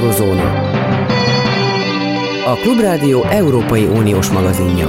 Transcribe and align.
Eurozóna. 0.00 0.68
A 2.44 2.54
Klubrádió 2.54 3.24
Európai 3.24 3.84
Uniós 3.84 4.28
magazinja. 4.28 4.88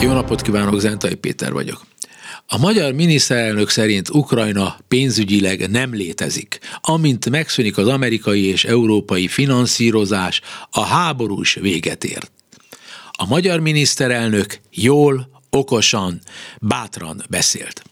Jó 0.00 0.12
napot 0.12 0.42
kívánok, 0.42 0.80
Zentai 0.80 1.14
Péter 1.14 1.52
vagyok. 1.52 1.86
A 2.46 2.58
magyar 2.58 2.92
miniszterelnök 2.92 3.68
szerint 3.68 4.08
Ukrajna 4.08 4.76
pénzügyileg 4.88 5.70
nem 5.70 5.94
létezik. 5.94 6.58
Amint 6.80 7.30
megszűnik 7.30 7.78
az 7.78 7.88
amerikai 7.88 8.44
és 8.44 8.64
európai 8.64 9.28
finanszírozás, 9.28 10.40
a 10.70 10.84
háború 10.84 11.40
is 11.40 11.54
véget 11.54 12.04
ért. 12.04 12.32
A 13.10 13.26
magyar 13.26 13.60
miniszterelnök 13.60 14.60
jól, 14.70 15.28
okosan, 15.50 16.20
bátran 16.60 17.22
beszélt. 17.28 17.82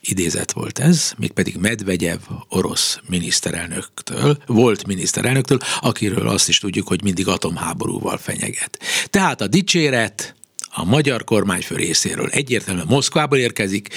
Idézet 0.00 0.52
volt 0.52 0.78
ez, 0.78 1.12
mégpedig 1.18 1.56
Medvegyev 1.56 2.18
orosz 2.48 2.98
miniszterelnöktől, 3.08 4.42
volt 4.46 4.86
miniszterelnöktől, 4.86 5.58
akiről 5.80 6.28
azt 6.28 6.48
is 6.48 6.58
tudjuk, 6.58 6.88
hogy 6.88 7.02
mindig 7.02 7.28
atomháborúval 7.28 8.18
fenyeget. 8.18 8.78
Tehát 9.10 9.40
a 9.40 9.46
dicséret 9.46 10.34
a 10.70 10.84
magyar 10.84 11.24
kormányfő 11.24 11.76
részéről 11.76 12.28
egyértelműen 12.28 12.86
Moszkvából 12.88 13.38
érkezik, 13.38 13.94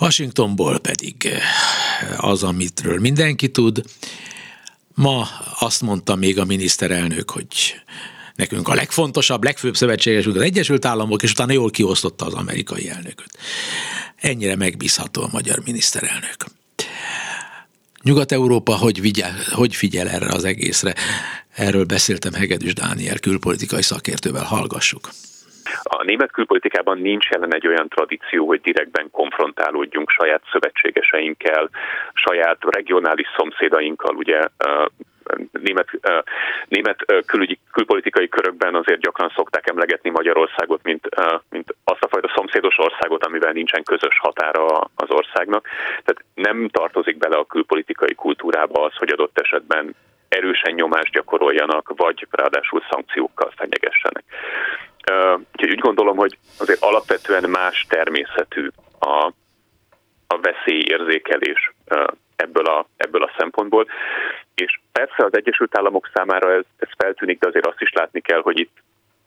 Washingtonból 0.00 0.78
pedig 0.78 1.28
az, 2.16 2.42
amitről 2.42 2.98
mindenki 2.98 3.50
tud. 3.50 3.82
Ma 4.94 5.28
azt 5.58 5.80
mondta 5.80 6.14
még 6.14 6.38
a 6.38 6.44
miniszterelnök, 6.44 7.30
hogy 7.30 7.46
nekünk 8.34 8.68
a 8.68 8.74
legfontosabb, 8.74 9.44
legfőbb 9.44 9.76
szövetségesünk 9.76 10.36
az 10.36 10.42
Egyesült 10.42 10.84
Államok, 10.84 11.22
és 11.22 11.30
utána 11.30 11.52
jól 11.52 11.70
kiosztotta 11.70 12.26
az 12.26 12.34
amerikai 12.34 12.88
elnököt. 12.88 13.38
Ennyire 14.20 14.56
megbízható 14.56 15.22
a 15.22 15.28
magyar 15.32 15.58
miniszterelnök. 15.64 16.40
Nyugat-Európa 18.02 18.72
hogy, 18.72 19.00
vigyel, 19.00 19.34
hogy 19.50 19.74
figyel 19.74 20.08
erre 20.08 20.26
az 20.38 20.44
egészre? 20.44 20.92
Erről 21.56 21.84
beszéltem 21.84 22.32
Hegedűs 22.32 22.74
Dániel 22.74 23.18
külpolitikai 23.18 23.82
szakértővel, 23.82 24.44
hallgassuk. 24.44 25.04
A 25.82 26.04
német 26.04 26.32
külpolitikában 26.32 26.98
nincs 26.98 27.28
jelen 27.28 27.54
egy 27.54 27.66
olyan 27.66 27.88
tradíció, 27.88 28.46
hogy 28.46 28.60
direktben 28.60 29.08
konfrontálódjunk 29.10 30.10
saját 30.10 30.42
szövetségeseinkkel, 30.52 31.70
saját 32.14 32.58
regionális 32.60 33.26
szomszédainkkal, 33.36 34.14
ugye 34.16 34.40
német, 35.50 35.88
német 36.68 37.04
külügyi, 37.26 37.58
külpolitikai 37.72 38.28
körökben 38.28 38.74
azért 38.74 39.00
gyakran 39.00 39.32
szokták 39.34 39.68
emlegetni 39.68 40.10
Magyarországot, 40.10 40.82
mint, 40.82 41.08
mint 41.50 41.74
azt 41.84 42.02
a 42.02 42.08
fajta 42.08 42.32
szomszédos 42.34 42.78
országot, 42.78 43.24
amivel 43.24 43.52
nincsen 43.52 43.82
közös 43.82 44.18
határa 44.18 44.66
az 44.94 45.10
országnak. 45.10 45.66
Tehát 46.04 46.24
nem 46.34 46.68
tartozik 46.68 47.18
bele 47.18 47.36
a 47.36 47.44
külpolitikai 47.44 48.14
kultúrába 48.14 48.84
az, 48.84 48.96
hogy 48.96 49.10
adott 49.12 49.38
esetben 49.38 49.94
erősen 50.28 50.74
nyomást 50.74 51.12
gyakoroljanak, 51.12 51.92
vagy 51.96 52.26
ráadásul 52.30 52.82
szankciókkal 52.90 53.52
fenyegessenek. 53.56 54.24
Úgyhogy 55.52 55.70
úgy 55.70 55.78
gondolom, 55.78 56.16
hogy 56.16 56.38
azért 56.58 56.82
alapvetően 56.82 57.50
más 57.50 57.86
természetű 57.88 58.68
a, 58.98 59.32
a 60.26 60.38
veszélyérzékelés 60.40 61.72
ebből 62.38 62.64
a, 62.64 62.86
ebből 62.96 63.22
a 63.22 63.34
szempontból. 63.38 63.86
És 64.54 64.80
persze 64.92 65.24
az 65.24 65.36
Egyesült 65.36 65.76
Államok 65.78 66.10
számára 66.14 66.52
ez, 66.52 66.64
ez 66.76 66.88
feltűnik, 66.96 67.38
de 67.38 67.48
azért 67.48 67.66
azt 67.66 67.80
is 67.80 67.92
látni 67.92 68.20
kell, 68.20 68.40
hogy 68.40 68.58
itt, 68.58 68.76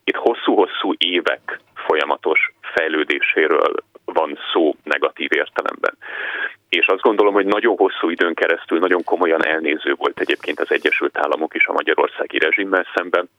itt 0.04 0.16
hosszú-hosszú 0.16 0.94
évek 0.98 1.60
folyamatos 1.74 2.54
fejlődéséről 2.62 3.74
van 4.06 4.40
szó 4.54 4.76
negatív 4.84 5.30
értelemben. 5.34 5.98
És 6.70 6.86
azt 6.86 7.02
gondolom, 7.02 7.34
hogy 7.34 7.46
nagyon 7.46 7.76
hosszú 7.78 8.10
időn 8.10 8.34
keresztül 8.34 8.80
nagyon 8.80 9.04
komolyan 9.04 9.46
elnéző 9.46 9.94
volt 9.98 10.20
egyébként 10.20 10.60
az 10.60 10.72
Egyesült 10.72 11.18
Államok 11.18 11.54
is 11.54 11.66
a 11.66 11.74
magyarországi 11.74 12.38
rezsimmel 12.38 12.86
szemben, 12.96 13.30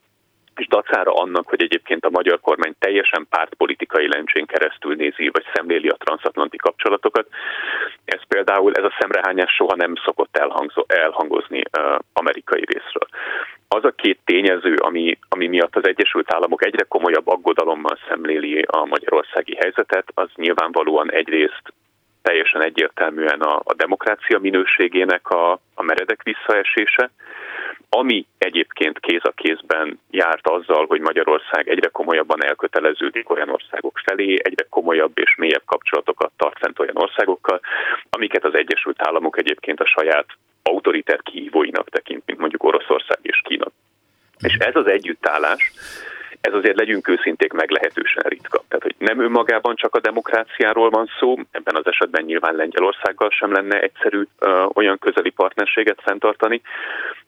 és 0.57 0.67
dacára 0.67 1.13
annak, 1.13 1.49
hogy 1.49 1.63
egyébként 1.63 2.05
a 2.05 2.11
magyar 2.11 2.41
kormány 2.41 2.75
teljesen 2.79 3.27
pártpolitikai 3.31 4.09
lencsén 4.09 4.47
keresztül 4.47 4.95
nézi, 4.95 5.29
vagy 5.29 5.45
szemléli 5.55 5.89
a 5.89 5.97
transatlanti 5.99 6.57
kapcsolatokat. 6.57 7.27
Ez 8.05 8.21
például, 8.29 8.73
ez 8.75 8.85
a 8.85 8.97
szemrehányás 8.99 9.53
soha 9.55 9.77
nem 9.77 9.95
szokott 10.05 10.37
elhangzo, 10.37 10.85
elhangozni 10.87 11.63
uh, 11.79 11.99
amerikai 12.13 12.65
részről. 12.65 13.09
Az 13.69 13.85
a 13.85 13.91
két 13.91 14.19
tényező, 14.25 14.75
ami, 14.75 15.19
ami 15.29 15.47
miatt 15.47 15.77
az 15.77 15.87
Egyesült 15.87 16.33
Államok 16.35 16.65
egyre 16.65 16.85
komolyabb 16.89 17.29
aggodalommal 17.29 17.99
szemléli 18.09 18.63
a 18.63 18.85
magyarországi 18.85 19.55
helyzetet, 19.55 20.09
az 20.15 20.29
nyilvánvalóan 20.35 21.13
egyrészt 21.13 21.63
teljesen 22.23 22.63
egyértelműen 22.63 23.41
a, 23.41 23.61
a 23.65 23.75
demokrácia 23.75 24.39
minőségének 24.39 25.31
a, 25.31 25.53
a 25.75 25.83
meredek 25.83 26.23
visszaesése, 26.23 27.11
ami 27.95 28.27
egyébként 28.39 28.99
kéz 28.99 29.21
a 29.23 29.31
kézben 29.31 30.01
járt 30.11 30.49
azzal, 30.49 30.87
hogy 30.87 31.01
Magyarország 31.01 31.69
egyre 31.69 31.89
komolyabban 31.89 32.45
elköteleződik 32.45 33.31
olyan 33.31 33.49
országok 33.49 33.99
felé, 34.05 34.37
egyre 34.43 34.67
komolyabb 34.69 35.19
és 35.19 35.35
mélyebb 35.37 35.63
kapcsolatokat 35.65 36.33
tart 36.37 36.59
fent 36.59 36.79
olyan 36.79 36.97
országokkal, 36.97 37.61
amiket 38.11 38.45
az 38.45 38.55
Egyesült 38.55 38.97
Államok 39.07 39.39
egyébként 39.39 39.81
a 39.81 39.87
saját 39.87 40.27
autoriter 40.63 41.23
kihívóinak 41.23 41.89
tekint, 41.89 42.23
mint 42.27 42.39
mondjuk 42.39 42.65
Oroszország 42.65 43.19
és 43.23 43.41
Kína. 43.45 43.67
És 44.39 44.55
ez 44.55 44.77
az 44.77 44.87
együttállás, 44.87 45.73
ez 46.41 46.55
azért 46.55 46.77
legyünk 46.77 47.09
őszinték 47.09 47.53
meglehetősen 47.53 48.25
ritka. 48.29 48.65
Tehát, 48.69 48.83
hogy 48.83 48.95
nem 48.99 49.21
önmagában 49.21 49.77
csak 49.77 49.95
a 49.95 50.01
demokráciáról 50.01 50.91
van 50.91 51.11
szó, 51.19 51.37
ebben 51.51 51.77
az 51.77 51.87
esetben 51.87 52.25
nyilván 52.25 52.55
Lengyelországgal 52.55 53.31
sem 53.31 53.53
lenne 53.53 53.81
egyszerű 53.81 54.23
ö, 54.39 54.65
olyan 54.73 54.99
közeli 54.99 55.31
partnerséget 55.31 56.01
fenntartani, 56.03 56.61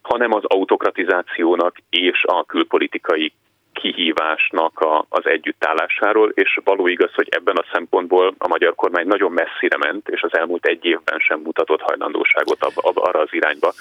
hanem 0.05 0.33
az 0.33 0.43
autokratizációnak 0.45 1.77
és 1.91 2.25
a 2.25 2.45
külpolitikai 2.45 3.33
kihívásnak 3.73 4.81
a, 4.81 5.07
az 5.09 5.27
együttállásáról, 5.27 6.31
és 6.35 6.61
való 6.65 6.87
igaz, 6.87 7.15
hogy 7.15 7.29
ebben 7.31 7.57
a 7.57 7.65
szempontból 7.73 8.35
a 8.39 8.49
magyar 8.49 8.75
kormány 8.75 9.07
nagyon 9.07 9.33
messzire 9.33 9.77
ment, 9.77 10.09
és 10.09 10.23
az 10.23 10.37
elmúlt 10.37 10.67
egy 10.67 10.85
évben 10.85 11.19
sem 11.19 11.41
mutatott 11.41 11.81
hajlandóságot 11.81 12.65
ab, 12.65 12.73
ab, 12.75 12.99
arra 12.99 13.21
az 13.21 13.29
irányba, 13.31 13.73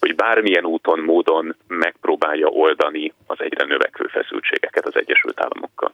hogy 0.00 0.14
bármilyen 0.14 0.64
úton, 0.64 0.98
módon 0.98 1.56
megpróbálja 1.66 2.46
oldani 2.46 3.12
az 3.26 3.36
egyre 3.40 3.64
növekvő 3.64 4.06
feszültségeket 4.06 4.86
az 4.86 4.96
Egyesült 4.96 5.40
Államokkal. 5.40 5.92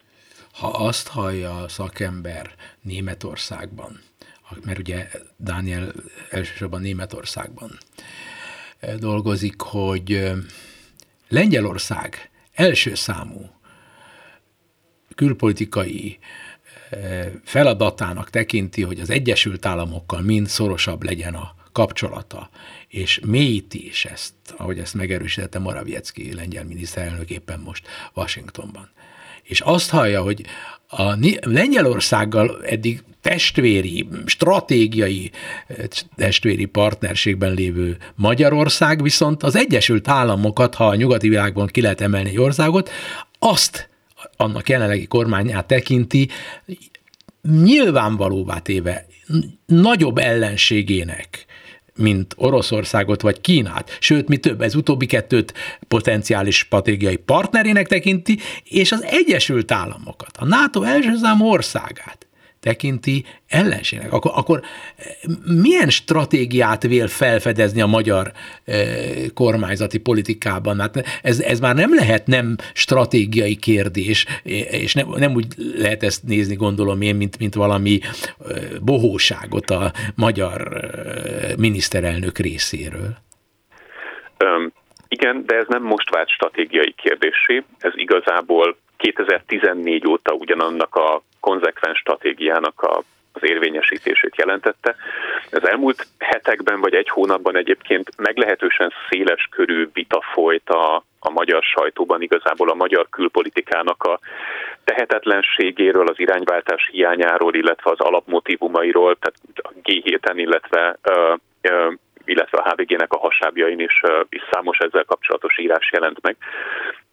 Ha 0.60 0.68
azt 0.68 1.08
hallja 1.08 1.50
a 1.50 1.68
szakember 1.68 2.46
Németországban, 2.82 3.92
mert 4.66 4.78
ugye 4.78 5.06
Dániel 5.36 5.92
elsősorban 6.30 6.80
Németországban 6.80 7.70
dolgozik, 8.98 9.60
hogy 9.60 10.32
Lengyelország 11.28 12.30
első 12.52 12.94
számú 12.94 13.50
külpolitikai 15.14 16.18
feladatának 17.44 18.30
tekinti, 18.30 18.82
hogy 18.82 19.00
az 19.00 19.10
Egyesült 19.10 19.66
Államokkal 19.66 20.20
mind 20.20 20.46
szorosabb 20.46 21.02
legyen 21.02 21.34
a 21.34 21.54
kapcsolata, 21.72 22.50
és 22.88 23.20
mélyíti 23.26 23.86
is 23.86 24.04
ezt, 24.04 24.34
ahogy 24.56 24.78
ezt 24.78 24.94
megerősítette 24.94 25.58
Morawiecki 25.58 26.34
lengyel 26.34 26.64
miniszterelnök 26.64 27.30
éppen 27.30 27.60
most 27.60 27.86
Washingtonban. 28.14 28.90
És 29.52 29.60
azt 29.60 29.90
hallja, 29.90 30.22
hogy 30.22 30.44
a 30.88 31.14
Lengyelországgal 31.40 32.64
eddig 32.64 33.02
testvéri, 33.20 34.08
stratégiai 34.24 35.30
testvéri 36.16 36.64
partnerségben 36.64 37.54
lévő 37.54 37.96
Magyarország 38.14 39.02
viszont 39.02 39.42
az 39.42 39.56
Egyesült 39.56 40.08
Államokat, 40.08 40.74
ha 40.74 40.86
a 40.86 40.94
nyugati 40.94 41.28
világban 41.28 41.66
ki 41.66 41.80
lehet 41.80 42.00
emelni 42.00 42.28
egy 42.28 42.38
országot, 42.38 42.90
azt 43.38 43.88
annak 44.36 44.68
jelenlegi 44.68 45.06
kormányát 45.06 45.66
tekinti, 45.66 46.28
nyilvánvalóvá 47.62 48.58
téve 48.58 49.06
nagyobb 49.66 50.18
ellenségének, 50.18 51.46
mint 52.02 52.34
Oroszországot 52.36 53.20
vagy 53.20 53.40
Kínát, 53.40 53.96
sőt, 54.00 54.28
mi 54.28 54.36
több, 54.36 54.60
ez 54.60 54.74
utóbbi 54.74 55.06
kettőt 55.06 55.54
potenciális 55.88 56.56
stratégiai 56.56 57.16
partnerének 57.16 57.86
tekinti, 57.86 58.38
és 58.64 58.92
az 58.92 59.02
Egyesült 59.04 59.72
Államokat, 59.72 60.36
a 60.36 60.44
NATO 60.44 60.82
első 60.82 61.16
számú 61.16 61.44
országát 61.44 62.26
tekinti 62.62 63.24
ellenségnek, 63.48 64.12
akkor, 64.12 64.30
akkor 64.34 64.60
eh, 64.60 65.06
milyen 65.62 65.88
stratégiát 65.88 66.82
vél 66.82 67.08
felfedezni 67.08 67.80
a 67.80 67.86
magyar 67.86 68.32
e, 68.64 68.74
kormányzati 69.34 69.98
politikában? 69.98 70.80
Hát 70.80 71.04
ez, 71.22 71.40
ez 71.40 71.60
már 71.60 71.74
nem 71.74 71.94
lehet 71.94 72.26
nem 72.26 72.56
stratégiai 72.74 73.56
kérdés, 73.56 74.26
és 74.82 74.94
nem, 74.94 75.08
nem 75.16 75.34
úgy 75.34 75.46
lehet 75.76 76.02
ezt 76.02 76.22
nézni, 76.22 76.54
gondolom 76.54 77.00
én, 77.00 77.16
mint, 77.16 77.38
mint 77.38 77.54
valami 77.54 77.98
e, 78.02 78.54
bohóságot 78.82 79.70
a 79.70 79.92
magyar 80.16 80.80
miniszterelnök 81.58 82.38
részéről. 82.38 83.16
Um, 84.44 84.72
igen, 85.08 85.42
de 85.46 85.56
ez 85.56 85.66
nem 85.68 85.82
most 85.82 86.10
vált 86.10 86.28
stratégiai 86.28 86.94
kérdésé, 86.96 87.64
ez 87.78 87.92
igazából 87.94 88.76
2014 88.96 90.06
óta 90.06 90.32
ugyanannak 90.32 90.94
a 90.94 91.22
konzekvens 91.42 91.98
stratégiának 91.98 92.82
a, 92.82 93.02
az 93.32 93.42
érvényesítését 93.42 94.36
jelentette. 94.36 94.96
Az 95.50 95.68
elmúlt 95.68 96.06
hetekben 96.18 96.80
vagy 96.80 96.94
egy 96.94 97.08
hónapban 97.08 97.56
egyébként 97.56 98.16
meglehetősen 98.16 98.92
széles 99.08 99.48
körű 99.50 99.88
vita 99.92 100.22
folyt 100.32 100.68
a, 100.68 101.04
a 101.18 101.30
magyar 101.30 101.62
sajtóban 101.62 102.22
igazából 102.22 102.70
a 102.70 102.74
magyar 102.74 103.06
külpolitikának 103.10 104.02
a 104.02 104.18
tehetetlenségéről, 104.84 106.06
az 106.08 106.18
irányváltás 106.18 106.88
hiányáról, 106.92 107.54
illetve 107.54 107.90
az 107.90 108.00
alapmotívumairól, 108.00 109.16
tehát 109.18 109.38
a 109.62 109.72
G7-en, 109.82 110.34
illetve 110.36 110.96
uh, 111.04 111.38
uh, 111.62 111.92
illetve 112.24 112.58
a 112.58 112.68
HVG-nek 112.68 113.12
a 113.12 113.18
hasábjain 113.18 113.80
is, 113.80 114.02
is 114.28 114.42
számos 114.50 114.78
ezzel 114.78 115.04
kapcsolatos 115.04 115.58
írás 115.58 115.90
jelent 115.92 116.22
meg. 116.22 116.36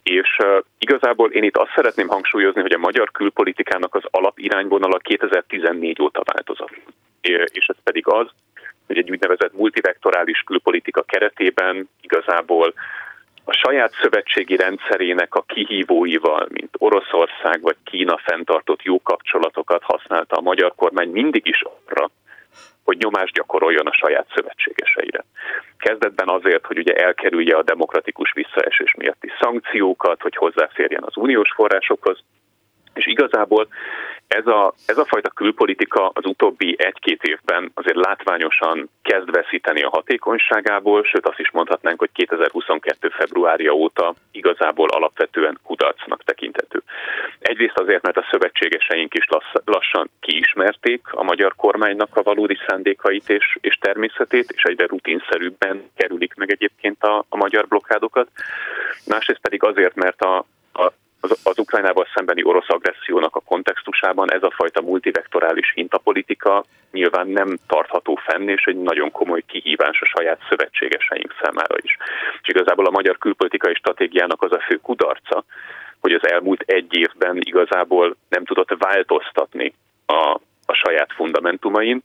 És 0.03 0.37
igazából 0.77 1.31
én 1.31 1.43
itt 1.43 1.57
azt 1.57 1.71
szeretném 1.75 2.07
hangsúlyozni, 2.07 2.61
hogy 2.61 2.73
a 2.73 2.77
magyar 2.77 3.11
külpolitikának 3.11 3.95
az 3.95 4.03
alapirányvonala 4.11 4.97
2014 4.97 6.01
óta 6.01 6.21
változott. 6.33 6.75
És 7.21 7.65
ez 7.67 7.75
pedig 7.83 8.07
az, 8.07 8.27
hogy 8.87 8.97
egy 8.97 9.11
úgynevezett 9.11 9.53
multivektorális 9.53 10.39
külpolitika 10.39 11.01
keretében 11.01 11.89
igazából 12.01 12.73
a 13.49 13.53
saját 13.53 13.93
szövetségi 14.01 14.55
rendszerének 14.55 15.35
a 15.35 15.41
kihívóival, 15.41 16.47
mint 16.49 16.75
Oroszország 16.77 17.61
vagy 17.61 17.75
Kína 17.83 18.17
fenntartott 18.17 18.81
jó 18.81 19.01
kapcsolatokat 19.01 19.83
használta 19.83 20.35
a 20.35 20.41
magyar 20.41 20.73
kormány 20.75 21.09
mindig 21.09 21.47
is 21.47 21.61
arra, 21.61 22.09
hogy 22.89 22.97
nyomást 22.97 23.33
gyakoroljon 23.33 23.87
a 23.87 23.93
saját 23.93 24.27
szövetségeseire. 24.35 25.23
Kezdetben 25.77 26.29
azért, 26.29 26.65
hogy 26.65 26.77
ugye 26.77 26.93
elkerülje 26.93 27.55
a 27.55 27.63
demokratikus 27.63 28.31
visszaesés 28.31 28.95
miatti 28.97 29.31
szankciókat, 29.41 30.21
hogy 30.21 30.35
hozzáférjen 30.35 31.03
az 31.05 31.17
uniós 31.17 31.51
forrásokhoz, 31.55 32.17
és 32.99 33.07
igazából 33.07 33.67
ez 34.27 34.47
a, 34.47 34.73
ez 34.85 34.97
a 34.97 35.05
fajta 35.05 35.29
külpolitika 35.29 36.11
az 36.13 36.25
utóbbi 36.25 36.75
egy-két 36.77 37.23
évben 37.23 37.71
azért 37.73 38.05
látványosan 38.05 38.89
kezd 39.01 39.31
veszíteni 39.31 39.81
a 39.83 39.89
hatékonyságából, 39.89 41.03
sőt 41.03 41.27
azt 41.27 41.39
is 41.39 41.51
mondhatnánk, 41.51 41.99
hogy 41.99 42.09
2022. 42.13 43.09
februárja 43.09 43.71
óta 43.71 44.13
igazából 44.31 44.89
alapvetően 44.89 45.59
kudarcnak 45.63 46.23
tekintető. 46.23 46.81
Egyrészt 47.39 47.77
azért, 47.77 48.01
mert 48.01 48.17
a 48.17 48.27
szövetségeseink 48.31 49.13
is 49.13 49.27
lassan 49.65 50.09
kiismerték 50.19 51.01
a 51.11 51.23
magyar 51.23 51.55
kormánynak 51.55 52.15
a 52.15 52.23
valódi 52.23 52.57
szándékait 52.67 53.29
és, 53.29 53.57
és 53.61 53.75
természetét, 53.75 54.51
és 54.51 54.63
egyre 54.63 54.85
rutinszerűbben 54.85 55.89
kerülik 55.95 56.33
meg 56.35 56.51
egyébként 56.51 57.03
a, 57.03 57.25
a 57.29 57.37
magyar 57.37 57.67
blokkádokat. 57.67 58.27
Másrészt 59.07 59.41
pedig 59.41 59.63
azért, 59.63 59.95
mert 59.95 60.21
a 60.21 60.45
az, 61.19 61.39
az 61.43 61.59
Ukrajnával 61.59 62.07
szembeni 62.15 62.43
orosz 62.43 62.69
agressziónak 62.69 63.35
a 63.35 63.41
kontextusában 63.45 64.31
ez 64.31 64.43
a 64.43 64.53
fajta 64.55 64.81
multivektorális 64.81 65.71
hintapolitika 65.75 66.65
nyilván 66.91 67.27
nem 67.27 67.57
tartható 67.67 68.15
fenn, 68.15 68.47
és 68.47 68.63
egy 68.63 68.81
nagyon 68.81 69.11
komoly 69.11 69.43
kihívás 69.45 70.01
a 70.01 70.05
saját 70.05 70.39
szövetségeseink 70.49 71.35
számára 71.41 71.75
is. 71.81 71.97
És 72.41 72.47
igazából 72.47 72.85
a 72.85 72.91
magyar 72.91 73.17
külpolitikai 73.17 73.73
stratégiának 73.73 74.41
az 74.41 74.51
a 74.51 74.63
fő 74.67 74.75
kudarca, 74.75 75.43
hogy 75.99 76.13
az 76.13 76.29
elmúlt 76.29 76.61
egy 76.65 76.97
évben 76.97 77.37
igazából 77.39 78.15
nem 78.29 78.45
tudott 78.45 78.75
változtatni 78.77 79.73
a, 80.05 80.39
a 80.65 80.73
saját 80.73 81.13
fundamentumain, 81.13 82.01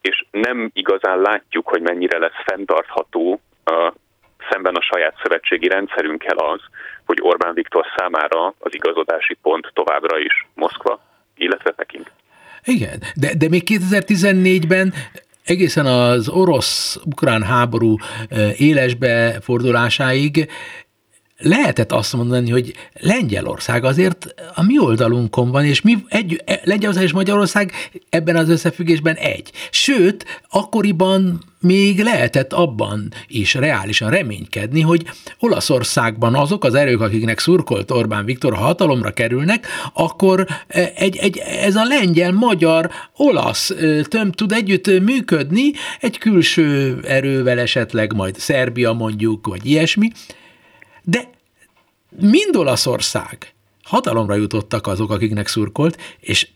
és 0.00 0.24
nem 0.30 0.70
igazán 0.72 1.20
látjuk, 1.20 1.68
hogy 1.68 1.80
mennyire 1.80 2.18
lesz 2.18 2.42
fenntartható 2.44 3.40
a, 3.64 3.92
szemben 4.50 4.74
a 4.74 4.82
saját 4.82 5.14
szövetségi 5.22 5.68
rendszerünkkel 5.68 6.36
az, 6.36 6.60
hogy 7.04 7.18
Orbán 7.20 7.54
Viktor 7.54 7.86
számára 7.96 8.54
az 8.58 8.74
igazodási 8.74 9.36
pont 9.42 9.70
továbbra 9.74 10.18
is 10.18 10.46
Moszkva, 10.54 11.00
illetve 11.36 11.70
Peking. 11.70 12.06
Igen, 12.64 13.02
de, 13.14 13.34
de 13.38 13.48
még 13.48 13.62
2014-ben 13.66 14.92
egészen 15.44 15.86
az 15.86 16.28
orosz-ukrán 16.28 17.42
háború 17.42 17.96
élesbe 18.56 19.40
fordulásáig 19.40 20.50
lehetett 21.42 21.92
azt 21.92 22.12
mondani, 22.12 22.50
hogy 22.50 22.74
Lengyelország 23.00 23.84
azért 23.84 24.34
a 24.54 24.62
mi 24.62 24.78
oldalunkon 24.78 25.50
van, 25.50 25.64
és 25.64 25.80
mi 25.80 25.96
egy, 26.08 26.42
Lengyelország 26.64 27.04
és 27.04 27.12
Magyarország 27.12 27.72
ebben 28.08 28.36
az 28.36 28.48
összefüggésben 28.48 29.14
egy. 29.14 29.50
Sőt, 29.70 30.42
akkoriban 30.48 31.40
még 31.60 32.02
lehetett 32.02 32.52
abban 32.52 33.12
is 33.26 33.54
reálisan 33.54 34.10
reménykedni, 34.10 34.80
hogy 34.80 35.04
Olaszországban 35.38 36.34
azok 36.34 36.64
az 36.64 36.74
erők, 36.74 37.00
akiknek 37.00 37.38
szurkolt 37.38 37.90
Orbán 37.90 38.24
Viktor, 38.24 38.54
ha 38.54 38.64
hatalomra 38.64 39.12
kerülnek, 39.12 39.66
akkor 39.92 40.46
egy, 40.94 41.16
egy, 41.16 41.38
ez 41.38 41.76
a 41.76 41.84
lengyel, 41.84 42.32
magyar, 42.32 42.90
olasz 43.16 43.74
tömb 44.02 44.34
tud 44.34 44.52
együtt 44.52 45.00
működni, 45.00 45.72
egy 46.00 46.18
külső 46.18 46.98
erővel 47.08 47.58
esetleg 47.58 48.12
majd 48.12 48.38
Szerbia 48.38 48.92
mondjuk, 48.92 49.46
vagy 49.46 49.66
ilyesmi, 49.66 50.10
de 51.02 51.30
mind 52.20 52.56
Olaszország 52.56 53.54
hatalomra 53.82 54.34
jutottak 54.34 54.86
azok, 54.86 55.10
akiknek 55.10 55.48
szurkolt, 55.48 55.98
és 56.20 56.48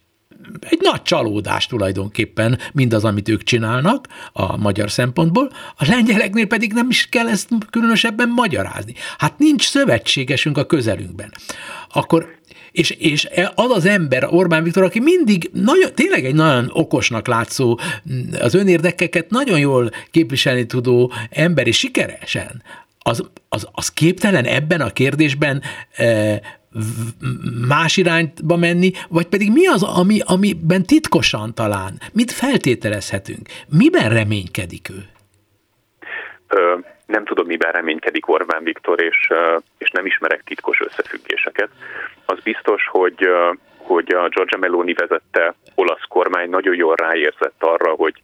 egy 0.61 0.79
nagy 0.83 1.03
csalódás 1.03 1.67
tulajdonképpen 1.67 2.59
mindaz, 2.73 3.05
amit 3.05 3.29
ők 3.29 3.43
csinálnak 3.43 4.07
a 4.33 4.57
magyar 4.57 4.91
szempontból, 4.91 5.51
a 5.77 5.85
lengyeleknél 5.89 6.47
pedig 6.47 6.73
nem 6.73 6.89
is 6.91 7.09
kell 7.09 7.29
ezt 7.29 7.49
különösebben 7.71 8.29
magyarázni. 8.29 8.95
Hát 9.19 9.39
nincs 9.39 9.69
szövetségesünk 9.69 10.59
a 10.59 10.67
közelünkben. 10.67 11.33
Akkor 11.93 12.35
és, 12.73 12.91
és 12.91 13.29
az 13.55 13.71
az 13.71 13.87
ember, 13.87 14.27
Orbán 14.31 14.63
Viktor, 14.63 14.83
aki 14.83 15.01
mindig 15.01 15.51
nagyon, 15.53 15.95
tényleg 15.95 16.25
egy 16.25 16.35
nagyon 16.35 16.71
okosnak 16.73 17.27
látszó, 17.27 17.79
az 18.41 18.55
önérdekeket 18.55 19.31
nagyon 19.31 19.59
jól 19.59 19.91
képviselni 20.11 20.67
tudó 20.67 21.13
ember, 21.31 21.67
és 21.67 21.79
sikeresen, 21.79 22.63
az, 23.11 23.31
az, 23.49 23.69
az 23.73 23.93
képtelen 23.93 24.45
ebben 24.45 24.81
a 24.81 24.91
kérdésben 24.91 25.63
e, 25.97 26.41
más 27.69 27.97
irányba 27.97 28.57
menni, 28.57 28.91
vagy 29.09 29.27
pedig 29.27 29.53
mi 29.53 29.67
az, 29.67 29.83
ami, 29.83 30.19
amiben 30.25 30.83
titkosan 30.83 31.55
talán, 31.55 31.93
mit 32.13 32.31
feltételezhetünk, 32.31 33.49
miben 33.79 34.09
reménykedik 34.09 34.89
ő? 34.91 35.01
Ö, 36.49 36.75
nem 37.07 37.25
tudom, 37.25 37.47
miben 37.47 37.73
reménykedik 37.73 38.29
Orbán 38.29 38.65
Viktor, 38.65 39.01
és, 39.03 39.29
és 39.79 39.91
nem 39.91 40.07
ismerek 40.07 40.43
titkos 40.45 40.81
összefüggéseket. 40.81 41.69
Az 42.25 42.39
biztos, 42.43 42.89
hogy, 42.91 43.29
hogy 43.77 44.15
a 44.15 44.29
Giorgia 44.29 44.59
Meloni 44.59 44.93
vezette 44.93 45.55
olasz 45.75 46.07
kormány 46.09 46.51
nagyon 46.51 46.75
jól 46.75 46.95
ráérzett 46.95 47.57
arra, 47.59 47.91
hogy 47.91 48.15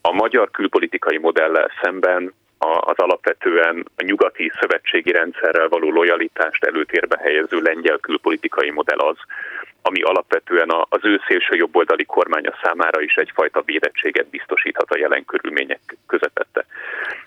a 0.00 0.12
magyar 0.12 0.50
külpolitikai 0.50 1.18
modellel 1.18 1.70
szemben 1.82 2.32
az 2.62 2.98
alapvetően 2.98 3.86
a 3.96 4.02
nyugati 4.02 4.52
szövetségi 4.60 5.12
rendszerrel 5.12 5.68
való 5.68 5.90
lojalitást 5.90 6.64
előtérbe 6.64 7.18
helyező 7.22 7.60
lengyel 7.60 7.98
külpolitikai 7.98 8.70
modell 8.70 8.98
az, 8.98 9.16
ami 9.82 10.02
alapvetően 10.02 10.68
az 10.88 11.00
ő 11.02 11.20
szélső 11.26 11.56
jobboldali 11.56 12.04
kormánya 12.04 12.58
számára 12.62 13.00
is 13.00 13.14
egyfajta 13.14 13.62
védettséget 13.62 14.26
biztosíthat 14.28 14.90
a 14.90 14.98
jelen 14.98 15.24
körülmények 15.24 15.80
közepette. 16.06 16.66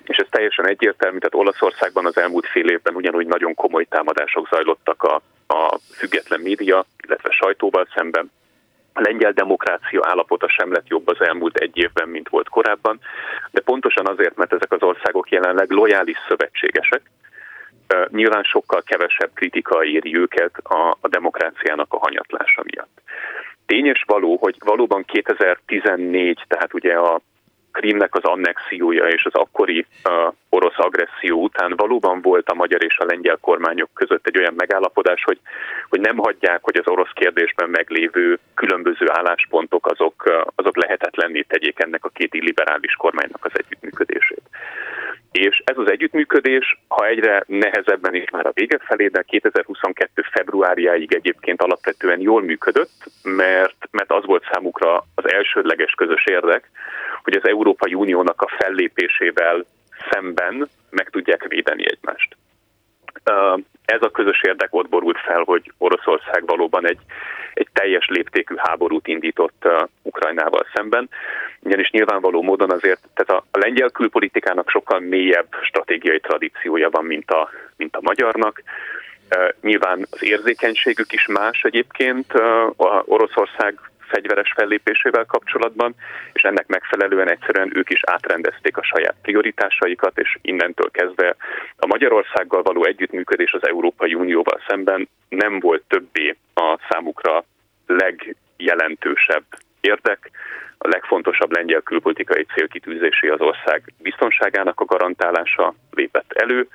És 0.03 0.17
ez 0.17 0.27
teljesen 0.29 0.67
egyértelmű, 0.67 1.17
tehát 1.17 1.35
Olaszországban 1.35 2.05
az 2.05 2.17
elmúlt 2.17 2.47
fél 2.47 2.69
évben 2.69 2.95
ugyanúgy 2.95 3.27
nagyon 3.27 3.53
komoly 3.53 3.85
támadások 3.85 4.47
zajlottak 4.47 5.03
a, 5.03 5.21
a 5.47 5.77
független 5.97 6.39
média, 6.39 6.85
illetve 7.07 7.31
sajtóval 7.31 7.87
szemben, 7.95 8.31
a 8.93 9.01
lengyel 9.01 9.31
demokrácia 9.31 10.01
állapota 10.03 10.49
sem 10.49 10.71
lett 10.71 10.87
jobb 10.87 11.07
az 11.07 11.21
elmúlt 11.21 11.57
egy 11.57 11.77
évben, 11.77 12.09
mint 12.09 12.29
volt 12.29 12.49
korábban, 12.49 12.99
de 13.51 13.61
pontosan 13.61 14.07
azért, 14.07 14.35
mert 14.35 14.53
ezek 14.53 14.71
az 14.71 14.83
országok 14.83 15.29
jelenleg 15.29 15.69
lojális 15.69 16.17
szövetségesek, 16.27 17.01
nyilván 18.07 18.43
sokkal 18.43 18.81
kevesebb 18.81 19.29
kritika 19.33 19.83
éri 19.83 20.15
őket 20.17 20.57
a, 20.63 20.97
a 21.01 21.07
demokráciának 21.07 21.93
a 21.93 21.97
hanyatlása 21.97 22.63
miatt. 22.63 23.01
Tényes 23.65 24.03
való, 24.07 24.37
hogy 24.37 24.55
valóban 24.65 25.05
2014, 25.05 26.43
tehát 26.47 26.73
ugye 26.73 26.93
a 26.93 27.21
Krímnek 27.73 28.15
az 28.15 28.23
annexiója 28.23 29.07
és 29.07 29.25
az 29.25 29.33
akkori 29.33 29.85
uh, 30.09 30.33
orosz 30.49 30.77
agresszió 30.77 31.41
után 31.43 31.73
valóban 31.75 32.21
volt 32.21 32.49
a 32.49 32.53
magyar 32.53 32.83
és 32.83 32.97
a 32.97 33.05
lengyel 33.05 33.37
kormányok 33.41 33.89
között 33.93 34.27
egy 34.27 34.37
olyan 34.37 34.53
megállapodás, 34.57 35.23
hogy, 35.23 35.39
hogy 35.89 35.99
nem 35.99 36.17
hagyják, 36.17 36.59
hogy 36.61 36.77
az 36.77 36.87
orosz 36.87 37.13
kérdésben 37.13 37.69
meglévő 37.69 38.39
különböző 38.53 39.05
álláspontok 39.09 39.87
azok, 39.87 40.23
uh, 40.25 40.41
azok 40.55 40.77
lehetetlenné 40.77 41.41
tegyék 41.41 41.79
ennek 41.79 42.05
a 42.05 42.09
két 42.09 42.33
illiberális 42.33 42.93
kormánynak 42.93 43.45
az 43.45 43.51
együttműködését. 43.53 44.43
És 45.33 45.61
ez 45.65 45.77
az 45.77 45.89
együttműködés, 45.89 46.79
ha 46.87 47.05
egyre 47.05 47.43
nehezebben 47.47 48.15
is 48.15 48.29
már 48.31 48.45
a 48.45 48.51
vége 48.53 48.79
felé, 48.79 49.07
de 49.07 49.21
2022. 49.21 50.21
februárjáig 50.31 51.13
egyébként 51.13 51.61
alapvetően 51.61 52.19
jól 52.19 52.41
működött, 52.41 53.11
mert, 53.23 53.87
mert 53.91 54.11
az 54.11 54.25
volt 54.25 54.47
számukra 54.51 55.05
az 55.15 55.31
elsődleges 55.31 55.91
közös 55.91 56.25
érdek, 56.25 56.69
hogy 57.23 57.35
az 57.35 57.47
Európai 57.47 57.93
Uniónak 57.93 58.41
a 58.41 58.55
fellépésével 58.57 59.65
szemben 60.11 60.69
meg 60.89 61.09
tudják 61.09 61.47
védeni 61.47 61.83
egymást. 61.85 62.35
Ez 63.85 64.01
a 64.01 64.11
közös 64.11 64.41
érdek 64.41 64.67
ott 64.71 64.89
borult 64.89 65.19
fel, 65.19 65.41
hogy 65.45 65.71
Oroszország 65.77 66.45
valóban 66.45 66.87
egy, 66.87 66.99
egy 67.53 67.67
teljes 67.73 68.07
léptékű 68.07 68.55
háborút 68.57 69.07
indított 69.07 69.67
Ukrajnával 70.01 70.65
szemben, 70.73 71.09
ugyanis 71.59 71.89
nyilvánvaló 71.89 72.41
módon 72.41 72.71
azért, 72.71 72.99
tehát 73.13 73.43
a, 73.43 73.45
a 73.51 73.57
lengyel 73.57 73.89
külpolitikának 73.89 74.69
sokkal 74.69 74.99
mélyebb 74.99 75.47
stratégiai 75.61 76.19
tradíciója 76.19 76.89
van, 76.89 77.05
mint 77.05 77.31
a, 77.31 77.49
mint 77.77 77.95
a 77.95 78.01
magyarnak. 78.01 78.61
Nyilván 79.61 80.07
az 80.11 80.23
érzékenységük 80.23 81.13
is 81.13 81.27
más 81.27 81.63
egyébként 81.63 82.33
a 82.77 83.03
Oroszország 83.05 83.79
fegyveres 84.13 84.51
fellépésével 84.55 85.25
kapcsolatban, 85.25 85.95
és 86.33 86.41
ennek 86.41 86.67
megfelelően 86.67 87.29
egyszerűen 87.29 87.71
ők 87.77 87.89
is 87.89 88.01
átrendezték 88.03 88.77
a 88.77 88.83
saját 88.83 89.15
prioritásaikat, 89.21 90.17
és 90.17 90.37
innentől 90.41 90.91
kezdve 90.91 91.35
a 91.77 91.87
Magyarországgal 91.87 92.61
való 92.61 92.85
együttműködés 92.85 93.51
az 93.51 93.67
Európai 93.67 94.13
Unióval 94.13 94.61
szemben 94.67 95.09
nem 95.29 95.59
volt 95.59 95.83
többé 95.87 96.35
a 96.53 96.79
számukra 96.89 97.45
legjelentősebb 97.85 99.45
érdek, 99.81 100.31
a 100.77 100.87
legfontosabb 100.87 101.51
lengyel 101.51 101.81
külpolitikai 101.81 102.45
célkitűzésé 102.55 103.27
az 103.27 103.41
ország 103.41 103.93
biztonságának 103.97 104.79
a 104.79 104.85
garantálása 104.85 105.73
lépett 105.91 106.31
elő. 106.33 106.67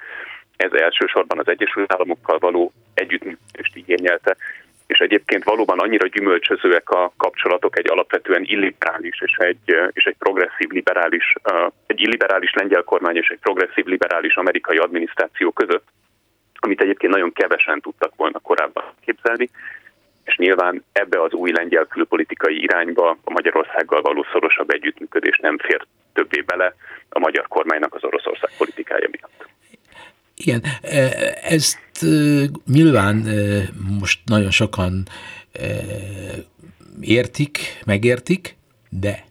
Ez 0.57 0.73
elsősorban 0.73 1.39
az 1.39 1.49
Egyesült 1.49 1.93
Államokkal 1.93 2.39
való 2.39 2.73
együttműködést 2.95 3.77
igényelte, 3.77 4.37
és 4.89 4.99
egyébként 4.99 5.45
valóban 5.45 5.79
annyira 5.79 6.07
gyümölcsözőek 6.07 6.91
a 6.91 7.13
kapcsolatok 7.17 7.79
egy 7.79 7.91
alapvetően 7.91 8.43
illiberális 8.45 9.21
és 9.21 9.37
egy, 9.37 9.77
és 9.93 10.05
egy 10.05 10.17
progresszív 10.19 10.69
liberális, 10.69 11.35
egy 11.87 12.01
illiberális 12.01 12.53
lengyel 12.55 12.83
kormány 12.83 13.17
és 13.17 13.29
egy 13.29 13.39
progresszív 13.39 13.85
liberális 13.85 14.35
amerikai 14.35 14.77
adminisztráció 14.77 15.51
között, 15.51 15.87
amit 16.55 16.81
egyébként 16.81 17.13
nagyon 17.13 17.33
kevesen 17.33 17.81
tudtak 17.81 18.13
volna 18.17 18.39
korábban 18.39 18.85
képzelni, 19.05 19.51
és 20.25 20.37
nyilván 20.37 20.85
ebbe 20.93 21.23
az 21.23 21.33
új 21.33 21.53
lengyel 21.53 21.87
külpolitikai 21.87 22.63
irányba 22.63 23.17
a 23.25 23.31
Magyarországgal 23.31 24.03
való 24.03 24.27
szorosabb 24.33 24.71
együttműködés 24.71 25.39
nem 25.39 25.59
fér 25.59 25.87
többé 26.13 26.41
bele 26.41 26.75
a 27.09 27.19
magyar 27.19 27.47
kormánynak 27.49 27.95
az 27.95 28.05
Oroszország 28.05 28.51
politikája 28.59 29.09
miatt. 29.11 29.48
Igen, 30.45 30.63
ezt 31.43 31.79
nyilván 32.67 33.29
most 33.99 34.21
nagyon 34.25 34.51
sokan 34.51 35.09
értik, 37.01 37.83
megértik, 37.85 38.57
de 38.91 39.25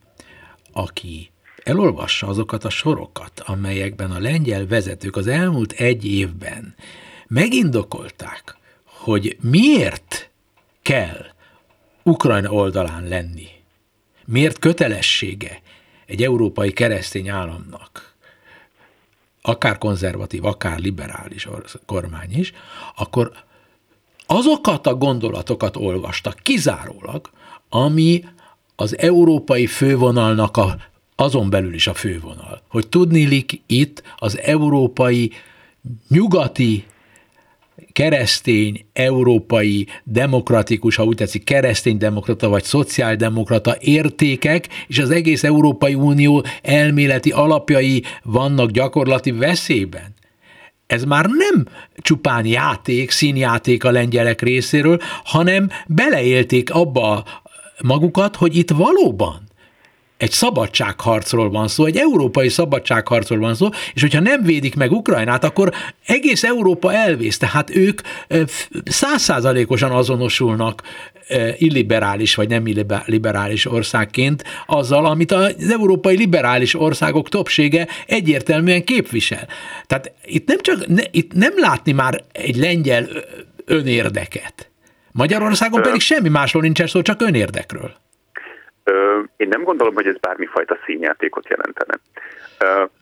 aki 0.72 1.30
elolvassa 1.64 2.28
azokat 2.28 2.64
a 2.64 2.70
sorokat, 2.70 3.40
amelyekben 3.40 4.12
a 4.12 4.20
lengyel 4.20 4.68
vezetők 4.68 5.16
az 5.16 5.28
elmúlt 5.28 5.72
egy 5.72 6.06
évben 6.06 6.76
megindokolták, 7.28 8.58
hogy 8.84 9.38
miért 9.42 10.30
kell 10.82 11.26
Ukrajna 12.04 12.50
oldalán 12.50 13.08
lenni, 13.08 13.48
miért 14.26 14.60
kötelessége 14.60 15.62
egy 16.06 16.24
európai 16.24 16.72
keresztény 16.72 17.30
államnak, 17.30 18.07
akár 19.48 19.78
konzervatív, 19.78 20.46
akár 20.46 20.80
liberális 20.80 21.48
kormány 21.86 22.30
is, 22.32 22.54
akkor 22.96 23.32
azokat 24.26 24.88
a 24.88 24.96
gondolatokat 24.96 25.76
olvastak 25.76 26.40
kizárólag, 26.44 27.30
ami 27.70 28.24
az 28.76 28.98
európai 28.98 29.68
fővonalnak 29.68 30.58
a, 30.58 30.78
azon 31.16 31.50
belül 31.50 31.74
is 31.74 31.88
a 31.88 31.94
fővonal. 31.94 32.62
Hogy 32.68 32.88
tudnilik 32.88 33.62
itt 33.66 34.04
az 34.18 34.40
európai 34.40 35.32
nyugati 36.08 36.86
keresztény, 37.92 38.86
európai, 38.94 39.88
demokratikus, 40.04 40.96
ha 40.96 41.04
úgy 41.04 41.16
tetszik, 41.16 41.44
kereszténydemokrata 41.44 42.50
vagy 42.50 42.64
szociáldemokrata 42.64 43.76
értékek, 43.80 44.68
és 44.88 45.00
az 45.00 45.10
egész 45.10 45.44
Európai 45.44 45.94
Unió 45.94 46.46
elméleti 46.62 47.32
alapjai 47.32 48.04
vannak 48.24 48.72
gyakorlati 48.72 49.32
veszélyben. 49.32 50.16
Ez 50.88 51.04
már 51.04 51.26
nem 51.26 51.66
csupán 51.96 52.46
játék, 52.46 53.12
színjáték 53.12 53.84
a 53.84 53.92
lengyelek 53.92 54.42
részéről, 54.42 55.00
hanem 55.24 55.70
beleélték 55.88 56.74
abba 56.74 57.26
magukat, 57.82 58.36
hogy 58.36 58.56
itt 58.56 58.70
valóban 58.70 59.47
egy 60.18 60.32
szabadságharcról 60.32 61.50
van 61.50 61.68
szó, 61.68 61.86
egy 61.86 61.98
európai 61.98 62.50
szabadságharcról 62.50 63.40
van 63.40 63.56
szó, 63.56 63.70
és 63.94 64.02
hogyha 64.02 64.20
nem 64.20 64.44
védik 64.44 64.76
meg 64.76 64.92
Ukrajnát, 64.92 65.44
akkor 65.44 65.74
egész 66.06 66.44
Európa 66.44 66.94
elvész, 66.94 67.38
tehát 67.38 67.76
ők 67.76 68.02
százszázalékosan 68.86 69.92
azonosulnak 69.92 70.82
illiberális 71.58 72.36
vagy 72.36 72.50
nem 72.50 72.68
illiberális 72.68 73.66
országként 73.66 74.44
azzal, 74.66 75.06
amit 75.06 75.32
az 75.32 75.56
európai 75.70 76.16
liberális 76.16 76.80
országok 76.80 77.30
többsége 77.30 77.88
egyértelműen 78.08 78.84
képvisel. 78.84 79.48
Tehát 79.86 80.12
itt 80.26 80.48
nem 80.48 80.58
csak, 80.62 80.86
itt 81.12 81.34
nem 81.34 81.54
látni 81.56 81.92
már 81.92 82.24
egy 82.32 82.56
lengyel 82.56 83.08
önérdeket. 83.66 84.70
Magyarországon 85.12 85.82
pedig 85.82 86.02
semmi 86.02 86.30
másról 86.30 86.62
nincsen 86.62 86.88
szó, 86.88 87.02
csak 87.02 87.22
önérdekről. 87.22 87.92
Én 89.38 89.48
nem 89.48 89.64
gondolom, 89.64 89.94
hogy 89.94 90.08
ez 90.08 90.18
bármifajta 90.18 90.78
színjátékot 90.86 91.48
jelentene. 91.48 92.00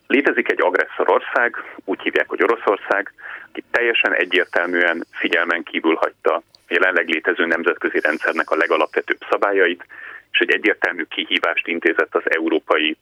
Létezik 0.06 0.50
egy 0.50 0.62
agresszor 0.62 1.10
ország, 1.10 1.56
úgy 1.84 2.00
hívják, 2.00 2.28
hogy 2.28 2.42
Oroszország, 2.42 3.12
aki 3.48 3.64
teljesen 3.70 4.14
egyértelműen 4.14 5.06
figyelmen 5.10 5.62
kívül 5.62 5.94
hagyta 5.94 6.34
a 6.34 6.42
jelenleg 6.68 7.08
létező 7.08 7.46
nemzetközi 7.46 8.00
rendszernek 8.00 8.50
a 8.50 8.56
legalapvetőbb 8.56 9.18
szabályait, 9.30 9.86
és 10.32 10.38
egy 10.38 10.50
egyértelmű 10.50 11.02
kihívást 11.02 11.66
intézett 11.66 12.14
az 12.14 12.22
európai 12.24 12.96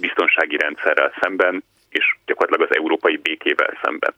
biztonsági 0.00 0.56
rendszerrel 0.56 1.12
szemben, 1.20 1.64
és 1.88 2.16
gyakorlatilag 2.26 2.70
az 2.70 2.76
európai 2.76 3.16
békével 3.16 3.78
szemben. 3.82 4.14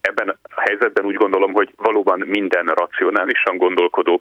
Ebben 0.00 0.38
a 0.42 0.60
helyzetben 0.60 1.04
úgy 1.04 1.14
gondolom, 1.14 1.52
hogy 1.52 1.72
valóban 1.76 2.18
minden 2.18 2.66
racionálisan 2.66 3.56
gondolkodó 3.56 4.20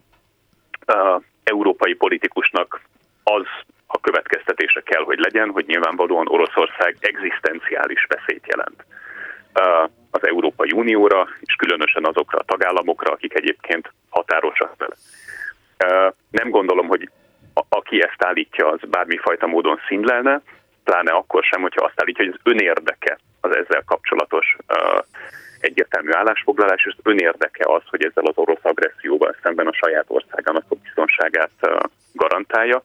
európai 1.50 1.94
politikusnak 1.94 2.82
az 3.24 3.46
a 3.88 4.00
következtetése 4.00 4.82
kell, 4.82 5.04
hogy 5.04 5.20
legyen, 5.20 5.50
hogy 5.50 5.66
nyilvánvalóan 5.66 6.27
Oroszország 6.27 6.98
egzisztenciális 7.00 8.06
veszélyt 8.08 8.46
jelent 8.48 8.86
az 10.12 10.27
Európai 10.27 10.72
Unióra, 10.72 11.27
és 11.39 11.56
különösen 11.56 12.06
azokra 12.06 12.39
a 12.39 12.44
tagállamokra, 12.44 13.12
akik 13.12 13.34
egyébként 13.34 13.92
határosak 14.10 14.75
vele. 14.77 14.96
Nem 16.32 16.50
gondolom, 16.50 16.88
hogy 16.88 17.10
aki 17.70 18.04
ezt 18.04 18.24
állítja, 18.24 18.68
az 18.68 18.80
bármifajta 18.89 19.48
módon 19.48 19.80
színlelne, 19.88 20.42
pláne 20.84 21.12
akkor 21.12 21.44
sem, 21.44 21.62
hogyha 21.62 21.86
azt 21.86 22.01
állítja, 22.01 22.25
hogy 22.25 22.34
az 22.34 22.51
önérdeke 22.51 23.18
az 23.42 23.56
ezzel 23.56 23.84
kapcsolatos 23.86 24.56
egyértelmű 25.68 26.12
állásfoglalás, 26.12 26.86
és 26.86 26.96
önérdeke 27.04 27.64
az, 27.74 27.84
hogy 27.90 28.06
ezzel 28.06 28.26
az 28.26 28.38
orosz 28.38 28.64
agresszióval 28.72 29.36
szemben 29.44 29.68
a 29.68 29.74
saját 29.74 30.06
országának 30.08 30.64
a 30.70 30.76
biztonságát 30.84 31.58
garantálja. 32.14 32.82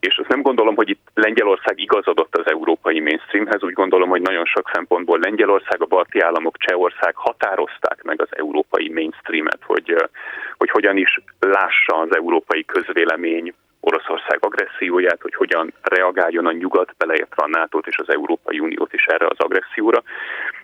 És 0.00 0.18
azt 0.18 0.28
nem 0.28 0.42
gondolom, 0.42 0.74
hogy 0.74 0.88
itt 0.88 1.08
Lengyelország 1.14 1.78
igazodott 1.78 2.36
az 2.36 2.50
európai 2.50 3.00
mainstreamhez, 3.00 3.62
úgy 3.62 3.72
gondolom, 3.72 4.08
hogy 4.08 4.20
nagyon 4.20 4.44
sok 4.44 4.70
szempontból 4.72 5.18
Lengyelország, 5.18 5.82
a 5.82 5.86
balti 5.86 6.20
államok, 6.20 6.56
Csehország 6.56 7.14
határozták 7.14 8.02
meg 8.02 8.20
az 8.20 8.28
európai 8.30 8.88
mainstreamet, 8.88 9.58
hogy, 9.62 10.08
hogy 10.56 10.70
hogyan 10.70 10.96
is 10.96 11.20
lássa 11.38 11.96
az 11.96 12.16
európai 12.16 12.64
közvélemény 12.64 13.54
Oroszország 13.88 14.38
agresszióját, 14.40 15.22
hogy 15.22 15.34
hogyan 15.34 15.72
reagáljon 15.82 16.46
a 16.46 16.52
nyugat, 16.52 16.94
beleértve 16.98 17.42
a 17.42 17.48
nato 17.48 17.78
és 17.78 17.98
az 17.98 18.08
Európai 18.08 18.58
Uniót 18.58 18.92
is 18.92 19.04
erre 19.04 19.26
az 19.26 19.38
agresszióra. 19.38 20.02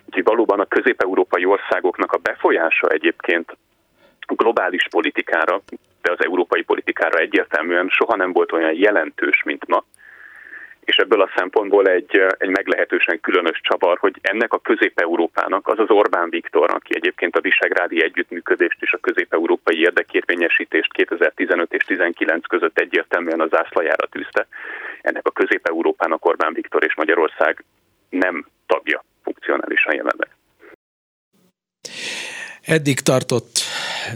Úgyhogy 0.05 0.23
valóban 0.23 0.59
a 0.59 0.65
közép-európai 0.65 1.45
országoknak 1.45 2.11
a 2.11 2.17
befolyása 2.17 2.87
egyébként 2.87 3.57
globális 4.27 4.87
politikára, 4.89 5.61
de 6.01 6.11
az 6.11 6.23
európai 6.23 6.63
politikára 6.63 7.19
egyértelműen 7.19 7.87
soha 7.89 8.15
nem 8.15 8.31
volt 8.31 8.51
olyan 8.51 8.73
jelentős, 8.73 9.43
mint 9.43 9.67
ma 9.67 9.83
és 10.85 10.95
ebből 10.95 11.21
a 11.21 11.31
szempontból 11.35 11.87
egy, 11.87 12.21
egy 12.37 12.49
meglehetősen 12.49 13.19
különös 13.19 13.61
csavar, 13.61 13.97
hogy 13.97 14.19
ennek 14.21 14.53
a 14.53 14.59
Közép-Európának, 14.59 15.67
az 15.67 15.79
az 15.79 15.89
Orbán 15.89 16.29
Viktor, 16.29 16.71
aki 16.71 16.95
egyébként 16.95 17.35
a 17.35 17.41
Visegrádi 17.41 18.03
együttműködést 18.03 18.77
és 18.81 18.91
a 18.91 18.97
közép-európai 18.97 19.79
érdekérvényesítést 19.79 20.93
2015 20.93 21.73
és 21.73 21.83
19 21.83 22.47
között 22.47 22.79
egyértelműen 22.79 23.41
az 23.41 23.49
zászlajára 23.49 24.07
tűzte. 24.07 24.47
Ennek 25.01 25.27
a 25.27 25.31
Közép-Európának 25.31 26.25
Orbán 26.25 26.53
Viktor 26.53 26.83
és 26.83 26.95
Magyarország 26.95 27.63
nem 28.09 28.45
tagja 28.65 29.03
funkcionálisan 29.23 29.95
jelenleg. 29.95 30.29
Eddig 32.65 32.99
tartott 32.99 33.51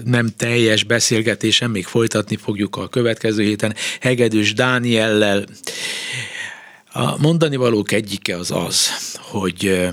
nem 0.03 0.27
teljes 0.37 0.83
beszélgetésen, 0.83 1.69
még 1.69 1.85
folytatni 1.85 2.35
fogjuk 2.35 2.75
a 2.75 2.87
következő 2.87 3.43
héten 3.43 3.75
Hegedűs 4.01 4.53
Dániellel. 4.53 5.43
A 6.97 7.17
mondani 7.17 7.55
valók 7.55 7.91
egyike 7.91 8.37
az 8.37 8.51
az, 8.51 8.89
hogy 9.17 9.89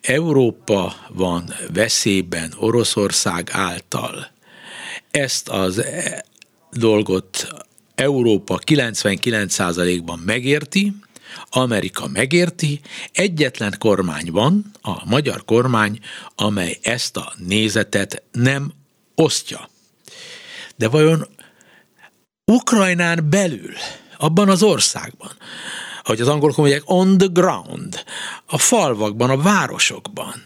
Európa 0.00 0.94
van 1.08 1.54
veszélyben 1.72 2.54
Oroszország 2.58 3.48
által. 3.52 4.30
Ezt 5.10 5.48
az 5.48 5.84
dolgot 6.72 7.48
Európa 7.94 8.58
99%-ban 8.66 10.18
megérti, 10.18 10.92
Amerika 11.50 12.08
megérti, 12.08 12.80
egyetlen 13.12 13.74
kormány 13.78 14.30
van, 14.30 14.70
a 14.82 15.08
magyar 15.08 15.44
kormány, 15.44 15.98
amely 16.34 16.78
ezt 16.82 17.16
a 17.16 17.32
nézetet 17.36 18.22
nem 18.32 18.72
osztja. 19.14 19.68
De 20.76 20.88
vajon 20.88 21.26
Ukrajnán 22.44 23.26
belül, 23.30 23.72
abban 24.18 24.48
az 24.48 24.62
országban, 24.62 25.30
ahogy 26.02 26.20
az 26.20 26.28
angolok 26.28 26.56
mondják, 26.56 26.82
on 26.84 27.18
the 27.18 27.28
ground, 27.32 28.04
a 28.46 28.58
falvakban, 28.58 29.30
a 29.30 29.36
városokban, 29.36 30.44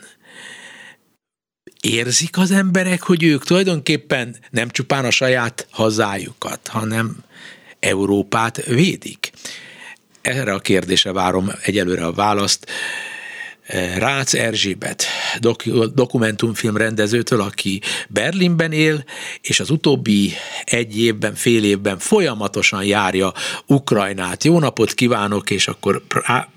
érzik 1.80 2.38
az 2.38 2.50
emberek, 2.50 3.02
hogy 3.02 3.22
ők 3.22 3.44
tulajdonképpen 3.44 4.36
nem 4.50 4.70
csupán 4.70 5.04
a 5.04 5.10
saját 5.10 5.66
hazájukat, 5.70 6.68
hanem 6.68 7.16
Európát 7.80 8.64
védik? 8.64 9.32
Erre 10.20 10.52
a 10.52 10.58
kérdésre 10.58 11.12
várom 11.12 11.50
egyelőre 11.62 12.04
a 12.04 12.12
választ. 12.12 12.70
Rácz 13.98 14.34
Erzsébet, 14.34 15.04
dok- 15.40 15.94
dokumentumfilm 15.94 16.76
rendezőtől, 16.76 17.40
aki 17.40 17.80
Berlinben 18.08 18.72
él, 18.72 19.04
és 19.40 19.60
az 19.60 19.70
utóbbi 19.70 20.32
egy 20.64 21.00
évben, 21.00 21.34
fél 21.34 21.64
évben 21.64 21.98
folyamatosan 21.98 22.84
járja 22.84 23.32
Ukrajnát. 23.66 24.44
Jó 24.44 24.58
napot 24.58 24.92
kívánok, 24.92 25.50
és 25.50 25.68
akkor 25.68 26.02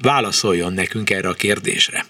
válaszoljon 0.01 0.73
nekünk 0.73 1.09
erre 1.09 1.27
a 1.29 1.33
kérdésre. 1.33 2.03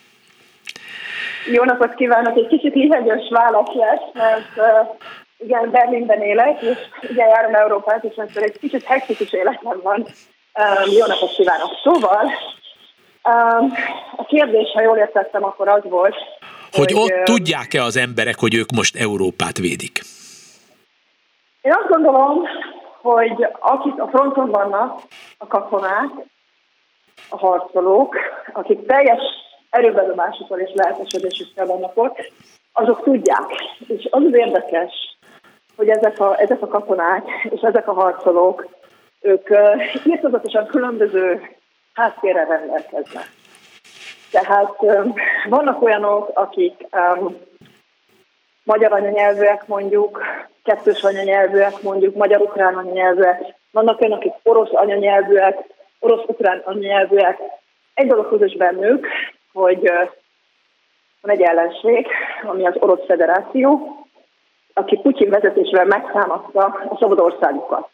Jó 1.52 1.64
napot 1.64 1.96
kívánok! 1.96 2.38
Egy 2.38 2.48
kicsit 2.48 2.74
lihegyös 2.74 3.30
válasz 3.30 3.74
lesz, 3.74 4.14
mert 4.14 4.52
uh, 4.56 4.96
igen, 5.38 5.72
Berlinben 5.72 6.22
élek, 6.22 6.62
és 6.62 6.78
igen, 7.10 7.28
járom 7.28 7.54
Európát, 7.54 8.04
és 8.04 8.16
akkor 8.16 8.44
egy 8.44 8.60
kicsit 8.60 8.84
hektikus 8.84 9.34
életem 9.34 9.80
van. 9.84 10.00
Um, 10.00 10.92
jó 10.92 11.06
napot 11.06 11.32
kívánok! 11.36 11.72
Szóval 11.84 12.32
a 14.16 14.26
kérdés, 14.28 14.72
ha 14.74 14.82
jól 14.82 14.98
értettem, 14.98 15.44
akkor 15.44 15.68
az 15.68 15.82
volt, 15.84 16.16
hogy, 16.72 16.92
hogy 16.92 16.94
ott 16.94 17.18
uh, 17.18 17.24
tudják-e 17.24 17.84
az 17.84 17.98
emberek, 17.98 18.40
hogy 18.40 18.56
ők 18.56 18.72
most 18.72 18.96
Európát 18.96 19.58
védik? 19.58 20.02
Én 21.62 21.74
azt 21.74 21.88
gondolom, 21.88 22.42
hogy 23.02 23.48
akik 23.60 24.02
a 24.02 24.08
fronton 24.08 24.50
vannak, 24.50 25.02
a 25.38 25.48
katonák, 25.48 26.10
a 27.30 27.38
harcolók, 27.38 28.16
akik 28.54 28.86
teljes 28.86 29.22
erőbedobásukon 29.70 30.60
és 30.60 30.72
lelkesedésükkel 30.74 31.66
vannak 31.66 31.92
ott, 31.94 32.32
azok 32.74 33.04
tudják. 33.04 33.46
És 33.88 34.08
az 34.10 34.24
az 34.24 34.34
érdekes, 34.34 34.94
hogy 35.76 35.90
ezek 35.90 36.20
a, 36.20 36.40
ezek 36.40 36.62
a 36.62 36.68
katonák 36.68 37.24
és 37.50 37.62
ezek 37.62 37.88
a 37.88 37.94
harcolók, 37.94 38.68
ők 39.22 39.50
uh, 39.50 40.06
írtozatosan 40.06 40.66
különböző 40.66 41.42
háttérrel 41.94 42.46
rendelkeznek. 42.46 43.26
Tehát 44.32 44.76
vannak 45.50 45.82
olyanok, 45.82 46.32
akik 46.34 46.88
um, 46.92 47.38
magyar 48.64 48.92
anyanyelvűek 48.92 49.68
mondjuk, 49.68 50.22
kettős 50.64 51.04
anyanyelvűek 51.04 51.82
mondjuk, 51.82 52.16
magyar-ukrán 52.16 52.76
anyanyelvűek, 52.76 53.56
vannak 53.72 54.02
olyanok, 54.02 54.20
akik 54.20 54.34
orosz 54.44 54.74
anyanyelvűek, 54.74 55.58
orosz-ukrán 56.00 56.62
anyanyelvűek. 56.66 57.40
Egy 57.94 58.08
dolog 58.08 58.30
közös 58.30 58.56
bennük, 58.58 59.08
hogy 59.54 59.92
van 61.22 61.32
egy 61.32 61.42
ellenség, 61.42 62.08
ami 62.44 62.66
az 62.66 62.76
Orosz 62.80 63.06
Federáció, 63.06 63.96
aki 64.74 64.98
Putyin 64.98 65.30
vezetésével 65.30 65.86
megtámadta 65.86 66.64
a 66.90 66.98
szabad 67.00 67.20
országukat. 67.20 67.90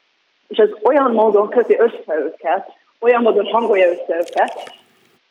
És 0.47 0.57
ez 0.57 0.69
olyan 0.83 1.11
módon 1.11 1.49
köti 1.49 1.79
össze 1.79 2.15
őket, 2.15 2.76
olyan 2.99 3.21
módon 3.21 3.45
hangolja 3.45 3.89
össze 3.89 4.15
őket, 4.15 4.75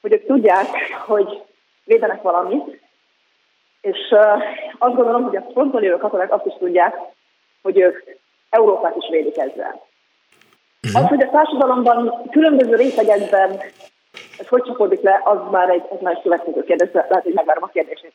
hogy 0.01 0.13
ők 0.13 0.27
tudják, 0.27 0.67
hogy 1.07 1.43
védenek 1.85 2.23
valamit, 2.23 2.81
és 3.81 3.99
azt 4.79 4.95
gondolom, 4.95 5.23
hogy 5.23 5.37
a 5.37 5.47
fronton 5.53 5.81
lévő 5.81 5.97
katonák 5.97 6.33
azt 6.33 6.47
is 6.47 6.55
tudják, 6.59 6.95
hogy 7.63 7.79
ők 7.79 8.05
Európát 8.51 8.97
is 8.97 9.09
védik 9.11 9.37
ezzel. 9.37 9.85
Uh-huh. 10.83 11.03
Az, 11.03 11.09
hogy 11.09 11.23
a 11.23 11.31
társadalomban 11.31 12.29
különböző 12.31 12.75
rétegekben 12.75 13.61
ez 14.39 14.49
hogy 14.49 14.63
csapódik 14.63 15.03
le, 15.03 15.21
az 15.25 15.39
már 15.51 15.69
egy, 15.69 15.83
egy 15.91 16.23
következő 16.23 16.65
kérdés, 16.65 16.89
lehet, 16.93 17.23
hogy 17.23 17.33
megvárom 17.33 17.63
a 17.63 17.67
kérdését. 17.67 18.13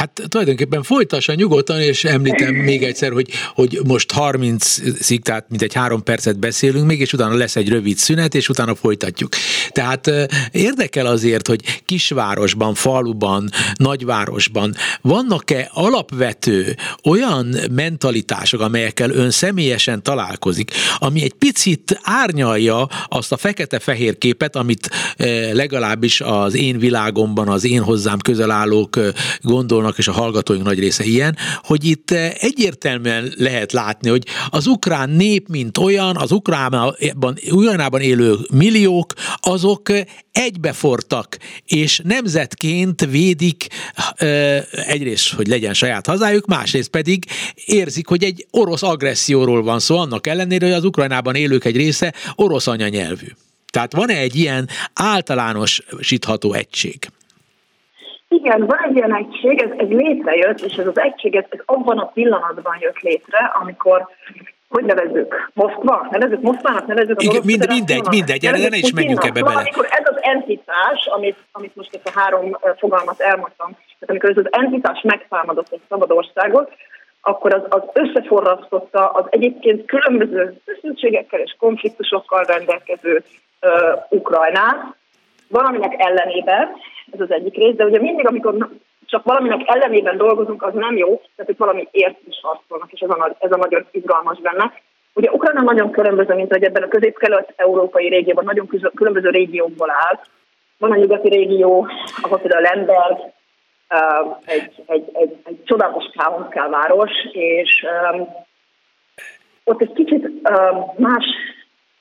Hát 0.00 0.22
tulajdonképpen 0.28 0.82
folytassa 0.82 1.34
nyugodtan, 1.34 1.80
és 1.80 2.04
említem 2.04 2.54
még 2.54 2.82
egyszer, 2.82 3.12
hogy, 3.12 3.30
hogy 3.54 3.80
most 3.86 4.12
30-ig, 4.16 5.18
tehát 5.18 5.46
mint 5.48 5.62
egy 5.62 5.74
három 5.74 6.02
percet 6.02 6.38
beszélünk 6.38 6.86
még, 6.86 7.00
és 7.00 7.12
utána 7.12 7.34
lesz 7.34 7.56
egy 7.56 7.68
rövid 7.68 7.96
szünet, 7.96 8.34
és 8.34 8.48
utána 8.48 8.74
folytatjuk. 8.74 9.32
Tehát 9.70 10.10
érdekel 10.50 11.06
azért, 11.06 11.46
hogy 11.46 11.82
kisvárosban, 11.86 12.74
faluban, 12.74 13.50
nagyvárosban 13.74 14.74
vannak-e 15.00 15.70
alapvető 15.72 16.76
olyan 17.04 17.56
mentalitások, 17.70 18.60
amelyekkel 18.60 19.10
ön 19.10 19.30
személyesen 19.30 20.02
találkozik, 20.02 20.70
ami 20.98 21.22
egy 21.22 21.34
picit 21.34 22.00
árnyalja 22.02 22.88
azt 23.08 23.32
a 23.32 23.36
fekete-fehér 23.36 24.18
képet, 24.18 24.56
amit 24.56 24.90
legalábbis 25.52 26.20
az 26.20 26.54
én 26.54 26.78
világomban, 26.78 27.48
az 27.48 27.64
én 27.64 27.82
hozzám 27.82 28.18
közel 28.18 28.50
állók 28.50 28.98
gondolnak, 29.40 29.89
és 29.98 30.08
a 30.08 30.12
hallgatóink 30.12 30.64
nagy 30.64 30.78
része 30.78 31.04
ilyen, 31.04 31.36
hogy 31.62 31.84
itt 31.84 32.10
egyértelműen 32.38 33.32
lehet 33.36 33.72
látni, 33.72 34.08
hogy 34.08 34.26
az 34.50 34.66
ukrán 34.66 35.10
nép, 35.10 35.48
mint 35.48 35.78
olyan, 35.78 36.16
az 36.16 36.30
ukránban, 36.30 36.96
Ukrajnában 37.50 38.00
élő 38.00 38.36
milliók, 38.52 39.14
azok 39.36 39.92
egybefortak, 40.32 41.38
és 41.64 42.00
nemzetként 42.04 43.06
védik 43.10 43.66
egyrészt, 44.70 45.32
hogy 45.32 45.46
legyen 45.46 45.74
saját 45.74 46.06
hazájuk, 46.06 46.46
másrészt 46.46 46.88
pedig 46.88 47.24
érzik, 47.64 48.06
hogy 48.06 48.24
egy 48.24 48.46
orosz 48.50 48.82
agresszióról 48.82 49.62
van 49.62 49.80
szó, 49.80 49.98
annak 49.98 50.26
ellenére, 50.26 50.66
hogy 50.66 50.74
az 50.74 50.84
Ukrajnában 50.84 51.34
élők 51.34 51.64
egy 51.64 51.76
része 51.76 52.14
orosz 52.34 52.66
anyanyelvű. 52.66 53.26
Tehát 53.72 53.92
van-e 53.92 54.16
egy 54.16 54.36
ilyen 54.36 54.68
általánosítható 54.92 56.52
egység? 56.52 57.10
Igen, 58.32 58.66
van 58.66 58.78
egy 58.88 58.96
ilyen 58.96 59.14
egység, 59.14 59.62
ez, 59.62 59.70
ez 59.76 59.88
létrejött, 59.88 60.60
és 60.60 60.74
ez 60.76 60.86
az 60.86 60.98
egység 60.98 61.34
ez, 61.34 61.44
ez 61.48 61.58
abban 61.64 61.98
a 61.98 62.06
pillanatban 62.06 62.76
jött 62.80 63.00
létre, 63.00 63.52
amikor 63.60 64.08
hogy 64.68 64.84
nevezzük? 64.84 65.50
Moszkva? 65.54 66.06
Nevezzük 66.10 66.40
Moszkvának? 66.40 66.86
Nevezzük 66.86 67.22
Igen, 67.22 67.42
mind, 67.44 67.66
mindegy, 67.68 68.06
mindegy, 68.10 68.44
erre 68.44 68.68
ne 68.68 68.76
is 68.76 68.92
menjünk 68.92 69.24
ebbe 69.24 69.42
bele. 69.42 69.60
Amikor 69.60 69.86
ez 69.90 70.04
az 70.04 70.18
entitás, 70.20 71.06
amit, 71.06 71.36
amit 71.52 71.76
most 71.76 71.94
ezt 71.94 72.16
a 72.16 72.20
három 72.20 72.56
fogalmat 72.76 73.20
elmondtam, 73.20 73.70
tehát 73.70 74.08
amikor 74.08 74.30
ez 74.30 74.36
az 74.36 74.48
entitás 74.50 75.00
megtámadott 75.02 75.72
egy 75.72 75.80
szabad 75.88 76.10
országot, 76.10 76.72
akkor 77.20 77.54
az, 77.54 77.62
az 77.68 77.82
összeforrasztotta 77.92 79.08
az 79.08 79.24
egyébként 79.28 79.84
különböző 79.86 80.60
feszültségekkel 80.64 81.40
és 81.40 81.56
konfliktusokkal 81.58 82.42
rendelkező 82.42 83.22
uh, 83.60 83.70
Ukrajnát, 84.08 84.96
valaminek 85.50 85.94
ellenében, 85.96 86.68
ez 87.12 87.20
az 87.20 87.30
egyik 87.30 87.54
rész, 87.54 87.74
de 87.74 87.84
ugye 87.84 88.00
mindig, 88.00 88.26
amikor 88.26 88.68
csak 89.06 89.24
valaminek 89.24 89.60
ellenében 89.64 90.16
dolgozunk, 90.16 90.62
az 90.62 90.74
nem 90.74 90.96
jó, 90.96 91.08
tehát 91.08 91.46
hogy 91.46 91.56
valami 91.56 91.88
ért 91.90 92.18
is 92.28 92.40
harcolnak, 92.42 92.92
és 92.92 93.00
ez 93.00 93.10
a, 93.10 93.36
ez 93.38 93.52
a 93.52 93.56
nagyon 93.56 93.86
izgalmas 93.90 94.40
benne. 94.40 94.72
Ugye 95.14 95.30
Ukrajna 95.30 95.62
nagyon 95.62 95.90
különböző, 95.90 96.34
mint 96.34 96.52
hogy 96.52 96.64
ebben 96.64 96.82
a 96.82 96.88
közép-kelet-európai 96.88 98.08
régióban 98.08 98.44
nagyon 98.44 98.68
különböző 98.94 99.30
régiókból 99.30 99.90
áll. 99.90 100.20
Van 100.78 100.92
a 100.92 100.96
nyugati 100.96 101.28
régió, 101.28 101.88
ahol 102.22 102.38
például 102.38 102.62
Lemberg, 102.62 103.18
egy, 104.44 104.82
egy, 104.86 105.10
egy, 105.12 105.36
egy 105.44 105.62
csodálatos 105.64 106.04
város, 106.70 107.10
és 107.32 107.86
um, 108.12 108.28
ott 109.64 109.80
egy 109.80 109.92
kicsit 109.92 110.24
um, 110.24 110.92
más 110.96 111.24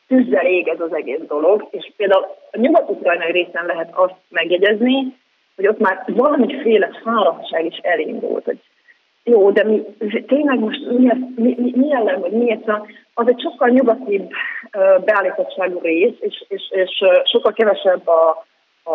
tűzzel 0.10 0.45
ég 0.45 0.67
ez 0.67 0.80
az 0.80 0.93
egész 0.93 1.22
dolog, 1.28 1.67
és 1.72 1.91
például 1.98 2.26
a 2.52 2.58
nyugat-ukrajnai 2.58 3.32
részen 3.32 3.65
lehet 3.65 3.89
azt 3.93 4.15
megjegyezni, 4.30 5.17
hogy 5.56 5.67
ott 5.67 5.80
már 5.80 6.04
valamiféle 6.08 6.89
fáradtság 7.04 7.65
is 7.65 7.78
elindult, 7.78 8.45
hogy 8.45 8.60
jó, 9.24 9.52
de 9.52 9.63
mi, 9.63 9.84
tényleg 10.28 10.60
most 10.60 10.80
mi, 10.86 11.12
mi, 11.36 11.56
mi, 11.58 11.74
mi 11.76 11.93
ellen, 11.93 12.19
vagy 12.19 12.32
miért? 12.32 12.72
Az 13.13 13.28
egy 13.28 13.41
sokkal 13.41 13.69
nyugatibb 13.69 14.32
beállítottságú 15.06 15.80
rész, 15.82 16.15
és, 16.19 16.45
és, 16.48 16.62
és 16.69 17.04
sokkal 17.24 17.54
kevesebb 17.54 18.08
a, 18.08 18.45
a, 18.84 18.93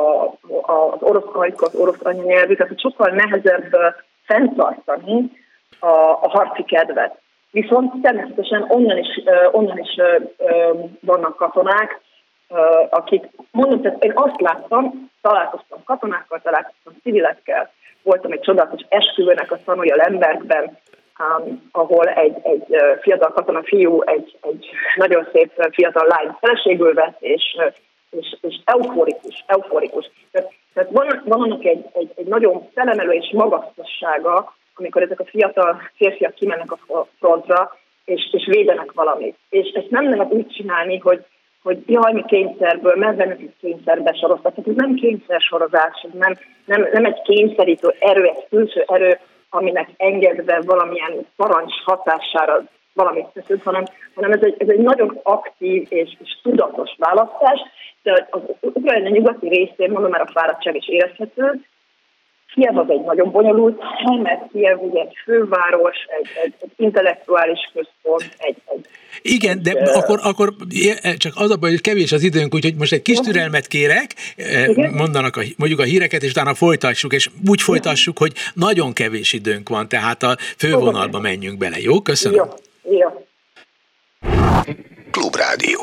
a, 0.72 0.92
az 0.92 1.02
orosz 1.02 1.32
hajtó, 1.32 1.66
az 1.66 1.74
orosz 1.74 2.04
anyanyelvű, 2.04 2.54
tehát 2.54 2.80
sokkal 2.80 3.10
nehezebb 3.10 3.76
fenntartani 4.24 5.30
a, 5.78 5.86
a 6.20 6.28
harci 6.28 6.62
kedvet. 6.62 7.22
Viszont 7.54 8.02
természetesen 8.02 8.64
onnan 8.68 8.98
is, 8.98 9.22
onnan 9.52 9.78
is 9.78 10.00
vannak 11.00 11.36
katonák, 11.36 12.00
akik, 12.90 13.24
mondom, 13.50 13.80
tehát 13.80 14.04
én 14.04 14.12
azt 14.14 14.40
láttam, 14.40 15.10
találkoztam 15.22 15.84
katonákkal, 15.84 16.40
találkoztam 16.42 16.92
civilekkel, 17.02 17.70
voltam 18.02 18.32
egy 18.32 18.40
csodálatos 18.40 18.80
esküvőnek 18.88 19.50
a 19.50 19.58
tanulja 19.64 19.96
Lembergben, 19.96 20.78
ahol 21.72 22.08
egy, 22.08 22.36
egy 22.42 22.76
fiatal 23.00 23.32
katona 23.32 23.62
fiú 23.62 24.02
egy, 24.02 24.38
egy 24.40 24.66
nagyon 24.94 25.28
szép 25.32 25.68
fiatal 25.70 26.06
lány 26.06 26.36
feleségül 26.40 26.94
vett, 26.94 27.16
és, 27.20 27.56
és, 28.10 28.36
és 28.40 28.60
euforikus, 28.64 29.44
euforikus. 29.46 30.10
Tehát, 30.30 30.52
tehát 30.74 30.90
van, 30.90 31.22
van 31.24 31.40
annak 31.42 31.64
egy, 31.64 31.86
egy, 31.92 32.12
egy 32.16 32.26
nagyon 32.26 32.68
felemelő 32.74 33.10
és 33.10 33.30
magasztossága, 33.32 34.54
amikor 34.74 35.02
ezek 35.02 35.20
a 35.20 35.24
fiatal 35.24 35.82
férfiak 35.96 36.34
kimennek 36.34 36.72
a 36.72 37.06
frontra, 37.18 37.76
és, 38.04 38.28
és 38.32 38.46
védenek 38.46 38.92
valamit. 38.92 39.36
És 39.48 39.68
ezt 39.68 39.90
nem 39.90 40.10
lehet 40.10 40.32
úgy 40.32 40.48
csinálni, 40.48 40.98
hogy, 40.98 41.24
hogy 41.62 41.82
jaj, 41.86 42.12
mi 42.12 42.24
kényszerből, 42.26 42.96
mert 42.96 43.16
bennetük 43.16 43.52
kényszerbe 43.60 44.12
soroztak. 44.12 44.54
Tehát 44.54 44.70
ez 44.70 44.76
nem 44.76 44.94
kényszer 44.94 45.40
sorozás, 45.40 46.06
nem, 46.12 46.34
nem, 46.64 46.88
nem 46.92 47.04
egy 47.04 47.22
kényszerítő 47.22 47.94
erő, 47.98 48.24
egy 48.24 48.46
külső 48.48 48.84
erő, 48.86 49.18
aminek 49.50 49.88
engedve 49.96 50.60
valamilyen 50.66 51.26
parancs 51.36 51.72
hatására 51.84 52.62
valamit 52.92 53.26
teszünk, 53.26 53.62
hanem, 53.62 53.84
hanem 54.14 54.32
ez, 54.32 54.42
egy, 54.42 54.54
ez 54.58 54.68
egy 54.68 54.78
nagyon 54.78 55.20
aktív 55.22 55.86
és, 55.88 56.16
és 56.22 56.38
tudatos 56.42 56.94
választás, 56.98 57.60
de 58.02 58.28
az 58.30 58.40
Ukrajna 58.60 59.08
nyugati 59.08 59.48
részén, 59.48 59.90
mondom, 59.90 60.10
mert 60.10 60.28
a 60.28 60.32
fáradtság 60.32 60.76
is 60.76 60.88
érezhető, 60.88 61.64
Kiev 62.52 62.78
az 62.78 62.86
egy 62.90 63.00
nagyon 63.00 63.30
bonyolult 63.30 63.80
hely, 63.80 64.16
mert 64.16 64.50
Kiev 64.52 64.80
ugye 64.80 65.00
egy 65.00 65.16
főváros, 65.24 65.96
egy, 66.20 66.28
egy, 66.44 66.54
egy 66.60 66.70
intellektuális 66.76 67.70
központ, 67.72 68.36
egy, 68.38 68.56
egy 68.64 68.86
igen, 69.22 69.62
de 69.62 69.72
akkor, 69.94 70.18
akkor 70.22 70.54
csak 71.16 71.32
az 71.36 71.50
a 71.50 71.56
baj, 71.56 71.70
hogy 71.70 71.80
kevés 71.80 72.12
az 72.12 72.22
időnk, 72.22 72.54
úgyhogy 72.54 72.74
most 72.74 72.92
egy 72.92 73.02
kis 73.02 73.18
türelmet 73.18 73.66
kérek, 73.66 74.14
igen? 74.36 74.92
mondanak 74.92 75.36
a, 75.36 75.40
mondjuk 75.56 75.80
a 75.80 75.82
híreket, 75.82 76.22
és 76.22 76.30
utána 76.30 76.54
folytassuk, 76.54 77.12
és 77.12 77.28
úgy 77.48 77.62
folytassuk, 77.62 78.18
hogy 78.18 78.32
nagyon 78.54 78.92
kevés 78.92 79.32
időnk 79.32 79.68
van, 79.68 79.88
tehát 79.88 80.22
a 80.22 80.36
fővonalba 80.58 81.20
menjünk 81.20 81.58
bele, 81.58 81.76
jó? 81.80 82.00
Köszönöm. 82.00 82.50
Jó, 82.82 82.96
jó. 82.98 83.26
Klubrádió. 85.10 85.80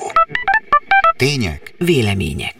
Tények, 1.17 1.73
vélemények. 1.77 2.55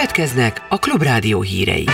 Következnek 0.00 0.62
a 0.68 0.78
Klubrádió 0.78 1.40
hírei. 1.40 1.84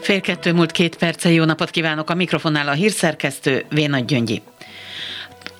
Fél 0.00 0.20
kettő 0.20 0.52
múlt 0.52 0.70
két 0.70 0.96
perce, 0.96 1.30
jó 1.30 1.44
napot 1.44 1.70
kívánok 1.70 2.10
a 2.10 2.14
mikrofonnál 2.14 2.68
a 2.68 2.72
hírszerkesztő 2.72 3.64
Vénagy 3.68 4.04
Gyöngyi. 4.04 4.42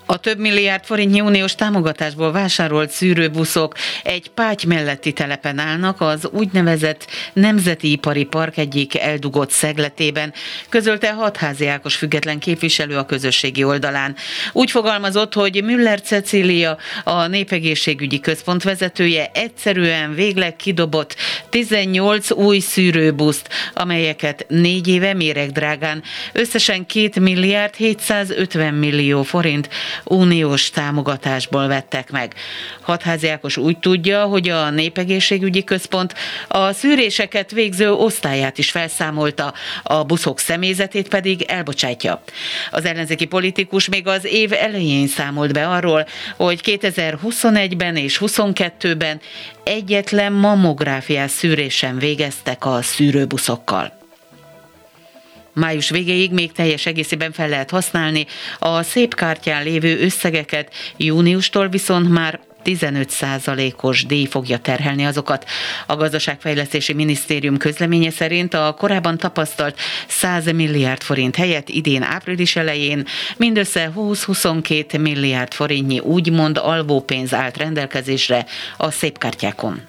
A 0.09 0.17
több 0.17 0.39
milliárd 0.39 0.83
forintnyi 0.83 1.21
uniós 1.21 1.55
támogatásból 1.55 2.31
vásárolt 2.31 2.89
szűrőbuszok 2.89 3.75
egy 4.03 4.29
páty 4.29 4.65
melletti 4.65 5.13
telepen 5.13 5.59
állnak 5.59 6.01
az 6.01 6.27
úgynevezett 6.31 7.07
Nemzeti 7.33 7.91
Ipari 7.91 8.23
Park 8.23 8.57
egyik 8.57 8.99
eldugott 8.99 9.51
szegletében, 9.51 10.33
közölte 10.69 11.11
Hatházi 11.11 11.67
Ákos 11.67 11.95
független 11.95 12.39
képviselő 12.39 12.97
a 12.97 13.05
közösségi 13.05 13.63
oldalán. 13.63 14.15
Úgy 14.53 14.71
fogalmazott, 14.71 15.33
hogy 15.33 15.63
Müller 15.63 16.01
Cecília, 16.01 16.77
a 17.03 17.27
Népegészségügyi 17.27 18.19
Központ 18.19 18.63
vezetője 18.63 19.31
egyszerűen 19.33 20.13
végleg 20.13 20.55
kidobott 20.55 21.15
18 21.49 22.31
új 22.31 22.59
szűrőbuszt, 22.59 23.49
amelyeket 23.73 24.45
négy 24.47 24.87
éve 24.87 25.13
méregdrágán 25.13 26.03
összesen 26.33 26.85
2 26.85 27.21
milliárd 27.21 27.75
750 27.75 28.73
millió 28.73 29.23
forint 29.23 29.69
uniós 30.03 30.69
támogatásból 30.69 31.67
vettek 31.67 32.11
meg. 32.11 32.33
Hatházi 32.81 33.29
Ákos 33.29 33.57
úgy 33.57 33.77
tudja, 33.77 34.23
hogy 34.23 34.49
a 34.49 34.69
Népegészségügyi 34.69 35.63
Központ 35.63 36.13
a 36.47 36.71
szűréseket 36.73 37.51
végző 37.51 37.91
osztályát 37.91 38.57
is 38.57 38.71
felszámolta, 38.71 39.53
a 39.83 40.03
buszok 40.03 40.39
személyzetét 40.39 41.07
pedig 41.07 41.41
elbocsátja. 41.41 42.21
Az 42.71 42.85
ellenzéki 42.85 43.25
politikus 43.25 43.89
még 43.89 44.07
az 44.07 44.25
év 44.25 44.53
elején 44.53 45.07
számolt 45.07 45.53
be 45.53 45.67
arról, 45.67 46.05
hogy 46.35 46.61
2021-ben 46.63 47.95
és 47.95 48.17
2022-ben 48.27 49.21
egyetlen 49.63 50.33
mammográfiás 50.33 51.31
szűrésen 51.31 51.97
végeztek 51.97 52.65
a 52.65 52.81
szűrőbuszokkal. 52.81 53.96
Május 55.57 55.89
végéig 55.89 56.31
még 56.31 56.51
teljes 56.51 56.85
egészében 56.85 57.31
fel 57.31 57.49
lehet 57.49 57.69
használni 57.69 58.25
a 58.59 58.83
szép 58.83 59.15
kártyán 59.15 59.63
lévő 59.63 59.99
összegeket, 59.99 60.73
júniustól 60.97 61.67
viszont 61.67 62.09
már 62.09 62.39
15%-os 62.65 64.05
díj 64.05 64.25
fogja 64.25 64.57
terhelni 64.57 65.05
azokat. 65.05 65.45
A 65.85 65.95
gazdaságfejlesztési 65.95 66.93
minisztérium 66.93 67.57
közleménye 67.57 68.09
szerint 68.09 68.53
a 68.53 68.75
korábban 68.77 69.17
tapasztalt 69.17 69.79
100 70.07 70.45
milliárd 70.45 71.01
forint 71.01 71.35
helyett 71.35 71.69
idén 71.69 72.03
április 72.03 72.55
elején 72.55 73.05
mindössze 73.37 73.91
20-22 73.95 75.01
milliárd 75.01 75.53
forintnyi 75.53 75.99
úgymond 75.99 76.57
alvópénz 76.57 77.33
állt 77.33 77.57
rendelkezésre 77.57 78.45
a 78.77 78.91
szépkártyákon. 78.91 79.81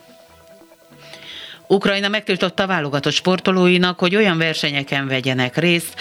Ukrajna 1.70 2.08
megtiltotta 2.08 2.66
válogatott 2.66 3.12
sportolóinak, 3.12 3.98
hogy 3.98 4.16
olyan 4.16 4.38
versenyeken 4.38 5.06
vegyenek 5.06 5.56
részt, 5.56 5.94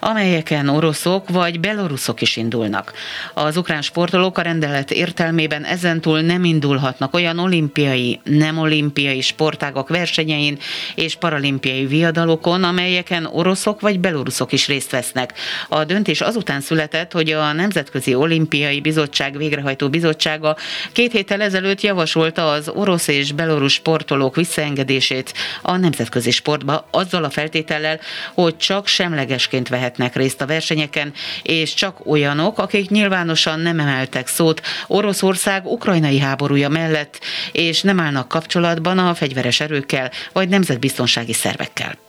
amelyeken 0.00 0.68
oroszok 0.68 1.28
vagy 1.28 1.60
beloruszok 1.60 2.20
is 2.20 2.36
indulnak. 2.36 2.92
Az 3.34 3.56
ukrán 3.56 3.82
sportolók 3.82 4.38
a 4.38 4.42
rendelet 4.42 4.90
értelmében 4.90 5.64
ezentúl 5.64 6.20
nem 6.20 6.44
indulhatnak 6.44 7.14
olyan 7.14 7.38
olimpiai, 7.38 8.20
nem 8.24 8.58
olimpiai 8.58 9.20
sportágak 9.20 9.88
versenyein 9.88 10.58
és 10.94 11.14
paralimpiai 11.14 11.86
viadalokon, 11.86 12.64
amelyeken 12.64 13.26
oroszok 13.26 13.80
vagy 13.80 14.00
beloruszok 14.00 14.52
is 14.52 14.66
részt 14.66 14.90
vesznek. 14.90 15.32
A 15.68 15.84
döntés 15.84 16.20
azután 16.20 16.60
született, 16.60 17.12
hogy 17.12 17.30
a 17.30 17.52
Nemzetközi 17.52 18.14
Olimpiai 18.14 18.80
Bizottság 18.80 19.36
végrehajtó 19.36 19.88
bizottsága 19.88 20.56
két 20.92 21.12
héttel 21.12 21.42
ezelőtt 21.42 21.80
javasolta 21.80 22.50
az 22.50 22.68
orosz 22.68 23.08
és 23.08 23.32
belorusz 23.32 23.72
sportolók 23.72 24.36
visszaengedését 24.36 25.04
belépését 25.08 25.34
a 25.62 25.76
nemzetközi 25.76 26.30
sportba 26.30 26.88
azzal 26.90 27.24
a 27.24 27.30
feltétellel, 27.30 28.00
hogy 28.34 28.56
csak 28.56 28.86
semlegesként 28.86 29.68
vehetnek 29.68 30.16
részt 30.16 30.40
a 30.40 30.46
versenyeken, 30.46 31.12
és 31.42 31.74
csak 31.74 32.06
olyanok, 32.06 32.58
akik 32.58 32.90
nyilvánosan 32.90 33.60
nem 33.60 33.80
emeltek 33.80 34.26
szót 34.26 34.60
Oroszország 34.86 35.66
ukrajnai 35.66 36.18
háborúja 36.18 36.68
mellett, 36.68 37.20
és 37.52 37.82
nem 37.82 38.00
állnak 38.00 38.28
kapcsolatban 38.28 38.98
a 38.98 39.14
fegyveres 39.14 39.60
erőkkel 39.60 40.10
vagy 40.32 40.48
nemzetbiztonsági 40.48 41.32
szervekkel. 41.32 42.05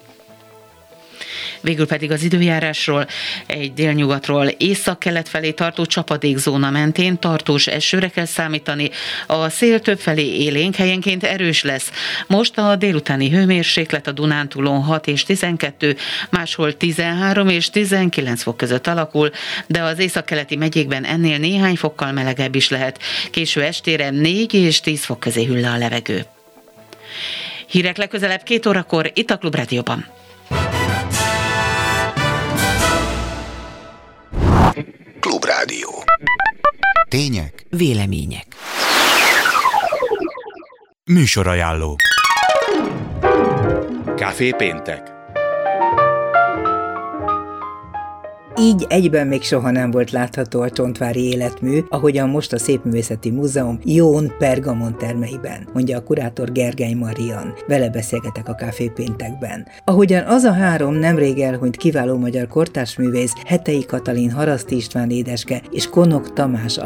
Végül 1.61 1.87
pedig 1.87 2.11
az 2.11 2.23
időjárásról 2.23 3.07
egy 3.45 3.73
délnyugatról 3.73 4.47
észak-kelet 4.47 5.29
felé 5.29 5.51
tartó 5.51 5.85
csapadékzóna 5.85 6.69
mentén 6.69 7.19
tartós 7.19 7.67
esőre 7.67 8.07
kell 8.07 8.25
számítani. 8.25 8.89
A 9.27 9.49
szél 9.49 9.79
többfelé 9.79 10.25
élénk 10.41 10.75
helyenként 10.75 11.23
erős 11.23 11.63
lesz. 11.63 11.91
Most 12.27 12.57
a 12.57 12.75
délutáni 12.75 13.29
hőmérséklet 13.29 14.07
a 14.07 14.11
Dunántúlon 14.11 14.83
6 14.83 15.07
és 15.07 15.23
12, 15.23 15.95
máshol 16.29 16.77
13 16.77 17.49
és 17.49 17.69
19 17.69 18.41
fok 18.41 18.57
között 18.57 18.87
alakul, 18.87 19.31
de 19.67 19.81
az 19.81 19.99
észak-keleti 19.99 20.55
megyékben 20.55 21.05
ennél 21.05 21.37
néhány 21.37 21.75
fokkal 21.75 22.11
melegebb 22.11 22.55
is 22.55 22.69
lehet. 22.69 22.99
Késő 23.31 23.63
estére 23.63 24.09
4 24.09 24.53
és 24.53 24.79
10 24.79 25.03
fok 25.03 25.19
közé 25.19 25.45
hűl 25.45 25.65
a 25.65 25.77
levegő. 25.77 26.25
Hírek 27.67 27.97
legközelebb 27.97 28.43
két 28.43 28.65
órakor 28.65 29.11
itt 29.13 29.29
a 29.29 29.37
Klubrádióban. 29.37 30.16
Klubrádió. 35.19 36.03
Tények, 37.09 37.65
vélemények. 37.69 38.45
Műsorajánló. 41.05 41.95
Café 44.15 44.51
Péntek. 44.51 45.16
Így 48.59 48.85
egyben 48.89 49.27
még 49.27 49.41
soha 49.41 49.71
nem 49.71 49.91
volt 49.91 50.11
látható 50.11 50.61
a 50.61 50.69
csontvári 50.69 51.23
életmű, 51.23 51.79
ahogyan 51.89 52.29
most 52.29 52.53
a 52.53 52.57
Szépművészeti 52.57 53.31
Múzeum 53.31 53.79
Jón 53.83 54.31
Pergamon 54.37 54.97
termeiben, 54.97 55.67
mondja 55.73 55.97
a 55.97 56.03
kurátor 56.03 56.51
Gergely 56.51 56.93
Marian. 56.93 57.53
Vele 57.67 57.89
beszélgetek 57.89 58.47
a 58.47 58.55
Café 58.55 58.91
Péntekben. 58.95 59.67
Ahogyan 59.83 60.23
az 60.25 60.43
a 60.43 60.51
három 60.51 60.93
nemrég 60.93 61.39
elhunyt 61.39 61.77
kiváló 61.77 62.17
magyar 62.17 62.47
kortársművész 62.47 63.33
Hetei 63.45 63.85
Katalin 63.85 64.31
Haraszti 64.31 64.75
István 64.75 65.09
édeske 65.09 65.61
és 65.71 65.89
Konok 65.89 66.33
Tamás 66.33 66.79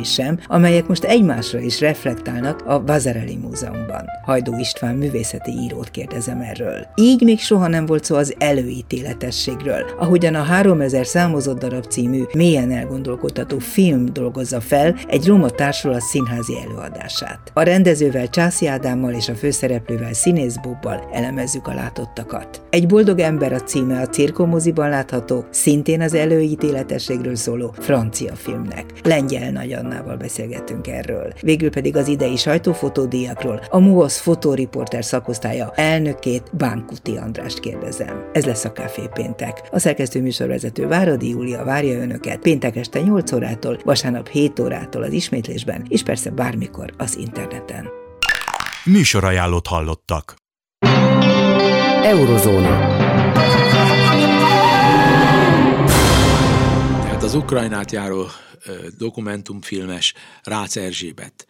is 0.00 0.12
sem, 0.12 0.38
amelyek 0.46 0.86
most 0.86 1.04
egymásra 1.04 1.58
is 1.58 1.80
reflektálnak 1.80 2.62
a 2.66 2.84
Vazareli 2.84 3.36
Múzeumban. 3.36 4.04
Hajdó 4.24 4.58
István 4.58 4.94
művészeti 4.94 5.50
írót 5.50 5.90
kérdezem 5.90 6.40
erről. 6.40 6.86
Így 6.94 7.22
még 7.22 7.38
soha 7.38 7.68
nem 7.68 7.86
volt 7.86 8.04
szó 8.04 8.16
az 8.16 8.34
előítéletességről, 8.38 9.84
ahogyan 9.98 10.34
a 10.34 10.42
3000 10.42 10.97
2000 10.98 11.06
számozott 11.06 11.58
darab 11.58 11.86
című, 11.86 12.22
mélyen 12.34 12.70
elgondolkodtató 12.70 13.58
film 13.58 14.04
dolgozza 14.12 14.60
fel 14.60 14.96
egy 15.08 15.26
roma 15.26 15.50
társulat 15.50 16.00
színházi 16.00 16.56
előadását. 16.66 17.38
A 17.54 17.62
rendezővel 17.62 18.28
Császi 18.28 18.66
Ádámmal 18.66 19.12
és 19.12 19.28
a 19.28 19.34
főszereplővel 19.34 20.12
Színész 20.12 20.56
Bobbal 20.56 21.08
elemezzük 21.12 21.66
a 21.66 21.74
látottakat. 21.74 22.62
Egy 22.70 22.86
boldog 22.86 23.18
ember 23.18 23.52
a 23.52 23.60
címe 23.60 24.00
a 24.00 24.06
cirkomoziban 24.06 24.88
látható, 24.88 25.44
szintén 25.50 26.00
az 26.00 26.14
előítéletességről 26.14 27.34
szóló 27.34 27.74
francia 27.78 28.34
filmnek. 28.34 28.84
Lengyel 29.04 29.50
Nagy 29.50 29.72
Annával 29.72 30.16
beszélgettünk 30.16 30.86
erről. 30.86 31.32
Végül 31.40 31.70
pedig 31.70 31.96
az 31.96 32.08
idei 32.08 32.36
sajtófotódíjakról 32.36 33.60
a 33.70 33.78
MUOSZ 33.78 34.18
fotóriporter 34.18 35.04
szakosztálya 35.04 35.72
elnökét 35.74 36.42
Bánkuti 36.52 37.16
Andrást 37.16 37.60
kérdezem. 37.60 38.24
Ez 38.32 38.44
lesz 38.44 38.64
a 38.64 38.72
Café 38.72 39.02
Péntek. 39.14 39.62
A 39.70 39.78
szerkesztő 39.78 40.20
műsorvezető 40.20 40.87
Váradi 40.88 41.28
Júlia 41.28 41.64
várja 41.64 41.98
önöket 41.98 42.40
péntek 42.40 42.76
este 42.76 43.00
8 43.00 43.32
órától, 43.32 43.78
vasárnap 43.84 44.28
7 44.28 44.58
órától 44.58 45.02
az 45.02 45.12
ismétlésben, 45.12 45.84
és 45.88 46.02
persze 46.02 46.30
bármikor 46.30 46.94
az 46.96 47.16
interneten. 47.16 47.88
Műsorajánlót 48.84 49.66
hallottak. 49.66 50.34
Eurozóna. 52.02 52.96
Tehát 57.02 57.22
az 57.22 57.34
Ukrajnát 57.34 57.92
járó 57.92 58.26
dokumentumfilmes 58.98 60.14
Rácz 60.42 60.76
Erzsébet 60.76 61.46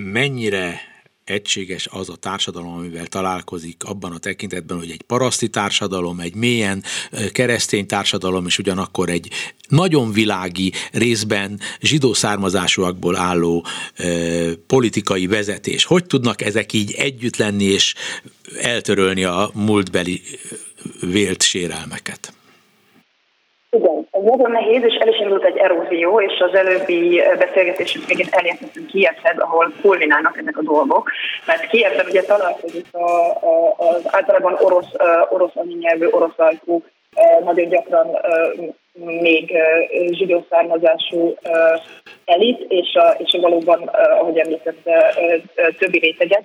mennyire 0.00 0.80
egységes 1.28 1.86
az 1.90 2.08
a 2.08 2.16
társadalom, 2.16 2.72
amivel 2.72 3.06
találkozik 3.06 3.84
abban 3.84 4.12
a 4.12 4.18
tekintetben, 4.18 4.78
hogy 4.78 4.90
egy 4.90 5.02
paraszti 5.02 5.48
társadalom, 5.48 6.20
egy 6.20 6.34
mélyen 6.34 6.84
keresztény 7.32 7.86
társadalom, 7.86 8.46
és 8.46 8.58
ugyanakkor 8.58 9.10
egy 9.10 9.30
nagyon 9.68 10.12
világi 10.12 10.72
részben 10.92 11.60
zsidó 11.80 12.14
származásúakból 12.14 13.16
álló 13.16 13.64
e, 13.94 14.04
politikai 14.66 15.26
vezetés. 15.26 15.84
Hogy 15.84 16.04
tudnak 16.04 16.42
ezek 16.42 16.72
így 16.72 16.92
együtt 16.92 17.36
lenni 17.36 17.64
és 17.64 17.94
eltörölni 18.60 19.24
a 19.24 19.50
múltbeli 19.54 20.22
vélt 21.00 21.42
sérelmeket? 21.42 22.32
Igen, 23.76 24.06
ez 24.10 24.22
nagyon 24.22 24.50
nehéz, 24.50 24.82
és 24.84 24.94
el 24.94 25.08
is 25.08 25.18
indult 25.18 25.44
egy 25.44 25.56
erózió, 25.56 26.20
és 26.20 26.40
az 26.40 26.54
előbbi 26.54 27.22
beszélgetésünk 27.38 28.06
végén 28.06 28.26
elérkeztünk 28.30 28.86
Kievhez, 28.86 29.38
ahol 29.38 29.72
kulminálnak 29.82 30.38
ezek 30.38 30.58
a 30.58 30.62
dolgok, 30.62 31.10
mert 31.46 31.66
Kievben 31.66 32.06
ugye 32.08 32.22
találkozik 32.22 32.86
a, 32.90 33.30
a, 33.30 33.74
az 33.76 34.02
általában 34.04 34.56
orosz, 34.60 34.92
orosz 35.28 35.54
anyanyelvű, 35.54 36.06
orosz 36.06 36.38
ajkú, 36.38 36.82
nagyon 37.44 37.68
gyakran 37.68 38.06
még 39.20 39.52
zsidó 40.10 40.46
származású 40.50 41.34
elit, 42.24 42.64
és 42.68 42.94
a, 42.94 43.14
és 43.18 43.32
a 43.32 43.40
valóban, 43.40 43.82
ahogy 44.20 44.38
említette, 44.38 45.14
többi 45.78 45.98
réteget. 45.98 46.44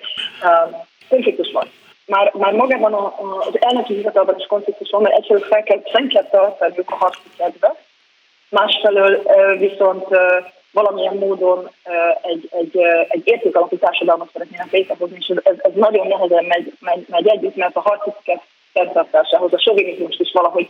Konfliktus 1.09 1.51
van 1.51 1.67
már, 2.11 2.31
már 2.33 2.53
magában 2.53 2.93
a, 2.93 3.05
a, 3.05 3.45
az 3.47 3.61
elnöki 3.61 3.93
hivatalban 3.93 4.35
is 4.37 4.45
konfliktus 4.45 4.89
van, 4.89 5.01
mert 5.01 5.17
egyfelől 5.17 5.43
fel 5.43 5.63
kell, 5.63 5.81
fenn 5.91 6.07
kell 6.07 6.27
tartaniuk 6.31 6.91
a 6.91 6.95
harci 6.95 7.29
kedve, 7.37 7.75
másfelől 8.49 9.23
viszont 9.57 10.07
valamilyen 10.71 11.15
módon 11.15 11.69
egy, 12.21 12.49
egy, 12.51 12.77
egy 13.07 13.21
értékalapú 13.23 13.77
társadalmat 13.77 14.29
szeretnének 14.33 14.71
létrehozni, 14.71 15.17
és 15.19 15.27
ez, 15.43 15.55
ez 15.57 15.71
nagyon 15.73 16.07
nehezen 16.07 16.45
megy, 16.45 16.73
megy, 16.79 17.05
megy 17.09 17.27
együtt, 17.27 17.55
mert 17.55 17.75
a 17.75 17.81
harci 17.81 18.11
fenntartásához 18.73 19.53
a 19.53 19.59
sovinizmus 19.59 20.19
is 20.19 20.31
valahogy, 20.33 20.69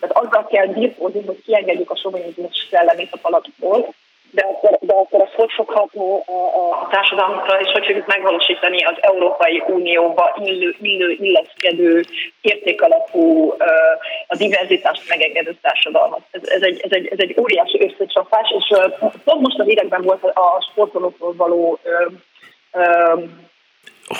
tehát 0.00 0.16
azzal 0.16 0.46
kell 0.46 0.66
birkózni, 0.66 1.22
hogy 1.26 1.42
kiengedjük 1.44 1.90
a 1.90 1.96
sovinizmus 1.96 2.66
szellemét 2.70 3.12
a 3.12 3.18
palacból, 3.22 3.94
de 4.30 4.42
akkor, 4.42 4.78
de 4.80 4.92
akkor 4.92 5.20
az 5.20 5.28
hogy 5.36 5.52
fogható 5.52 6.24
a, 6.26 6.58
a 6.60 6.88
társadalmakra, 6.90 7.60
és 7.60 7.72
hogy 7.72 7.86
fogjuk 7.86 8.06
megvalósítani 8.06 8.84
az 8.84 8.96
Európai 9.00 9.62
Unióba 9.66 10.36
illő, 10.42 10.74
illő 10.80 11.16
illeszkedő, 11.20 12.04
értékalapú, 12.40 13.54
a 14.26 14.36
diverzitást 14.36 15.08
megengedő 15.08 15.56
társadalmat. 15.62 16.20
Ez, 16.30 16.48
ez, 16.48 16.62
egy, 16.62 16.80
ez, 16.80 16.90
egy, 16.92 17.06
ez 17.06 17.18
egy 17.18 17.34
óriási 17.40 17.80
összecsapás, 17.82 18.54
és 18.58 18.76
pont 19.24 19.40
most 19.40 19.58
az 19.58 19.68
idegben 19.68 20.02
volt 20.02 20.24
a 20.24 20.66
sportolókról 20.70 21.34
való 21.36 21.78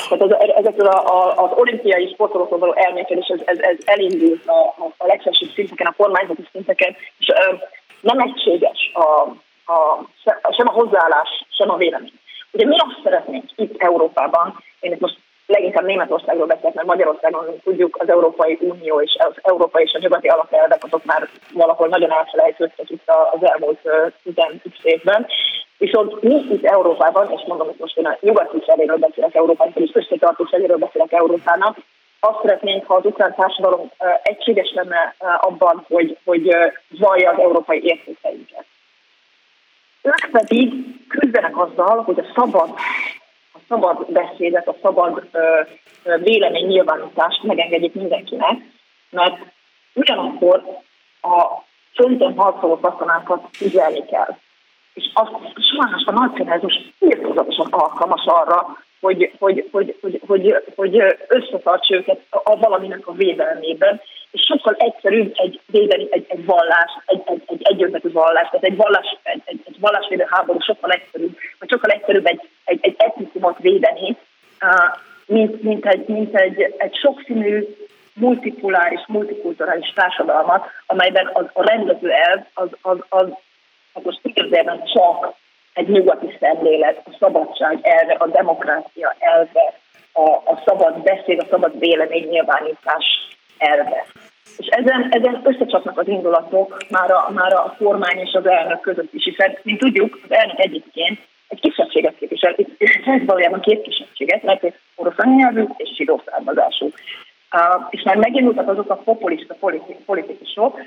tehát 0.08 0.22
az, 0.22 0.54
ezekről 0.56 0.86
a, 0.86 1.06
a, 1.06 1.44
az 1.44 1.50
olimpiai 1.54 2.10
sportolókról 2.12 2.58
való 2.58 2.72
elmékedés, 2.72 3.26
ez, 3.26 3.40
ez, 3.44 3.58
ez 3.58 3.76
elindult 3.84 4.46
a, 4.46 4.58
a, 4.58 4.92
a 4.96 5.06
legfelsőbb 5.06 5.50
szinteken, 5.54 5.86
a 5.86 5.94
kormányzati 5.96 6.42
szinteken, 6.52 6.96
és 7.18 7.28
ö, 7.28 7.54
nem 8.00 8.18
egységes 8.18 8.90
a, 8.94 9.32
a, 9.70 10.06
sem 10.50 10.68
a 10.68 10.72
hozzáállás, 10.72 11.44
sem 11.48 11.70
a 11.70 11.76
vélemény. 11.76 12.12
Ugye 12.52 12.66
mi 12.66 12.76
azt 12.78 13.00
szeretnénk 13.02 13.44
itt 13.56 13.82
Európában, 13.82 14.62
én 14.80 14.92
itt 14.92 15.00
most 15.00 15.18
leginkább 15.46 15.84
Németországról 15.84 16.46
beszélek, 16.46 16.74
mert 16.74 16.86
Magyarországon 16.86 17.60
tudjuk 17.64 17.96
az 18.00 18.08
Európai 18.08 18.58
Unió 18.60 19.00
és 19.00 19.16
az 19.18 19.34
Európai 19.42 19.82
és 19.82 19.92
a 19.92 19.98
nyugati 19.98 20.28
alapelvek, 20.28 20.84
azok 20.84 21.04
már 21.04 21.28
valahol 21.52 21.88
nagyon 21.88 22.12
elfelejtődtek 22.12 22.90
itt 22.90 23.10
az 23.32 23.50
elmúlt 23.50 23.80
10 24.22 24.34
évben. 24.82 25.26
Viszont 25.78 26.22
mi 26.22 26.34
itt 26.34 26.64
Európában, 26.64 27.30
és 27.30 27.42
mondom, 27.46 27.66
hogy 27.66 27.76
most 27.78 27.96
én 27.96 28.06
a 28.06 28.16
nyugati 28.20 28.62
feléről 28.66 28.96
beszélek 28.96 29.34
Európának, 29.34 29.76
és 29.76 29.90
összetartó 29.92 30.44
feléről 30.44 30.76
beszélek 30.76 31.12
Európának, 31.12 31.76
azt 32.20 32.40
szeretnénk, 32.42 32.86
ha 32.86 32.94
az 32.94 33.04
ukrán 33.04 33.34
társadalom 33.34 33.90
egységes 34.22 34.72
lenne 34.74 35.14
abban, 35.40 35.84
hogy, 35.88 36.18
hogy 36.24 36.56
vallja 36.88 37.30
az 37.30 37.38
európai 37.38 37.84
értékeinket. 37.84 38.64
Ők 40.02 40.30
pedig 40.30 40.72
küzdenek 41.08 41.58
azzal, 41.58 42.02
hogy 42.02 42.18
a 42.18 42.32
szabad, 42.34 42.70
a 43.52 43.58
szabad 43.68 44.12
beszédet, 44.12 44.68
a 44.68 44.76
szabad 44.82 45.28
ö, 45.32 45.62
vélemény 46.16 46.66
nyilvánítást 46.66 47.42
megengedjék 47.42 47.94
mindenkinek, 47.94 48.58
mert 49.10 49.38
ugyanakkor 49.94 50.62
a 51.22 51.64
fönten 51.94 52.34
harcoló 52.36 52.80
katonákat 52.80 53.48
ügyelni 53.60 54.04
kell. 54.04 54.36
És 54.94 55.10
azt 55.14 55.30
sajnos 55.76 56.04
a 56.04 56.12
nacionalizmus 56.12 56.74
írtózatosan 56.98 57.66
alkalmas 57.70 58.24
arra, 58.26 58.76
hogy, 59.00 59.32
hogy, 59.38 59.68
hogy, 59.72 59.98
hogy, 60.00 60.20
hogy, 60.26 60.54
hogy 60.76 61.16
összetartsa 61.28 61.94
őket 61.94 62.20
a 62.30 62.56
valaminek 62.56 63.06
a 63.06 63.12
védelmében, 63.12 64.00
és 64.30 64.40
sokkal 64.40 64.74
egyszerűbb 64.78 65.32
egy 65.34 65.60
védeni 65.66 66.08
egy, 66.10 66.24
egy 66.28 66.44
vallás, 66.44 66.90
egy, 67.06 67.22
egy, 67.24 67.42
egy 67.46 67.60
egyöntetű 67.62 68.12
vallás, 68.12 68.48
tehát 68.48 68.64
egy, 68.64 68.76
vallás, 68.76 69.16
egy, 69.22 69.42
egy, 69.44 69.60
egy 69.64 69.76
vallásvédő 69.80 70.26
háború 70.30 70.60
sokkal 70.60 70.90
egyszerűbb, 70.90 71.36
vagy 71.58 71.70
sokkal 71.70 71.90
egyszerűbb 71.90 72.26
egy, 72.26 72.40
egy, 72.64 72.78
egy 72.82 72.94
etnikumot 72.98 73.58
védeni, 73.58 74.16
mint, 75.26 75.62
mint, 75.62 75.86
egy, 75.86 76.06
mint 76.06 76.36
egy, 76.36 76.74
egy 76.76 76.94
sokszínű, 76.94 77.66
multikuláris, 78.14 79.04
multikulturális 79.06 79.92
társadalmat, 79.94 80.66
amelyben 80.86 81.30
az, 81.32 81.44
a 81.52 81.68
rendező 81.68 82.10
elv 82.10 82.40
az, 82.54 82.68
az, 82.80 82.98
az, 83.08 83.26
az 83.92 84.02
most 84.04 84.20
igazából 84.22 84.82
csak 84.94 85.34
egy 85.80 85.88
nyugati 85.88 86.36
szemlélet, 86.40 87.02
a 87.04 87.16
szabadság 87.18 87.78
elve, 87.82 88.12
a 88.12 88.26
demokrácia 88.26 89.16
elve, 89.18 89.74
a, 90.12 90.30
a 90.30 90.62
szabad 90.66 91.02
beszéd, 91.02 91.38
a 91.38 91.46
szabad 91.50 91.78
vélemény 91.78 92.28
nyilvánítás 92.28 93.06
elve. 93.58 94.06
És 94.56 94.66
ezen, 94.66 95.08
ezen 95.10 95.40
összecsapnak 95.44 95.98
az 95.98 96.08
indulatok 96.08 96.76
már 96.90 97.10
a, 97.10 97.30
már 97.34 97.52
a 97.52 97.74
kormány 97.78 98.18
és 98.18 98.32
az 98.32 98.46
elnök 98.46 98.80
között 98.80 99.12
is, 99.12 99.24
hiszen, 99.24 99.58
mint 99.62 99.78
tudjuk, 99.78 100.18
az 100.24 100.32
elnök 100.32 100.58
egyébként 100.58 101.18
egy 101.48 101.60
kisebbséget 101.60 102.16
képvisel, 102.18 102.56
ez 103.04 103.24
valójában 103.26 103.60
két 103.60 103.82
kisebbséget, 103.82 104.42
mert 104.42 104.64
orosz 104.96 105.18
anyanyelvű 105.18 105.64
és 105.76 105.88
zsidó 105.96 106.22
származású. 106.26 106.86
Uh, 107.52 107.86
és 107.90 108.02
már 108.02 108.16
megindultak 108.16 108.68
azok 108.68 108.90
a 108.90 108.94
populista 108.94 109.56
politikusok, 110.06 110.80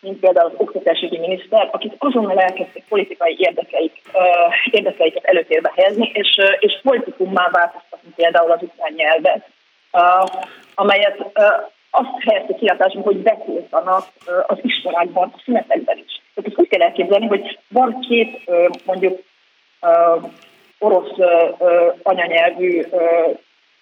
mint 0.00 0.20
például 0.20 0.50
az 0.50 0.56
oktatásügyi 0.56 1.18
miniszter, 1.18 1.68
akik 1.72 1.92
azonnal 1.98 2.38
elkezdték 2.38 2.84
politikai 2.88 3.36
érdekeik, 3.38 4.02
érdekeiket 4.70 5.24
előtérbe 5.24 5.72
helyezni, 5.74 6.10
és, 6.14 6.38
és 6.58 6.80
politikummá 6.82 7.48
változtatni 7.50 8.10
például 8.16 8.50
az 8.50 8.62
ukrán 8.62 8.92
nyelvet, 8.96 9.48
amelyet 10.74 11.18
azt 11.90 12.28
helyezte 12.28 12.54
kiadásban, 12.54 13.02
hogy 13.02 13.16
betiltanak 13.16 14.04
az 14.46 14.58
iskolákban, 14.62 15.32
a 15.36 15.40
szünetekben 15.44 15.96
is. 15.96 16.20
Tehát 16.34 16.50
ezt 16.50 16.60
úgy 16.60 16.68
kell 16.68 16.82
elképzelni, 16.82 17.26
hogy 17.26 17.58
van 17.68 18.00
két 18.08 18.50
mondjuk 18.84 19.20
orosz 20.78 21.18
anyanyelvű 22.02 22.82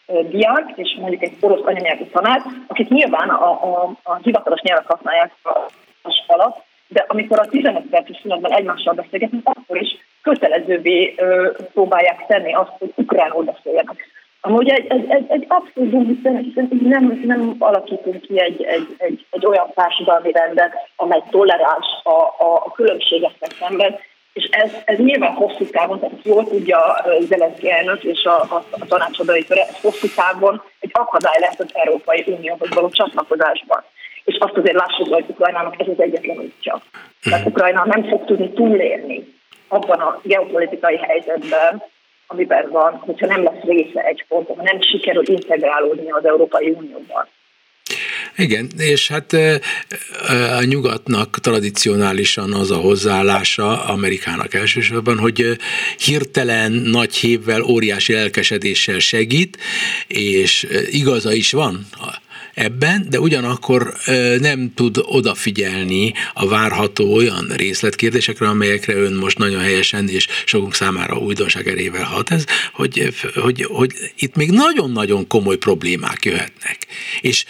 diák, 0.07 0.73
és 0.75 0.97
mondjuk 1.01 1.23
egy 1.23 1.37
orosz 1.41 1.67
anyanyelvű 1.67 2.05
tanár, 2.05 2.43
akik 2.67 2.89
nyilván 2.89 3.29
a, 3.29 3.51
a, 3.51 3.91
a 4.03 4.15
hivatalos 4.23 4.61
nyelvet 4.61 4.87
használják 4.87 5.33
a 5.43 5.67
az 6.17 6.37
alatt, 6.37 6.57
de 6.89 7.05
amikor 7.09 7.39
a 7.39 7.49
15 7.49 7.83
perces 7.91 8.19
szünetben 8.23 8.53
egymással 8.53 8.95
beszélgetünk, 8.95 9.49
akkor 9.49 9.83
is 9.83 9.97
kötelezővé 10.23 11.15
ö, 11.17 11.51
próbálják 11.73 12.27
tenni 12.27 12.55
azt, 12.55 12.73
hogy 12.79 12.93
ukránul 12.95 13.45
beszéljenek. 13.45 14.07
Amúgy 14.41 14.69
egy, 14.69 14.87
egy, 14.89 15.05
egy, 15.09 15.25
egy 15.29 15.45
abszolút 15.49 16.23
nem, 16.83 17.21
nem 17.25 17.57
alakítunk 17.59 18.21
ki 18.21 18.41
egy, 18.41 18.63
egy, 18.63 18.95
egy, 18.99 19.27
egy 19.31 19.47
olyan 19.47 19.71
társadalmi 19.75 20.33
rendet, 20.33 20.73
amely 20.97 21.23
toleráns 21.31 21.87
a, 22.03 22.11
a, 22.45 22.63
a 22.65 22.73
különbségeknek 22.73 23.51
szemben, 23.61 23.97
és 24.33 24.49
ez, 24.51 24.73
ez 24.85 24.99
nyilván 24.99 25.33
hosszú 25.33 25.67
távon, 25.71 26.01
tehát 26.01 26.25
jól 26.25 26.49
tudja 26.49 27.05
Zelenszky 27.21 27.71
elnök 27.71 28.05
és 28.05 28.25
a, 28.25 28.41
a, 28.41 28.65
a 28.71 28.87
tanácsadói 28.87 29.45
köre, 29.45 29.67
hosszú 29.83 30.07
távon 30.15 30.63
egy 30.81 30.91
akadály 30.93 31.39
lesz 31.41 31.59
az 31.59 31.71
Európai 31.73 32.25
Unióhoz 32.27 32.69
való 32.75 32.89
csatlakozásban. 32.89 33.85
És 34.29 34.37
azt 34.39 34.57
azért 34.57 34.81
lássuk, 34.83 35.15
hogy 35.15 35.25
Ukrajnának 35.29 35.81
ez 35.81 35.87
az 35.89 36.01
egyetlen 36.01 36.39
útja. 36.39 36.83
Tehát 37.23 37.47
Ukrajna 37.47 37.85
nem 37.87 38.09
fog 38.09 38.25
tudni 38.25 38.53
túlélni 38.53 39.35
abban 39.69 40.01
a 40.01 40.21
geopolitikai 40.23 40.97
helyzetben, 40.97 41.83
amiben 42.27 42.69
van, 42.71 42.93
hogyha 42.93 43.27
nem 43.27 43.43
lesz 43.43 43.63
része 43.63 44.01
egy 44.01 44.25
ponton, 44.29 44.57
nem 44.63 44.81
sikerül 44.81 45.29
integrálódni 45.29 46.11
az 46.11 46.25
Európai 46.25 46.71
Unióban. 46.71 47.27
Igen, 48.37 48.69
és 48.79 49.09
hát 49.09 49.33
a 50.59 50.65
nyugatnak 50.65 51.39
tradicionálisan 51.41 52.53
az 52.53 52.71
a 52.71 52.77
hozzáállása, 52.77 53.85
Amerikának 53.85 54.55
elsősorban, 54.55 55.19
hogy 55.19 55.57
hirtelen 55.99 56.73
nagy 56.73 57.15
hévvel, 57.17 57.63
óriási 57.63 58.13
lelkesedéssel 58.13 58.99
segít, 58.99 59.59
és 60.07 60.67
igaza 60.91 61.33
is 61.33 61.53
van 61.53 61.87
ebben, 62.59 63.07
de 63.11 63.21
ugyanakkor 63.21 63.95
nem 64.41 64.73
tud 64.75 64.97
odafigyelni 65.03 66.13
a 66.35 66.49
várható 66.49 67.15
olyan 67.15 67.53
részletkérdésekre, 67.57 68.49
amelyekre 68.49 68.95
ön 68.95 69.13
most 69.13 69.39
nagyon 69.39 69.61
helyesen 69.61 70.09
és 70.09 70.27
sokunk 70.45 70.75
számára 70.75 71.17
újdonság 71.17 71.69
erével 71.69 72.05
hat 72.05 72.31
ez, 72.31 72.45
hogy, 72.73 73.15
hogy, 73.35 73.67
hogy 73.69 73.93
itt 74.19 74.37
még 74.37 74.51
nagyon-nagyon 74.51 75.27
komoly 75.27 75.57
problémák 75.57 76.25
jöhetnek. 76.25 76.79
És 77.21 77.45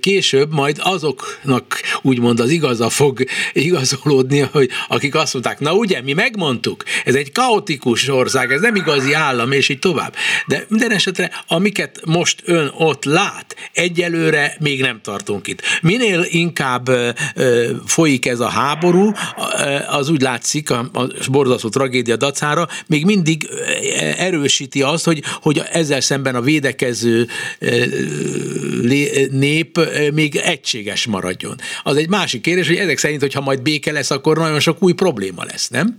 később 0.00 0.52
majd 0.52 0.76
azoknak 0.80 1.80
úgymond 2.02 2.40
az 2.40 2.50
igaza 2.50 2.88
fog 2.88 3.24
igazolódni, 3.52 4.38
hogy 4.38 4.70
akik 4.88 5.14
azt 5.14 5.32
mondták, 5.32 5.58
na 5.58 5.74
ugye, 5.74 6.02
mi 6.02 6.12
megmondtuk, 6.12 6.84
ez 7.04 7.14
egy 7.14 7.32
kaotikus 7.32 8.08
ország, 8.08 8.52
ez 8.52 8.60
nem 8.60 8.74
igazi 8.74 9.12
állam, 9.12 9.52
és 9.52 9.68
így 9.68 9.78
tovább. 9.78 10.14
De 10.46 10.66
minden 10.68 10.90
esetre, 10.90 11.30
amiket 11.46 12.00
most 12.04 12.42
ön 12.44 12.70
ott 12.74 13.04
lát, 13.04 13.56
egyelőre 13.72 14.37
egyelőre 14.38 14.56
még 14.60 14.80
nem 14.80 15.00
tartunk 15.02 15.46
itt. 15.46 15.62
Minél 15.82 16.26
inkább 16.28 16.90
folyik 17.86 18.26
ez 18.26 18.40
a 18.40 18.48
háború, 18.48 19.12
az 19.88 20.08
úgy 20.08 20.20
látszik, 20.20 20.70
a, 20.70 20.90
a 20.92 21.06
borzasztó 21.30 21.68
tragédia 21.68 22.16
dacára, 22.16 22.68
még 22.86 23.04
mindig 23.04 23.48
erősíti 24.16 24.82
azt, 24.82 25.04
hogy, 25.04 25.22
hogy 25.42 25.62
ezzel 25.72 26.00
szemben 26.00 26.34
a 26.34 26.40
védekező 26.40 27.28
nép 29.30 29.80
még 30.12 30.36
egységes 30.36 31.06
maradjon. 31.06 31.56
Az 31.82 31.96
egy 31.96 32.08
másik 32.08 32.40
kérdés, 32.40 32.66
hogy 32.66 32.76
ezek 32.76 32.98
szerint, 32.98 33.20
hogyha 33.20 33.40
majd 33.40 33.62
béke 33.62 33.92
lesz, 33.92 34.10
akkor 34.10 34.36
nagyon 34.36 34.60
sok 34.60 34.82
új 34.82 34.92
probléma 34.92 35.44
lesz, 35.44 35.68
nem? 35.68 35.98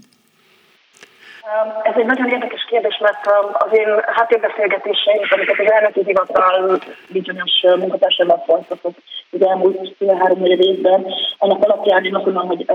Ez 1.83 1.93
egy 1.95 2.05
nagyon 2.05 2.29
érdekes 2.29 2.65
kérdés, 2.69 2.97
mert 2.97 3.25
az 3.53 3.77
én 3.77 3.88
háttérbeszélgetéseim, 4.05 5.21
amiket 5.29 5.59
az 5.59 5.71
elnöki 5.71 6.01
hivatal 6.05 6.79
bizonyos 7.07 7.51
munkatársával 7.62 8.43
folytatott 8.45 8.97
az 9.31 9.45
elmúlt 9.45 9.95
három 10.19 10.39
négy 10.39 10.65
évben, 10.65 11.05
annak 11.38 11.63
alapján 11.63 12.05
én 12.05 12.15
azt 12.15 12.25
mondom, 12.25 12.47
hogy 12.47 12.65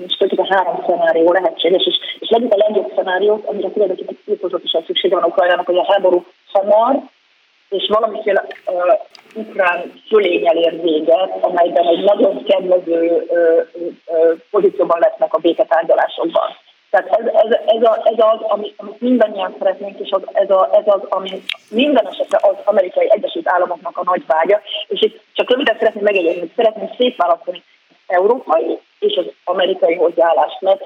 most 0.00 0.22
a 0.36 0.54
három 0.54 0.84
szenárió 0.86 1.32
lehetséges, 1.32 1.86
és, 1.86 1.96
és 2.18 2.28
legyük 2.28 2.52
a 2.52 2.56
legjobb 2.56 2.92
szenáriót, 2.96 3.46
amire 3.46 3.70
tulajdonképpen 3.70 4.18
tiltozatosan 4.24 4.82
szükség 4.86 5.10
van 5.10 5.24
Ukrajnának, 5.24 5.66
hogy 5.66 5.78
a 5.78 5.92
háború 5.92 6.24
hamar, 6.52 7.00
és 7.68 7.88
valamiféle 7.88 8.46
uh, 8.66 8.74
ukrán 9.34 9.92
fölényel 10.08 10.56
ér 10.56 10.80
véget, 10.82 11.30
amelyben 11.40 11.86
egy 11.86 12.04
nagyon 12.04 12.44
kedvező 12.44 13.26
uh, 13.28 13.66
uh, 13.74 14.38
pozícióban 14.50 14.98
lesznek 15.00 15.34
a 15.34 15.38
béketárgyalásokban. 15.38 16.56
Tehát 16.90 17.08
ez, 17.08 17.26
ez, 17.26 17.58
ez, 17.66 17.82
a, 17.82 18.00
ez 18.04 18.14
az, 18.16 18.40
amit, 18.40 18.74
amit 18.76 19.00
mindannyian 19.00 19.54
szeretnénk, 19.58 19.98
és 19.98 20.10
az, 20.10 20.22
ez, 20.32 20.50
a, 20.50 20.68
ez 20.72 20.94
az, 20.94 21.00
ami 21.08 21.42
minden 21.68 22.06
esetre 22.06 22.38
az 22.42 22.56
amerikai 22.64 23.10
Egyesült 23.10 23.48
Államoknak 23.48 23.96
a 23.96 24.04
nagy 24.04 24.22
vágya. 24.26 24.60
És 24.86 25.02
itt 25.02 25.20
csak 25.32 25.50
röviden 25.50 25.76
szeretném 25.78 26.02
megjegyezni, 26.02 26.40
hogy 26.40 26.52
szeretném 26.56 26.90
szétválasztani 26.96 27.62
az 27.88 27.96
európai 28.06 28.78
és 28.98 29.16
az 29.16 29.32
amerikai 29.44 29.94
hozzáállást, 29.94 30.60
mert 30.60 30.82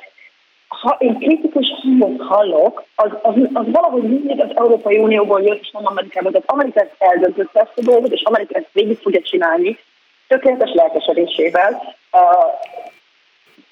ha 0.81 0.97
én 0.99 1.19
kritikus 1.19 1.67
hangot 1.83 2.27
hallok, 2.27 2.85
az, 2.95 3.11
az, 3.23 3.35
az 3.53 3.65
valahogy 3.73 4.03
mindig 4.03 4.41
az 4.41 4.57
Európai 4.57 4.99
Unióból 4.99 5.43
jött, 5.43 5.61
és 5.61 5.71
nem 5.71 5.87
Amerikából. 5.87 6.31
Tehát 6.31 6.51
Amerika 6.51 6.81
ezt 6.81 6.95
eldöntötte 6.99 7.61
ezt 7.61 7.79
a 7.79 7.83
dolgot, 7.83 8.13
és 8.13 8.23
Amerika 8.23 8.55
ezt 8.55 8.73
végig 8.73 8.99
fogja 8.99 9.21
csinálni, 9.21 9.79
tökéletes 10.29 10.73
lelkesedésével. 10.73 11.97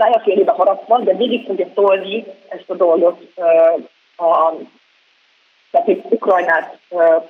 Uh, 0.01 0.07
szája 0.07 0.21
félébe 0.21 0.53
harapva, 0.53 0.99
de 0.99 1.15
végig 1.15 1.47
fogja 1.47 1.67
tolni 1.75 2.25
ezt 2.49 2.71
a 2.71 2.75
dolgot 2.75 3.21
a 4.17 4.53
tehát 5.71 5.87
hogy 5.87 6.03
Ukrajnát 6.09 6.79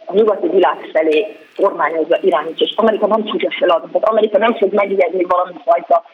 a 0.05 0.13
nyugati 0.13 0.49
világ 0.49 0.89
felé 0.93 1.37
kormányozza, 1.57 2.19
irányítja, 2.23 2.67
és 2.67 2.75
Amerika 2.77 3.07
nem 3.07 3.25
tudja 3.25 3.51
feladni. 3.59 3.91
Tehát 3.91 4.09
Amerika 4.09 4.39
nem 4.39 4.55
fog 4.55 4.73
megijedni 4.73 5.25
valami 5.25 5.55
fajta 5.65 6.05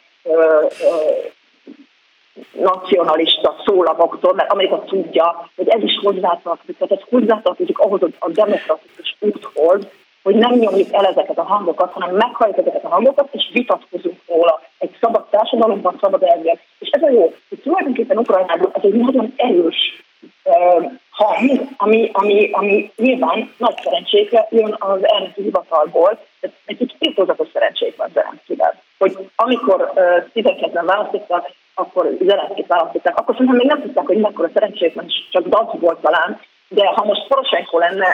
nacionalista 2.53 3.57
szólavoktól, 3.65 4.35
mert 4.35 4.53
Amerika 4.53 4.85
tudja, 4.85 5.51
hogy 5.57 5.69
ez 5.69 5.83
is 5.83 5.99
hozzátartozik, 6.03 6.77
tehát 6.79 6.93
ez 7.03 7.09
hozzátartozik 7.11 7.79
ahhoz 7.79 8.03
a 8.19 8.31
demokratikus 8.31 9.17
úthoz, 9.21 9.87
hogy 10.27 10.35
nem 10.35 10.53
nyomjuk 10.53 10.93
el 10.93 11.07
ezeket 11.07 11.39
a 11.39 11.43
hangokat, 11.43 11.93
hanem 11.93 12.15
meghalljuk 12.15 12.59
ezeket 12.59 12.85
a 12.85 12.89
hangokat, 12.89 13.29
és 13.33 13.51
vitatkozunk 13.53 14.19
róla 14.27 14.61
egy 14.79 14.97
szabad 15.01 15.25
társadalomban, 15.31 15.99
szabad 16.01 16.23
elvek. 16.23 16.59
És 16.79 16.89
ez 16.89 17.03
a 17.03 17.11
jó, 17.11 17.35
hogy 17.49 17.59
tulajdonképpen 17.63 18.19
Ukrajnában 18.19 18.71
ez 18.73 18.83
egy 18.85 18.95
nagyon 18.95 19.33
erős 19.37 20.03
uh, 20.45 20.91
hang, 21.11 21.61
ami, 21.77 22.11
ami, 22.13 22.49
ami 22.53 22.93
nyilván 22.97 23.51
nagy 23.57 23.81
szerencsékre 23.83 24.47
jön 24.51 24.77
az 24.79 25.09
elnöki 25.09 25.43
hivatalból, 25.43 26.19
egy 26.41 26.77
kicsit 26.77 26.97
tiltózatos 26.99 27.49
szerencsék 27.53 27.97
van 27.97 28.09
Zelenszkivel. 28.15 28.75
Hogy 28.99 29.29
amikor 29.37 29.93
uh, 29.95 30.25
12-ben 30.35 30.87
választottak, 30.87 31.51
akkor 31.75 32.17
Zelenszkit 32.21 32.67
választották, 32.67 33.19
akkor 33.19 33.35
szerintem 33.35 33.57
még 33.57 33.67
nem 33.67 33.83
tudták, 33.83 34.07
hogy 34.07 34.19
mekkora 34.19 34.51
szerencsék 34.53 34.95
van, 34.95 35.05
és 35.05 35.15
csak 35.31 35.47
Dac 35.49 35.81
volt 35.81 35.99
talán, 36.01 36.41
de 36.69 36.87
ha 36.87 37.05
most 37.05 37.27
Poroshenko 37.29 37.79
lenne 37.79 38.07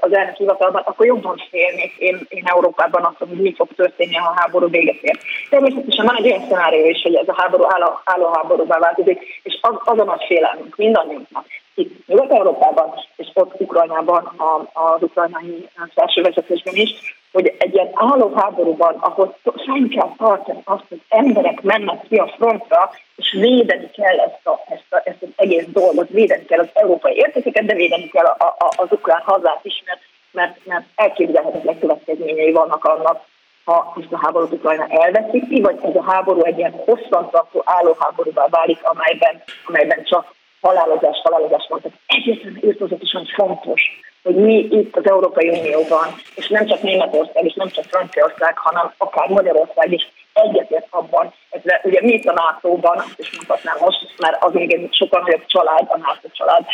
az 0.00 0.12
elnök 0.12 0.36
hivatalban, 0.36 0.82
akkor 0.84 1.06
jobban 1.06 1.42
félnék 1.50 1.96
én, 1.98 2.26
én 2.28 2.42
Európában 2.44 3.04
azt, 3.04 3.18
hogy 3.18 3.28
mi 3.28 3.54
fog 3.56 3.68
történni, 3.76 4.14
ha 4.14 4.28
a 4.28 4.40
háború 4.40 4.68
véget 4.68 5.02
ér. 5.02 5.18
Természetesen 5.50 6.06
van 6.06 6.16
egy 6.16 6.26
olyan 6.26 6.48
szenárió 6.48 6.86
is, 6.86 7.02
hogy 7.02 7.14
ez 7.14 7.28
a 7.28 7.34
háború 7.36 7.64
álló, 7.68 8.00
álló 8.04 8.30
háborúvá 8.32 8.78
változik, 8.78 9.40
és 9.42 9.58
az, 9.60 9.74
az 9.84 9.98
a 9.98 10.04
nagy 10.04 10.24
félelmünk 10.26 10.76
mindannyiunknak. 10.76 11.46
Itt 11.78 12.06
Nyugat-Európában 12.06 12.94
és 13.16 13.28
ott 13.34 13.60
Ukrajnában, 13.60 14.32
az 14.72 15.02
ukrajnai 15.02 15.68
felső 15.94 16.22
vezetésben 16.22 16.74
is, 16.74 16.90
hogy 17.32 17.54
egy 17.58 17.74
ilyen 17.74 17.90
álló 17.92 18.32
háborúban, 18.34 18.94
ahol 18.94 19.36
fenn 19.42 19.88
kell 19.88 20.12
tartani 20.18 20.60
azt, 20.64 20.84
hogy 20.88 21.00
emberek 21.08 21.62
mennek 21.62 22.00
ki 22.08 22.16
a 22.16 22.32
frontra, 22.36 22.90
és 23.16 23.32
védeni 23.32 23.90
kell 23.90 24.18
ezt, 24.18 24.46
a, 24.46 24.60
ezt, 24.68 24.86
a, 24.90 25.00
ezt 25.04 25.22
az 25.22 25.28
egész 25.36 25.64
dolgot, 25.66 26.08
védeni 26.08 26.44
kell 26.44 26.58
az 26.58 26.68
európai 26.72 27.14
értékeket, 27.14 27.64
de 27.64 27.74
védeni 27.74 28.08
kell 28.08 28.24
a, 28.24 28.44
a, 28.44 28.68
az 28.76 28.88
ukrán 28.90 29.22
hazát 29.24 29.60
is, 29.62 29.82
mert, 29.86 30.00
mert, 30.30 30.66
mert 30.66 30.84
elképzelhetetlen 30.94 31.78
következményei 31.78 32.52
vannak 32.52 32.84
annak, 32.84 33.24
ha 33.64 33.94
ezt 34.00 34.12
a 34.12 34.20
háborút 34.22 34.52
Ukrajna 34.52 34.86
elveszíti, 34.88 35.60
vagy 35.60 35.78
ez 35.82 35.94
a 35.94 36.02
háború 36.02 36.42
egy 36.42 36.58
ilyen 36.58 36.82
hosszantartó 36.84 37.62
állóháborúvá 37.64 38.46
válik, 38.50 38.78
amelyben, 38.82 39.42
amelyben 39.66 40.04
csak 40.04 40.34
halálozás, 40.60 41.20
halálozás. 41.22 41.66
Tehát 41.68 41.98
egyetlen 42.06 42.60
írtozatosan 42.64 43.24
fontos, 43.34 43.82
hogy 44.22 44.34
mi 44.34 44.68
itt 44.70 44.96
az 44.96 45.08
Európai 45.08 45.48
Unióban, 45.48 46.06
és 46.34 46.48
nem 46.48 46.66
csak 46.66 46.82
Németország, 46.82 47.44
és 47.44 47.54
nem 47.54 47.68
csak 47.68 47.84
Franciaország, 47.84 48.58
hanem 48.58 48.92
akár 48.96 49.28
Magyarország 49.28 49.92
is 49.92 50.08
egyetért 50.32 50.86
abban, 50.90 51.32
ez 51.50 51.60
ugye 51.82 52.00
mi 52.02 52.12
itt 52.12 52.24
a 52.24 52.32
NATO-ban, 52.32 53.04
és 53.16 53.32
mondhatnám 53.36 53.76
most, 53.80 54.14
mert 54.18 54.44
az 54.44 54.52
még 54.52 54.72
egy 54.72 54.88
sokkal 54.94 55.20
nagyobb 55.20 55.46
család, 55.46 55.86
a 55.88 55.96
NATO 55.96 56.28
család, 56.32 56.64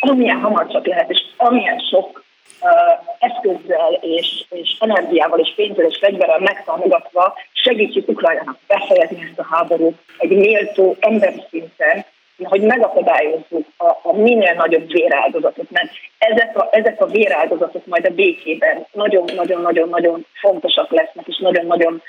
amilyen 0.00 0.40
hamar 0.40 0.66
csak 0.66 0.86
lehet, 0.86 1.10
és 1.10 1.22
amilyen 1.36 1.78
sok 1.78 2.24
uh, 2.60 3.06
eszközzel 3.18 3.92
és, 4.00 4.44
és 4.50 4.76
energiával 4.78 5.38
és 5.38 5.52
pénzzel 5.56 5.84
és 5.84 5.98
fegyverrel 6.00 6.38
megtámogatva 6.38 7.34
segítjük 7.52 8.08
Ukrajnának 8.08 8.58
befejezni 8.66 9.22
ezt 9.28 9.38
a 9.38 9.46
háborút 9.50 9.98
egy 10.18 10.36
méltó 10.36 10.96
emberi 11.00 11.42
szinten, 11.50 12.04
hogy 12.44 12.60
megakadályozzuk 12.60 13.66
a, 13.76 13.86
a 14.02 14.12
minél 14.12 14.54
nagyobb 14.54 14.92
véráldozatot, 14.92 15.70
mert 15.70 15.90
ezek 16.18 16.58
a, 16.58 16.68
ezek 16.70 17.00
a 17.00 17.06
véráldozatok 17.06 17.86
majd 17.86 18.06
a 18.06 18.14
békében 18.14 18.86
nagyon-nagyon-nagyon-nagyon 18.92 20.26
fontosak 20.40 20.90
lesznek, 20.90 21.26
és 21.26 21.38
nagyon-nagyon 21.38 22.02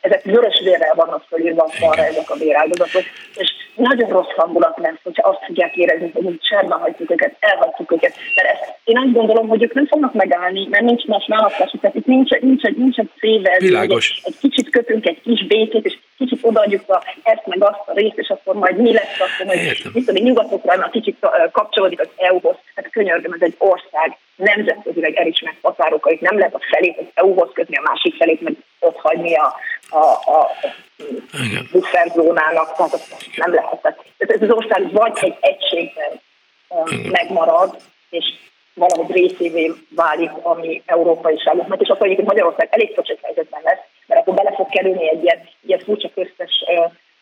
ezek 0.00 0.22
vörös 0.22 0.60
vérrel 0.64 0.94
vannak 0.94 1.24
fölírva 1.28 1.68
falra 1.68 2.04
ezek 2.04 2.30
a 2.30 2.36
véráldozatok, 2.36 3.02
és 3.34 3.52
nagyon 3.74 4.08
rossz 4.08 4.34
hangulat 4.36 4.78
lesz, 4.78 5.00
hogyha 5.02 5.28
azt 5.28 5.44
fogják 5.46 5.76
érezni, 5.76 6.10
hogy 6.14 6.24
úgy 6.24 6.40
cserbe 6.40 6.74
hagyjuk 6.74 7.10
őket, 7.10 7.36
elhagyjuk 7.40 7.92
őket. 7.92 8.14
Mert 8.34 8.48
ezt, 8.48 8.74
én 8.84 8.98
azt 8.98 9.12
gondolom, 9.12 9.48
hogy 9.48 9.62
ők 9.62 9.74
nem 9.74 9.86
fognak 9.86 10.14
megállni, 10.14 10.66
mert 10.70 10.84
nincs 10.84 11.04
más 11.04 11.26
választás, 11.26 11.74
tehát 11.80 11.96
itt 11.96 12.06
nincs, 12.06 12.30
nincs, 12.30 12.62
nincs, 12.62 12.76
nincs 12.76 12.98
egy 12.98 13.10
szével, 13.20 13.58
Világos. 13.58 14.20
Egy, 14.24 14.32
egy 14.32 14.50
kicsit 14.50 14.70
kötünk 14.70 15.06
egy 15.06 15.20
kis 15.22 15.46
békét, 15.46 15.84
és 15.84 15.98
kicsit 16.18 16.38
odaadjuk 16.42 16.90
a, 16.90 17.02
ezt 17.22 17.46
meg 17.46 17.62
azt 17.62 17.82
a 17.86 17.92
részt, 17.94 18.18
és 18.18 18.28
akkor 18.28 18.54
majd 18.54 18.76
mi 18.76 18.92
lesz, 18.92 19.20
akkor 19.20 19.46
majd 19.46 19.60
mit 19.92 20.06
tudom, 20.06 20.24
nyugat 20.24 20.90
kicsit 20.90 21.16
kapcsolódik 21.52 22.00
az 22.00 22.08
EU-hoz. 22.16 22.56
Hát 22.74 22.90
könyörgöm, 22.90 23.32
ez 23.32 23.42
egy 23.42 23.54
ország, 23.58 24.16
nemzetközileg 24.36 25.14
elismert 25.16 25.56
határokat, 25.62 26.20
nem 26.20 26.38
lehet 26.38 26.54
a 26.54 26.60
felét 26.70 26.98
az 26.98 27.06
EU-hoz 27.14 27.50
kötni, 27.52 27.76
a 27.76 27.82
másik 27.84 28.16
felét 28.16 28.40
meg 28.40 28.54
ott 28.80 28.96
hagyni 28.96 29.34
a, 29.34 29.47
a, 29.90 30.04
a 30.06 30.50
bufferzónának, 31.72 32.76
tehát 32.76 33.06
nem 33.36 33.54
lehet. 33.54 33.80
Tehát 33.80 34.00
ez 34.18 34.42
az 34.42 34.50
ország 34.50 34.92
vagy 34.92 35.18
egy 35.20 35.36
egységben 35.40 36.20
megmarad, 37.10 37.76
és 38.10 38.24
valahogy 38.74 39.14
részévé 39.14 39.72
válik 39.88 40.30
a 40.42 40.54
mi 40.54 40.82
európai 40.86 41.38
ságunknak, 41.38 41.80
és 41.80 41.88
akkor 41.88 42.06
egyébként 42.06 42.28
Magyarország 42.28 42.68
elég 42.70 42.94
pocsék 42.94 43.18
helyzetben 43.22 43.60
lesz, 43.64 43.80
mert 44.06 44.20
akkor 44.20 44.34
bele 44.34 44.52
fog 44.54 44.68
kerülni 44.68 45.10
egy 45.10 45.22
ilyen, 45.22 45.48
ilyen 45.66 45.78
furcsa 45.78 46.10
köztes 46.14 46.64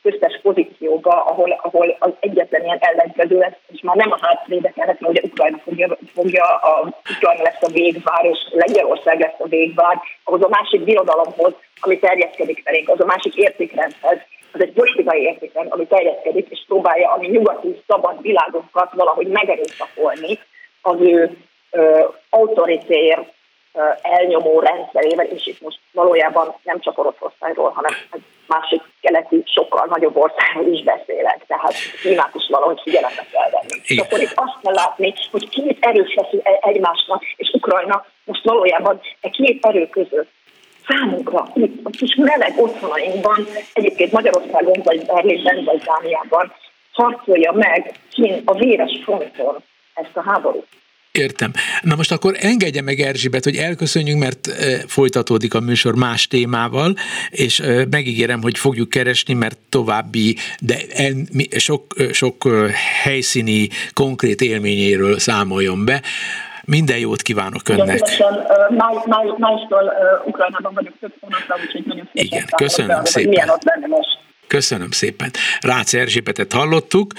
köztes 0.07 0.41
pozícióba, 0.43 1.25
ahol, 1.25 1.61
ahol 1.63 1.97
az 1.99 2.11
egyetlen 2.21 2.65
ilyen 2.65 2.79
ellenkező 2.81 3.39
lesz, 3.39 3.59
és 3.73 3.81
már 3.83 3.97
nem 3.97 4.13
a 4.13 4.19
hátvédek 4.21 4.77
mert 4.77 5.01
ugye 5.01 5.21
Ukrajna 5.25 5.59
fogja, 5.59 5.99
fogja 6.15 6.45
a, 6.45 6.89
Ukrajna 7.17 7.43
lesz 7.43 7.63
a 7.63 7.73
végvár, 7.73 8.25
és 8.25 8.39
Lengyelország 8.51 9.21
lesz 9.21 9.39
a 9.39 9.49
végvár, 9.49 9.99
ahhoz 10.25 10.43
a 10.43 10.49
másik 10.49 10.85
birodalomhoz, 10.85 11.53
ami 11.81 11.99
terjeszkedik 11.99 12.63
felénk, 12.65 12.89
az 12.89 13.01
a 13.01 13.05
másik 13.05 13.35
értékrendhez, 13.35 14.19
az 14.53 14.61
egy 14.61 14.73
politikai 14.73 15.23
értékrend, 15.23 15.73
ami 15.73 15.87
terjeszkedik, 15.87 16.47
és 16.51 16.65
próbálja 16.67 17.13
a 17.13 17.19
mi 17.19 17.27
nyugati 17.27 17.83
szabad 17.87 18.23
világunkat 18.23 18.93
valahogy 18.93 19.27
megerőszakolni 19.27 20.39
az 20.83 21.01
ő 21.01 21.37
autoritér 22.31 23.25
elnyomó 24.03 24.61
rendszerével, 24.61 25.27
és 25.27 25.47
itt 25.47 25.61
most 25.61 25.79
valójában 25.93 26.55
nem 26.63 26.81
csak 26.81 26.99
Oroszországról, 26.99 27.71
hanem 27.71 27.93
másik 28.47 28.83
keleti, 29.01 29.43
sokkal 29.47 29.87
nagyobb 29.91 30.17
országról 30.17 30.73
is 30.73 30.83
beszélek, 30.83 31.45
tehát 31.47 31.75
Kínát 32.03 32.35
is 32.35 32.47
valahogy 32.49 32.81
figyelembe 32.83 33.27
kell 33.33 33.51
venni. 33.51 33.81
És 33.85 33.99
akkor 33.99 34.21
itt 34.21 34.33
azt 34.35 34.59
kell 34.63 34.75
látni, 34.75 35.15
hogy 35.31 35.49
két 35.49 35.79
erős 35.81 36.15
lesz 36.15 36.61
egymásnak, 36.61 37.23
és 37.37 37.51
Ukrajna 37.53 38.05
most 38.25 38.45
valójában 38.45 39.01
egy 39.21 39.31
két 39.31 39.67
erő 39.67 39.89
között 39.89 40.31
számunkra 40.89 41.49
itt 41.55 41.81
a 41.85 41.91
kis 41.91 42.15
meleg 42.15 42.53
otthonainkban, 42.57 43.47
egyébként 43.73 44.13
Magyarországon, 44.13 44.81
vagy 44.85 45.07
Berlinben, 45.07 45.65
vagy 45.65 45.83
Dániában 45.83 46.53
harcolja 46.93 47.53
meg 47.53 47.95
Kín 48.11 48.43
a 48.45 48.55
véres 48.55 49.01
fronton 49.05 49.57
ezt 49.95 50.17
a 50.17 50.23
háborút. 50.23 50.67
Értem. 51.17 51.53
Na 51.83 51.95
most 51.95 52.13
akkor 52.13 52.37
engedje 52.41 52.83
meg 52.83 53.01
Erzsébet, 53.01 53.45
hogy 53.45 53.57
elköszönjünk, 53.57 54.21
mert 54.21 54.49
folytatódik 54.87 55.55
a 55.55 55.61
műsor 55.61 55.95
más 55.95 56.27
témával, 56.27 56.95
és 57.31 57.63
megígérem, 57.91 58.43
hogy 58.43 58.59
fogjuk 58.59 58.89
keresni, 58.89 59.35
mert 59.35 59.59
további, 59.69 60.37
de 60.61 60.77
sok, 61.57 61.95
sok 62.13 62.49
helyszíni, 63.03 63.69
konkrét 63.93 64.41
élményéről 64.41 65.19
számoljon 65.19 65.85
be. 65.85 66.03
Minden 66.65 66.99
jót 66.99 67.23
kívánok 67.23 67.69
önnek. 67.69 68.01
májtól 69.37 69.93
Ukrajnában 70.25 70.75
vagyok 70.75 70.95
több 71.01 71.13
hónapra, 71.21 71.57
úgyhogy 71.65 71.85
nagyon 71.87 72.09
Igen, 72.13 72.45
köszönöm 72.57 73.05
szépen. 73.05 73.29
Milyen 73.29 73.49
ott 73.49 73.65
lenne 73.65 73.87
most. 73.87 74.26
Köszönöm 74.47 74.91
szépen. 74.91 75.31
Rácz 75.61 75.95
Erzsépetet 75.95 76.53
hallottuk. 76.53 77.13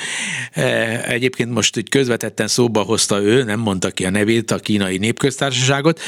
E, 0.51 0.63
egyébként 1.07 1.51
most 1.51 1.77
úgy 1.77 1.89
közvetetten 1.89 2.47
szóba 2.47 2.81
hozta 2.81 3.21
ő, 3.21 3.43
nem 3.43 3.59
mondta 3.59 3.91
ki 3.91 4.05
a 4.05 4.09
nevét, 4.09 4.51
a 4.51 4.59
kínai 4.59 4.97
népköztársaságot. 4.97 6.01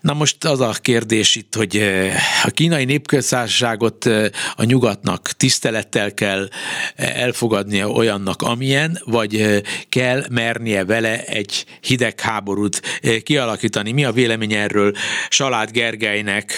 Na 0.00 0.12
most 0.12 0.44
az 0.44 0.60
a 0.60 0.74
kérdés 0.80 1.34
itt, 1.34 1.54
hogy 1.54 1.76
e, 1.76 2.12
a 2.44 2.50
kínai 2.50 2.84
népköztársaságot 2.84 4.06
e, 4.06 4.30
a 4.56 4.64
nyugatnak 4.64 5.30
tisztelettel 5.36 6.14
kell 6.14 6.48
elfogadnia 6.96 7.88
olyannak, 7.88 8.42
amilyen, 8.42 9.00
vagy 9.04 9.62
kell 9.88 10.24
mernie 10.30 10.84
vele 10.84 11.24
egy 11.24 11.64
hidegháborút 11.80 13.00
kialakítani. 13.22 13.92
Mi 13.92 14.04
a 14.04 14.12
vélemény 14.12 14.52
erről 14.52 14.92
Salád 15.28 15.70
Gergelynek, 15.70 16.52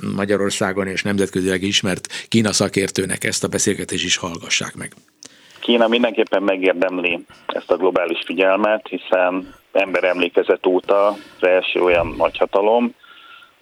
Magyarországon 0.00 0.86
és 0.86 1.02
nemzetközileg 1.02 1.62
ismert 1.62 2.26
Kína 2.28 2.52
szakértőnek 2.52 3.19
ezt 3.24 3.44
a 3.44 3.48
beszélgetést 3.48 4.04
is 4.04 4.16
hallgassák 4.16 4.74
meg. 4.74 4.92
Kína 5.60 5.88
mindenképpen 5.88 6.42
megérdemli 6.42 7.24
ezt 7.46 7.70
a 7.70 7.76
globális 7.76 8.18
figyelmet, 8.24 8.88
hiszen 8.88 9.54
ember 9.72 10.04
emlékezet 10.04 10.66
óta 10.66 11.06
az 11.06 11.46
első 11.46 11.80
olyan 11.80 12.14
nagyhatalom, 12.16 12.94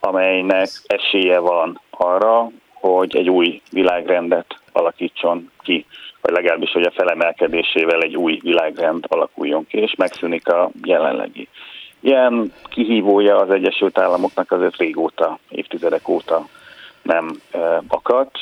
amelynek 0.00 0.68
esélye 0.86 1.38
van 1.38 1.80
arra, 1.90 2.50
hogy 2.72 3.16
egy 3.16 3.30
új 3.30 3.60
világrendet 3.70 4.60
alakítson 4.72 5.50
ki, 5.62 5.86
vagy 6.20 6.32
legalábbis, 6.32 6.70
hogy 6.70 6.82
a 6.82 6.90
felemelkedésével 6.90 8.00
egy 8.00 8.16
új 8.16 8.38
világrend 8.42 9.04
alakuljon 9.08 9.66
ki, 9.66 9.78
és 9.78 9.94
megszűnik 9.96 10.48
a 10.48 10.70
jelenlegi. 10.84 11.48
Ilyen 12.00 12.52
kihívója 12.64 13.36
az 13.36 13.50
Egyesült 13.50 13.98
Államoknak 13.98 14.52
azért 14.52 14.76
régóta, 14.76 15.38
évtizedek 15.48 16.08
óta 16.08 16.48
nem 17.02 17.40
akadt. 17.88 18.38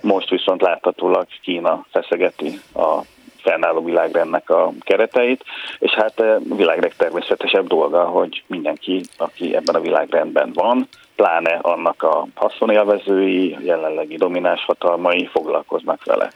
Most 0.00 0.28
viszont 0.28 0.60
láthatólag 0.60 1.26
Kína 1.42 1.84
feszegeti 1.90 2.60
a 2.74 3.00
fennálló 3.42 3.84
világrendnek 3.84 4.50
a 4.50 4.72
kereteit, 4.80 5.44
és 5.78 5.92
hát 5.92 6.20
a 6.20 6.38
világ 6.56 6.82
legtermészetesebb 6.82 7.66
dolga, 7.66 8.04
hogy 8.04 8.42
mindenki, 8.46 9.00
aki 9.16 9.54
ebben 9.54 9.74
a 9.74 9.80
világrendben 9.80 10.50
van, 10.54 10.88
pláne 11.16 11.58
annak 11.62 12.02
a 12.02 12.26
haszonélvezői, 12.34 13.56
jelenlegi 13.60 14.16
domináns 14.16 14.64
hatalmai 14.64 15.26
foglalkoznak 15.26 16.04
vele. 16.04 16.30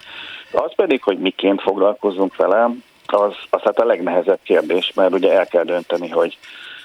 Az 0.53 0.75
pedig, 0.75 1.03
hogy 1.03 1.19
miként 1.19 1.63
foglalkozunk 1.63 2.37
vele, 2.37 2.71
az, 3.07 3.35
az 3.51 3.61
hát 3.63 3.79
a 3.81 3.85
legnehezebb 3.85 4.39
kérdés, 4.43 4.93
mert 4.95 5.13
ugye 5.13 5.33
el 5.33 5.47
kell 5.47 5.65
dönteni, 5.65 6.09
hogy 6.09 6.39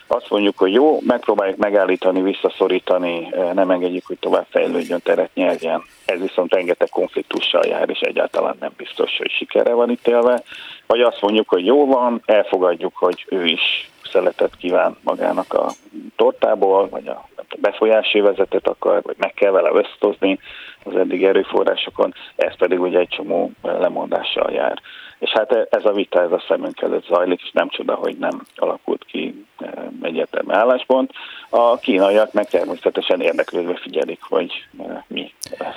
azt 0.07 0.29
mondjuk, 0.29 0.57
hogy 0.57 0.73
jó, 0.73 0.99
megpróbáljuk 1.05 1.57
megállítani, 1.57 2.21
visszaszorítani, 2.21 3.33
nem 3.53 3.71
engedjük, 3.71 4.05
hogy 4.05 4.17
tovább 4.19 4.45
fejlődjön, 4.49 4.99
teret 5.03 5.33
nyerjen. 5.33 5.83
Ez 6.05 6.19
viszont 6.19 6.53
rengeteg 6.53 6.89
konfliktussal 6.89 7.65
jár, 7.65 7.89
és 7.89 7.99
egyáltalán 7.99 8.55
nem 8.59 8.71
biztos, 8.77 9.17
hogy 9.17 9.31
sikerre 9.31 9.73
van 9.73 9.89
ítélve. 9.89 10.41
Vagy 10.87 11.01
azt 11.01 11.21
mondjuk, 11.21 11.49
hogy 11.49 11.65
jó 11.65 11.85
van, 11.85 12.21
elfogadjuk, 12.25 12.95
hogy 12.95 13.25
ő 13.29 13.45
is 13.45 13.89
szeletet 14.11 14.55
kíván 14.55 14.97
magának 15.03 15.53
a 15.53 15.71
tortából, 16.15 16.89
vagy 16.89 17.07
a 17.07 17.27
befolyási 17.57 18.19
vezetet 18.19 18.67
akar, 18.67 19.01
vagy 19.01 19.15
meg 19.17 19.33
kell 19.33 19.51
vele 19.51 19.69
összetozni 19.73 20.39
az 20.83 20.95
eddig 20.95 21.23
erőforrásokon, 21.23 22.13
ez 22.35 22.57
pedig 22.57 22.81
ugye 22.81 22.99
egy 22.99 23.07
csomó 23.07 23.51
lemondással 23.61 24.51
jár. 24.51 24.81
És 25.19 25.29
hát 25.29 25.67
ez 25.69 25.85
a 25.85 25.91
vita 25.91 26.21
ez 26.21 26.31
a 26.31 26.43
szemünk 26.47 26.81
előtt 26.81 27.05
zajlik, 27.05 27.41
és 27.41 27.51
nem 27.53 27.69
csoda, 27.69 27.93
hogy 27.93 28.17
nem 28.17 28.45
alakult 28.55 29.05
ki 29.05 29.45
eh, 29.57 29.71
egyértelmű 30.01 30.53
álláspont. 30.53 31.11
A 31.49 31.77
kínaiak 31.77 32.33
meg 32.33 32.49
természetesen 32.49 33.21
érdeklődve 33.21 33.75
figyelik, 33.75 34.19
hogy 34.21 34.51
eh, 34.79 35.03
mi 35.07 35.33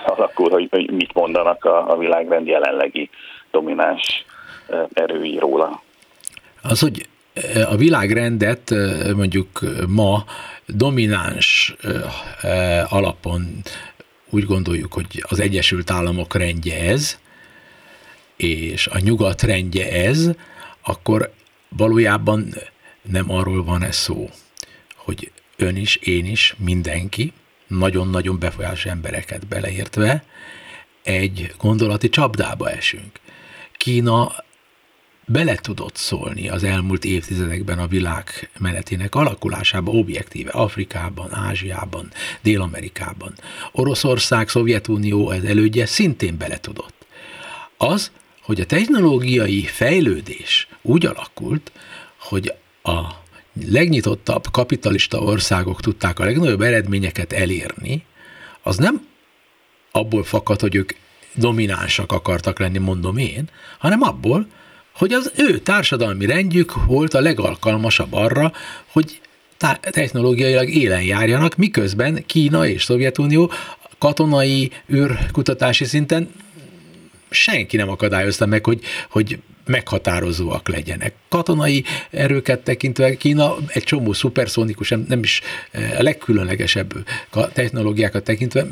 alakul, 0.07 0.51
hogy, 0.51 0.69
hogy 0.71 0.91
mit 0.91 1.15
mondanak 1.15 1.65
a, 1.65 1.91
a 1.91 1.97
világrend 1.97 2.47
jelenlegi 2.47 3.11
domináns 3.51 4.25
eh, 4.69 4.83
erői 4.93 5.39
róla. 5.39 5.83
Az, 6.63 6.81
hogy 6.81 7.09
a 7.71 7.77
világrendet 7.77 8.75
mondjuk 9.17 9.61
ma 9.89 10.25
domináns 10.67 11.75
alapon 12.89 13.63
úgy 14.31 14.45
gondoljuk, 14.45 14.93
hogy 14.93 15.25
az 15.29 15.41
Egyesült 15.41 15.91
Államok 15.91 16.35
rendje 16.35 16.81
ez, 16.81 17.19
és 18.43 18.87
a 18.87 18.99
nyugat 18.99 19.43
rendje 19.43 19.93
ez, 19.93 20.31
akkor 20.81 21.33
valójában 21.69 22.55
nem 23.03 23.31
arról 23.31 23.65
van 23.65 23.83
ez 23.83 23.97
szó, 23.97 24.31
hogy 24.97 25.33
ön 25.57 25.77
is, 25.77 25.97
én 25.97 26.27
is, 26.27 26.55
mindenki, 26.59 27.33
nagyon-nagyon 27.67 28.39
befolyásos 28.39 28.87
embereket 28.87 29.47
beleértve, 29.47 30.25
egy 31.03 31.55
gondolati 31.59 32.09
csapdába 32.09 32.71
esünk. 32.71 33.21
Kína 33.77 34.33
bele 35.27 35.55
tudott 35.55 35.97
szólni 35.97 36.49
az 36.49 36.65
elmúlt 36.65 37.05
évtizedekben 37.05 37.79
a 37.79 37.87
világ 37.87 38.51
menetének 38.59 39.15
alakulásába 39.15 39.93
objektíve, 39.93 40.51
Afrikában, 40.51 41.35
Ázsiában, 41.35 42.13
Dél-Amerikában. 42.43 43.35
Oroszország, 43.73 44.49
Szovjetunió 44.49 45.31
ez 45.31 45.43
elődje 45.43 45.87
szintén 45.87 46.37
bele 46.37 46.61
tudott. 46.61 47.07
Az, 47.77 48.11
hogy 48.51 48.61
a 48.61 48.67
technológiai 48.67 49.63
fejlődés 49.63 50.69
úgy 50.83 51.07
alakult, 51.07 51.73
hogy 52.19 52.53
a 52.83 53.01
legnyitottabb 53.69 54.47
kapitalista 54.51 55.19
országok 55.19 55.81
tudták 55.81 56.19
a 56.19 56.25
legnagyobb 56.25 56.61
eredményeket 56.61 57.33
elérni, 57.33 58.05
az 58.63 58.77
nem 58.77 59.07
abból 59.91 60.25
fakad, 60.25 60.61
hogy 60.61 60.75
ők 60.75 60.93
dominánsak 61.35 62.13
akartak 62.13 62.59
lenni, 62.59 62.79
mondom 62.79 63.17
én, 63.17 63.49
hanem 63.79 64.03
abból, 64.03 64.47
hogy 64.95 65.13
az 65.13 65.33
ő 65.37 65.59
társadalmi 65.59 66.27
rendjük 66.27 66.85
volt 66.85 67.15
a 67.15 67.21
legalkalmasabb 67.21 68.13
arra, 68.13 68.53
hogy 68.87 69.21
technológiailag 69.81 70.69
élen 70.69 71.03
járjanak, 71.03 71.57
miközben 71.57 72.27
Kína 72.27 72.67
és 72.67 72.85
Szovjetunió 72.85 73.51
katonai 73.99 74.71
űrkutatási 74.93 75.85
szinten 75.85 76.31
senki 77.31 77.77
nem 77.77 77.89
akadályozta 77.89 78.47
meg, 78.47 78.65
hogy, 78.65 78.81
hogy 79.11 79.39
meghatározóak 79.67 80.69
legyenek. 80.69 81.15
Katonai 81.29 81.85
erőket 82.11 82.61
tekintve 82.61 83.17
Kína 83.17 83.55
egy 83.67 83.83
csomó 83.83 84.13
szuperszónikus, 84.13 84.89
nem, 84.89 85.23
is 85.23 85.41
eh, 85.71 85.99
a 85.99 86.03
legkülönlegesebb 86.03 86.93
technológiákat 87.53 88.25
tekintve 88.25 88.67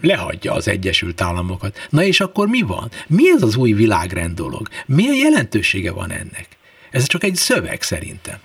lehagyja 0.00 0.52
az 0.52 0.68
Egyesült 0.68 1.20
Államokat. 1.20 1.86
Na 1.90 2.02
és 2.02 2.20
akkor 2.20 2.48
mi 2.48 2.60
van? 2.60 2.88
Mi 3.06 3.30
ez 3.30 3.42
az 3.42 3.56
új 3.56 3.72
világrend 3.72 4.34
dolog? 4.34 4.68
Milyen 4.86 5.14
jelentősége 5.14 5.92
van 5.92 6.10
ennek? 6.10 6.46
Ez 6.90 7.06
csak 7.06 7.24
egy 7.24 7.34
szöveg 7.34 7.82
szerintem. 7.82 8.36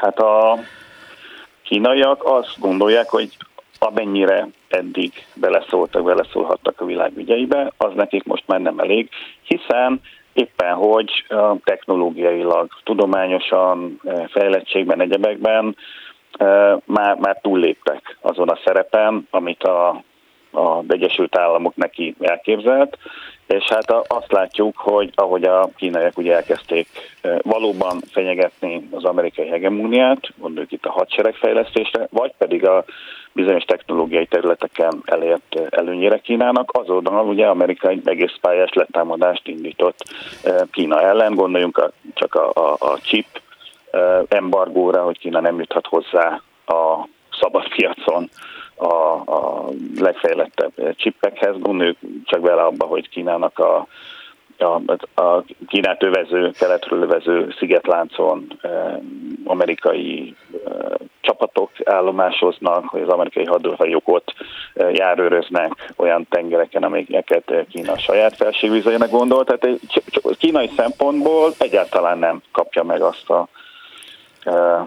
Hát 0.00 0.18
a 0.18 0.58
kínaiak 1.62 2.22
azt 2.24 2.54
gondolják, 2.58 3.08
hogy 3.08 3.36
amennyire 3.84 4.48
eddig 4.68 5.12
beleszóltak, 5.34 6.04
beleszólhattak 6.04 6.80
a 6.80 6.84
világ 6.84 7.16
ügyeibe, 7.16 7.72
az 7.76 7.92
nekik 7.94 8.24
most 8.24 8.44
már 8.46 8.60
nem 8.60 8.78
elég, 8.78 9.08
hiszen 9.42 10.00
éppen 10.32 10.74
hogy 10.74 11.26
technológiailag, 11.64 12.68
tudományosan, 12.84 14.00
fejlettségben, 14.28 15.00
egyebekben 15.00 15.76
már, 16.84 17.16
már 17.18 17.38
túlléptek 17.42 18.16
azon 18.20 18.48
a 18.48 18.58
szerepen, 18.64 19.28
amit 19.30 19.62
a, 19.62 20.02
a 20.54 20.84
Egyesült 20.88 21.36
Államok 21.36 21.76
neki 21.76 22.14
elképzelt, 22.20 22.98
és 23.46 23.64
hát 23.64 23.90
azt 24.06 24.32
látjuk, 24.32 24.76
hogy 24.76 25.10
ahogy 25.14 25.44
a 25.44 25.68
kínaiak 25.76 26.18
ugye 26.18 26.34
elkezdték 26.34 26.88
valóban 27.42 28.00
fenyegetni 28.10 28.88
az 28.90 29.04
amerikai 29.04 29.48
hegemóniát, 29.48 30.28
gondoljuk 30.36 30.72
itt 30.72 30.84
a 30.84 30.92
hadseregfejlesztésre, 30.92 32.08
vagy 32.10 32.32
pedig 32.38 32.66
a 32.66 32.84
bizonyos 33.32 33.64
technológiai 33.64 34.26
területeken 34.26 35.02
elért 35.04 35.60
előnyére 35.70 36.18
Kínának, 36.18 36.70
azonnal 36.72 37.26
ugye 37.26 37.46
Amerika 37.46 37.88
egy 37.88 38.08
egész 38.08 38.36
pályás 38.40 38.72
letámadást 38.72 39.48
indított 39.48 40.04
Kína 40.70 41.00
ellen, 41.00 41.34
gondoljunk 41.34 41.90
csak 42.14 42.34
a, 42.34 42.50
a, 42.54 42.76
a 42.78 42.98
chip 43.00 43.26
embargóra, 44.28 45.02
hogy 45.02 45.18
Kína 45.18 45.40
nem 45.40 45.58
juthat 45.58 45.86
hozzá 45.86 46.40
a 46.66 47.08
szabad 47.40 47.68
piacon 47.68 48.28
a, 48.76 48.94
a 49.26 49.68
legfejlettebb 49.98 50.94
csippekhez. 50.96 51.58
Gondoljuk 51.58 51.96
csak 52.24 52.40
vele 52.40 52.62
abba, 52.62 52.86
hogy 52.86 53.08
Kínának 53.08 53.58
a 53.58 53.86
a, 54.58 54.80
a 55.22 55.44
Kínát 55.68 56.02
övező, 56.02 56.50
keletről 56.50 57.02
övező 57.02 57.54
szigetláncon 57.58 58.46
e, 58.60 59.00
amerikai 59.44 60.34
e, 60.66 60.70
csapatok 61.20 61.70
állomásoznak, 61.84 62.84
hogy 62.84 63.00
az 63.00 63.08
amerikai 63.08 63.44
hadőrhajók 63.44 64.08
ott 64.08 64.34
e, 64.74 64.90
járőröznek 64.90 65.92
olyan 65.96 66.26
tengereken, 66.30 66.82
amelyeket 66.82 67.52
Kína 67.70 67.98
saját 67.98 68.36
felségvizeinek 68.36 69.10
gondol. 69.10 69.44
Tehát 69.44 69.64
egy, 69.64 70.02
kínai 70.38 70.70
szempontból 70.76 71.52
egyáltalán 71.58 72.18
nem 72.18 72.42
kapja 72.52 72.82
meg 72.82 73.00
azt 73.00 73.30
a 73.30 73.48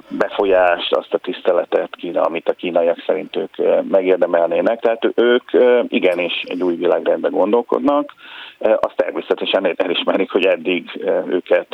befolyást, 0.09 0.93
azt 0.93 1.13
a 1.13 1.17
tiszteletet, 1.17 1.95
Kína, 1.95 2.21
amit 2.21 2.49
a 2.49 2.53
kínaiak 2.53 3.03
szerint 3.05 3.35
ők 3.35 3.55
megérdemelnének. 3.89 4.79
Tehát 4.79 5.11
ők 5.15 5.43
igenis 5.87 6.43
egy 6.47 6.63
új 6.63 6.75
világrendben 6.75 7.31
gondolkodnak, 7.31 8.13
azt 8.59 8.95
természetesen 8.95 9.73
elismerik, 9.75 10.31
hogy 10.31 10.45
eddig 10.45 11.05
őket 11.27 11.67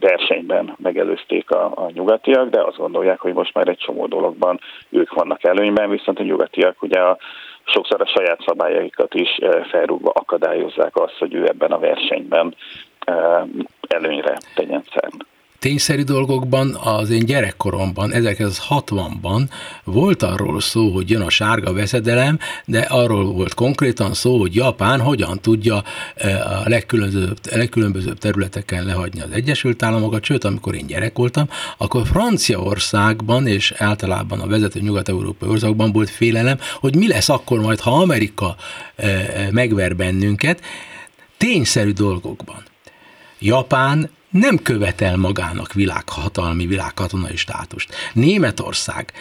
versenyben 0.00 0.74
megelőzték 0.82 1.50
a, 1.50 1.64
a 1.64 1.90
nyugatiak, 1.92 2.50
de 2.50 2.62
azt 2.62 2.76
gondolják, 2.76 3.20
hogy 3.20 3.32
most 3.32 3.54
már 3.54 3.68
egy 3.68 3.78
csomó 3.78 4.06
dologban 4.06 4.60
ők 4.90 5.14
vannak 5.14 5.44
előnyben, 5.44 5.90
viszont 5.90 6.18
a 6.18 6.22
nyugatiak 6.22 6.82
ugye 6.82 7.00
a 7.00 7.18
sokszor 7.64 8.00
a 8.00 8.06
saját 8.06 8.40
szabályaikat 8.46 9.14
is 9.14 9.38
felrúgva 9.70 10.10
akadályozzák 10.10 10.96
azt, 10.96 11.18
hogy 11.18 11.34
ő 11.34 11.46
ebben 11.48 11.72
a 11.72 11.78
versenyben 11.78 12.54
előnyre 13.88 14.38
tegyen 14.54 14.82
szert 14.92 15.26
tényszerű 15.58 16.02
dolgokban 16.02 16.74
az 16.74 17.10
én 17.10 17.24
gyerekkoromban, 17.24 18.10
1960-ban 18.14 19.42
volt 19.84 20.22
arról 20.22 20.60
szó, 20.60 20.90
hogy 20.90 21.10
jön 21.10 21.20
a 21.20 21.30
sárga 21.30 21.72
veszedelem, 21.72 22.38
de 22.64 22.80
arról 22.80 23.32
volt 23.32 23.54
konkrétan 23.54 24.14
szó, 24.14 24.38
hogy 24.38 24.54
Japán 24.54 25.00
hogyan 25.00 25.40
tudja 25.40 25.82
eh, 26.14 26.62
a 26.62 26.68
legkülönbözőbb, 26.68 27.38
legkülönbözőbb 27.50 28.18
területeken 28.18 28.84
lehagyni 28.84 29.20
az 29.20 29.30
Egyesült 29.30 29.82
Államokat, 29.82 30.24
sőt, 30.24 30.44
amikor 30.44 30.74
én 30.74 30.86
gyerek 30.86 31.16
voltam, 31.16 31.48
akkor 31.76 32.06
Franciaországban 32.06 33.46
és 33.46 33.72
általában 33.76 34.40
a 34.40 34.46
vezető 34.46 34.80
nyugat-európai 34.80 35.48
országban 35.48 35.92
volt 35.92 36.10
félelem, 36.10 36.58
hogy 36.80 36.96
mi 36.96 37.08
lesz 37.08 37.28
akkor 37.28 37.60
majd, 37.60 37.80
ha 37.80 38.00
Amerika 38.00 38.56
eh, 38.96 39.48
megver 39.50 39.96
bennünket, 39.96 40.60
tényszerű 41.36 41.92
dolgokban. 41.92 42.62
Japán 43.38 44.10
nem 44.30 44.58
követel 44.62 45.16
magának 45.16 45.72
világhatalmi, 45.72 46.66
világkatonai 46.66 47.36
státust. 47.36 47.94
Németország 48.12 49.12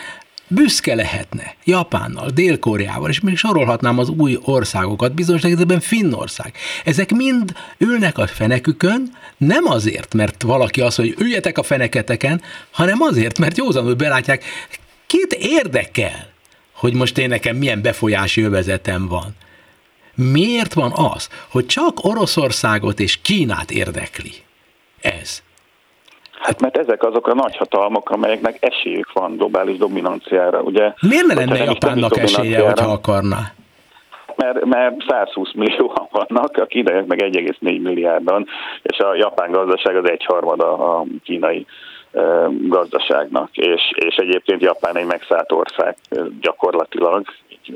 büszke 0.48 0.96
lehetne 0.96 1.56
Japánnal, 1.64 2.30
Dél-Koreával, 2.30 3.10
és 3.10 3.20
még 3.20 3.38
sorolhatnám 3.38 4.00
az 4.00 4.10
új 4.10 4.38
országokat, 4.42 5.14
bizonyos 5.14 5.42
tekintetben 5.42 5.80
Finnország. 5.80 6.54
Ezek 6.84 7.12
mind 7.12 7.54
ülnek 7.78 8.18
a 8.18 8.28
fenekükön, 8.28 9.12
nem 9.38 9.66
azért, 9.66 10.14
mert 10.14 10.42
valaki 10.42 10.82
azt 10.82 10.96
hogy 10.96 11.16
üljetek 11.20 11.58
a 11.58 11.64
feneketeken, 11.64 12.42
hanem 12.72 13.02
azért, 13.02 13.40
mert 13.40 13.58
józanul 13.58 13.94
belátják, 13.94 14.44
két 15.08 15.34
érdekel, 15.40 16.30
hogy 16.74 16.94
most 16.94 17.18
én 17.18 17.28
nekem 17.28 17.56
milyen 17.56 17.82
befolyási 17.82 18.42
övezetem 18.42 19.08
van. 19.08 19.36
Miért 20.16 20.74
van 20.74 20.92
az, 20.92 21.30
hogy 21.48 21.66
csak 21.66 22.04
Oroszországot 22.04 23.00
és 23.00 23.20
Kínát 23.22 23.72
érdekli? 23.72 24.46
Ez? 25.02 25.44
Hát 26.40 26.62
mert 26.62 26.78
ezek 26.78 27.04
azok 27.04 27.28
a 27.28 27.34
nagyhatalmak, 27.34 28.10
amelyeknek 28.10 28.58
esélyük 28.60 29.14
van 29.14 29.36
globális 29.36 29.78
dominanciára, 29.78 30.62
ugye? 30.62 30.94
Miért 31.00 31.26
ne 31.26 31.34
lenne 31.34 31.64
Japánnak 31.64 32.18
esélye, 32.18 32.62
hogyha 32.62 32.92
akarná? 32.92 33.54
Mert, 34.36 34.66
mert 34.66 34.96
120 35.08 35.54
millióan 35.54 36.08
vannak, 36.12 36.58
a 36.58 36.66
kínaiak 36.66 37.06
meg 37.06 37.22
1,4 37.22 37.82
milliárdan, 37.82 38.48
és 38.82 38.98
a 38.98 39.16
japán 39.16 39.52
gazdaság 39.52 39.96
az 39.96 40.10
egyharmada 40.10 40.98
a 40.98 41.06
kínai 41.24 41.66
gazdaságnak, 42.68 43.50
és, 43.58 43.82
és 43.96 44.16
egyébként 44.16 44.62
Japán 44.62 44.98
egy 44.98 45.06
megszállt 45.06 45.52
ország 45.52 45.96
gyakorlatilag, 46.42 47.26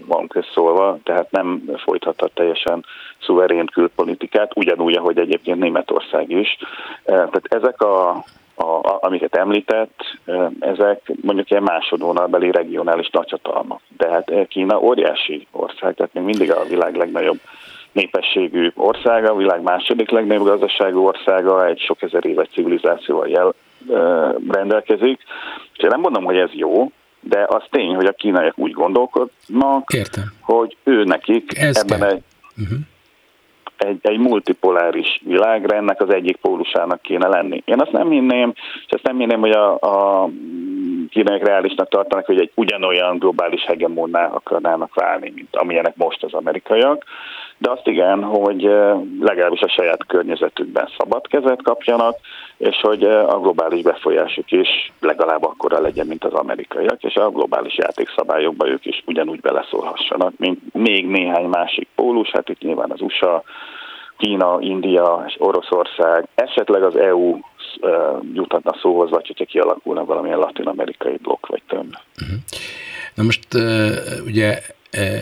van 0.06 0.28
közszólva, 0.28 0.98
tehát 1.04 1.32
nem 1.32 1.64
folytathat 1.78 2.32
teljesen 2.34 2.86
szuverén 3.22 3.66
külpolitikát, 3.66 4.52
ugyanúgy, 4.56 4.98
ahogy 4.98 5.18
egyébként 5.18 5.60
Németország 5.60 6.30
is. 6.30 6.58
E, 7.04 7.14
tehát 7.14 7.46
ezek 7.50 7.82
a, 7.82 8.10
a, 8.56 8.98
amiket 9.02 9.36
említett, 9.36 9.96
e, 10.26 10.52
ezek 10.60 11.12
mondjuk 11.22 11.50
ilyen 11.50 11.64
másodvonalbeli 11.64 12.52
regionális 12.52 13.10
nagyhatalmak. 13.10 13.82
De 13.98 14.10
hát 14.10 14.48
Kína 14.48 14.80
óriási 14.80 15.48
ország, 15.52 15.96
tehát 15.96 16.14
még 16.14 16.24
mindig 16.24 16.52
a 16.52 16.64
világ 16.64 16.96
legnagyobb 16.96 17.40
népességű 17.92 18.72
országa, 18.76 19.32
a 19.32 19.36
világ 19.36 19.62
második 19.62 20.10
legnagyobb 20.10 20.46
gazdaságú 20.46 21.06
országa, 21.06 21.66
egy 21.66 21.80
sok 21.80 22.02
ezer 22.02 22.26
éves 22.26 22.48
civilizációval 22.48 23.28
jel, 23.28 23.54
rendelkezik. 24.48 25.20
És 25.74 25.84
én 25.84 25.90
nem 25.90 26.00
mondom, 26.00 26.24
hogy 26.24 26.38
ez 26.38 26.50
jó, 26.54 26.92
de 27.22 27.46
az 27.50 27.64
tény, 27.70 27.96
hogy 27.96 28.06
a 28.06 28.12
kínaiak 28.12 28.58
úgy 28.58 28.72
gondolkodnak, 28.72 29.94
Értem. 29.94 30.24
hogy 30.42 30.78
ő 30.84 31.04
nekik 31.04 31.58
Ez 31.58 31.78
ebben 31.78 32.00
kell. 32.00 32.10
egy, 32.10 32.24
uh-huh. 32.58 32.78
egy, 33.78 34.00
egy 34.02 34.18
multipoláris 34.18 35.22
világrendnek 35.26 36.02
az 36.02 36.14
egyik 36.14 36.38
pólusának 36.38 37.02
kéne 37.02 37.28
lenni. 37.28 37.62
Én 37.66 37.82
azt 37.82 37.92
nem 37.92 38.10
hinném, 38.10 38.54
és 38.56 38.92
azt 38.92 39.04
nem 39.04 39.18
hinném, 39.18 39.40
hogy 39.40 39.52
a, 39.52 39.74
a 39.80 40.30
kínaiak 41.10 41.48
reálisnak 41.48 41.90
tartanak, 41.90 42.26
hogy 42.26 42.40
egy 42.40 42.52
ugyanolyan 42.56 43.18
globális 43.18 43.64
hegemonnál 43.66 44.32
akarnának 44.34 44.94
válni, 44.94 45.32
mint 45.36 45.56
amilyenek 45.56 45.96
most 45.96 46.24
az 46.24 46.34
amerikaiak, 46.34 47.06
de 47.62 47.70
azt 47.70 47.88
igen, 47.88 48.24
hogy 48.24 48.62
legalábbis 49.20 49.62
a 49.62 49.70
saját 49.70 50.06
környezetükben 50.08 50.90
szabad 50.98 51.28
kezet 51.28 51.62
kapjanak, 51.62 52.16
és 52.58 52.80
hogy 52.82 53.04
a 53.04 53.40
globális 53.40 53.82
befolyásuk 53.82 54.52
is 54.52 54.92
legalább 55.00 55.44
akkora 55.44 55.80
legyen, 55.80 56.08
mint 56.08 56.24
az 56.24 56.34
amerikaiak, 56.34 57.04
és 57.04 57.16
a 57.16 57.30
globális 57.30 57.78
játékszabályokba 57.78 58.68
ők 58.68 58.86
is 58.86 59.04
ugyanúgy 59.06 59.40
beleszólhassanak, 59.40 60.34
mint 60.38 60.74
még 60.74 61.08
néhány 61.08 61.46
másik 61.46 61.88
pólus, 61.96 62.32
hát 62.32 62.50
itt 62.50 62.62
nyilván 62.62 62.92
az 62.92 63.02
USA, 63.02 63.44
Kína, 64.18 64.58
India 64.60 65.24
és 65.28 65.36
Oroszország, 65.38 66.28
esetleg 66.36 66.84
az 66.84 66.96
EU 66.96 67.40
jutatna 68.34 68.76
szóhoz, 68.82 69.10
vagy 69.10 69.28
hogyha 69.28 69.46
kialakulna 69.46 70.06
valamilyen 70.06 70.38
latin-amerikai 70.38 71.18
blokk 71.22 71.48
vagy 71.48 71.62
több. 71.68 71.88
Uh-huh. 72.22 72.38
Na 73.16 73.24
most 73.24 73.48
ugye 74.26 74.60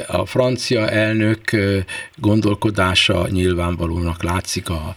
a 0.08 0.26
francia 0.26 0.90
elnök 0.90 1.52
gondolkodása 2.16 3.28
nyilvánvalónak 3.28 4.24
látszik 4.24 4.70
a 4.70 4.96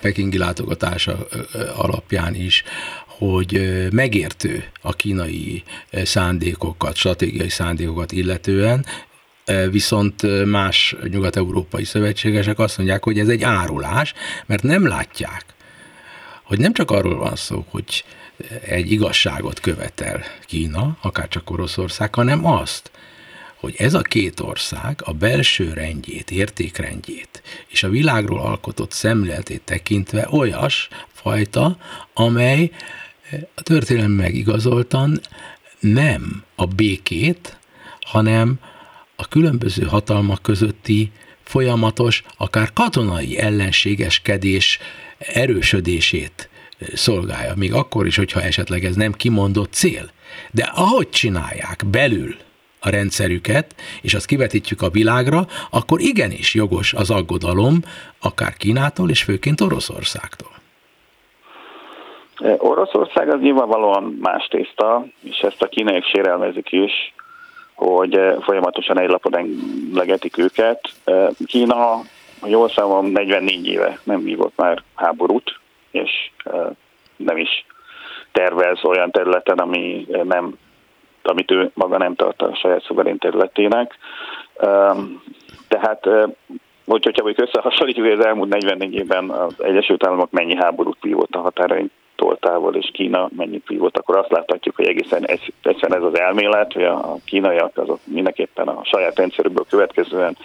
pekingi 0.00 0.38
látogatása 0.38 1.28
alapján 1.76 2.34
is, 2.34 2.64
hogy 3.06 3.78
megértő 3.92 4.64
a 4.80 4.92
kínai 4.92 5.62
szándékokat, 5.92 6.96
stratégiai 6.96 7.48
szándékokat 7.48 8.12
illetően, 8.12 8.86
viszont 9.70 10.44
más 10.44 10.96
nyugat-európai 11.10 11.84
szövetségesek 11.84 12.58
azt 12.58 12.76
mondják, 12.76 13.04
hogy 13.04 13.18
ez 13.18 13.28
egy 13.28 13.42
árulás, 13.42 14.14
mert 14.46 14.62
nem 14.62 14.86
látják, 14.86 15.44
hogy 16.42 16.58
nem 16.58 16.72
csak 16.72 16.90
arról 16.90 17.16
van 17.16 17.36
szó, 17.36 17.64
hogy 17.70 18.04
egy 18.66 18.90
igazságot 18.90 19.60
követel 19.60 20.22
Kína, 20.46 20.96
akár 21.02 21.28
csak 21.28 21.50
Oroszország, 21.50 22.14
hanem 22.14 22.46
azt, 22.46 22.90
hogy 23.60 23.74
ez 23.78 23.94
a 23.94 24.00
két 24.00 24.40
ország 24.40 25.00
a 25.04 25.12
belső 25.12 25.72
rendjét, 25.72 26.30
értékrendjét 26.30 27.42
és 27.68 27.82
a 27.82 27.88
világról 27.88 28.40
alkotott 28.40 28.92
szemléletét 28.92 29.62
tekintve 29.62 30.28
olyas 30.30 30.88
fajta, 31.12 31.76
amely 32.14 32.70
a 33.54 33.62
történelem 33.62 34.10
megigazoltan 34.10 35.20
nem 35.80 36.44
a 36.54 36.66
békét, 36.66 37.58
hanem 38.00 38.58
a 39.16 39.28
különböző 39.28 39.84
hatalmak 39.84 40.42
közötti 40.42 41.12
folyamatos, 41.42 42.22
akár 42.36 42.72
katonai 42.72 43.38
ellenségeskedés 43.38 44.78
erősödését 45.18 46.48
szolgálja, 46.94 47.54
még 47.54 47.72
akkor 47.72 48.06
is, 48.06 48.16
hogyha 48.16 48.42
esetleg 48.42 48.84
ez 48.84 48.94
nem 48.94 49.12
kimondott 49.12 49.72
cél. 49.72 50.10
De 50.50 50.62
ahogy 50.62 51.08
csinálják 51.08 51.82
belül 51.86 52.36
a 52.80 52.90
rendszerüket, 52.90 53.74
és 54.02 54.14
azt 54.14 54.26
kivetítjük 54.26 54.82
a 54.82 54.88
világra, 54.88 55.46
akkor 55.70 56.00
igenis 56.00 56.54
jogos 56.54 56.92
az 56.92 57.10
aggodalom, 57.10 57.74
akár 58.20 58.52
Kínától, 58.56 59.10
és 59.10 59.22
főként 59.22 59.60
Oroszországtól. 59.60 60.50
Oroszország 62.58 63.28
az 63.28 63.40
nyilvánvalóan 63.40 64.18
más 64.20 64.46
tészta, 64.46 65.06
és 65.22 65.38
ezt 65.38 65.62
a 65.62 65.68
kínaiak 65.68 66.04
sérelmezik 66.04 66.72
is, 66.72 66.92
hogy 67.74 68.20
folyamatosan 68.40 69.00
egy 69.00 69.08
lapon 69.08 69.36
englegetik 69.36 70.38
őket. 70.38 70.80
Kína, 71.46 71.74
ha 72.40 72.48
jól 72.48 72.68
számom, 72.68 73.06
44 73.06 73.66
éve 73.66 74.00
nem 74.04 74.22
vívott 74.22 74.52
már 74.56 74.82
háborút, 74.94 75.58
és 75.90 76.10
nem 77.16 77.36
is 77.36 77.66
tervez 78.32 78.84
olyan 78.84 79.10
területen, 79.10 79.58
ami 79.58 80.06
nem, 80.24 80.58
amit 81.28 81.50
ő 81.50 81.70
maga 81.74 81.98
nem 81.98 82.14
tart 82.14 82.42
a 82.42 82.54
saját 82.54 82.82
szuverén 82.82 83.18
területének. 83.18 83.98
Tehát 85.68 86.08
hogyha 86.86 87.22
mondjuk 87.22 87.48
összehasonlítjuk, 87.48 88.06
hogy 88.06 88.18
az 88.18 88.24
elmúlt 88.24 88.48
44 88.48 88.94
évben 88.94 89.30
az 89.30 89.54
Egyesült 89.58 90.06
Államok 90.06 90.30
mennyi 90.30 90.56
háborút 90.56 90.96
vívott 91.00 91.34
a 91.34 91.40
határain 91.40 91.90
távol, 92.40 92.74
és 92.74 92.90
Kína 92.92 93.28
mennyit 93.36 93.66
vívott, 93.66 93.96
akkor 93.96 94.16
azt 94.16 94.30
láthatjuk, 94.30 94.76
hogy 94.76 94.86
egészen 94.86 95.26
egyszerűen 95.62 96.00
ez 96.00 96.02
az 96.02 96.18
elmélet, 96.18 96.72
hogy 96.72 96.84
a 96.84 97.16
kínaiak 97.24 97.76
azok 97.76 97.98
mindenképpen 98.04 98.68
a 98.68 98.84
saját 98.84 99.18
rendszerükből 99.18 99.64
következően 99.68 100.36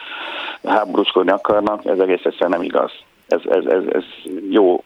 háborúskodni 0.64 1.32
akarnak, 1.32 1.86
ez 1.86 2.00
egész 2.00 2.24
egyszerűen 2.24 2.50
nem 2.50 2.62
igaz. 2.62 2.92
Ez, 3.28 3.42
ez, 3.50 3.66
ez, 3.66 3.84
ez 3.92 4.04
jó 4.50 4.84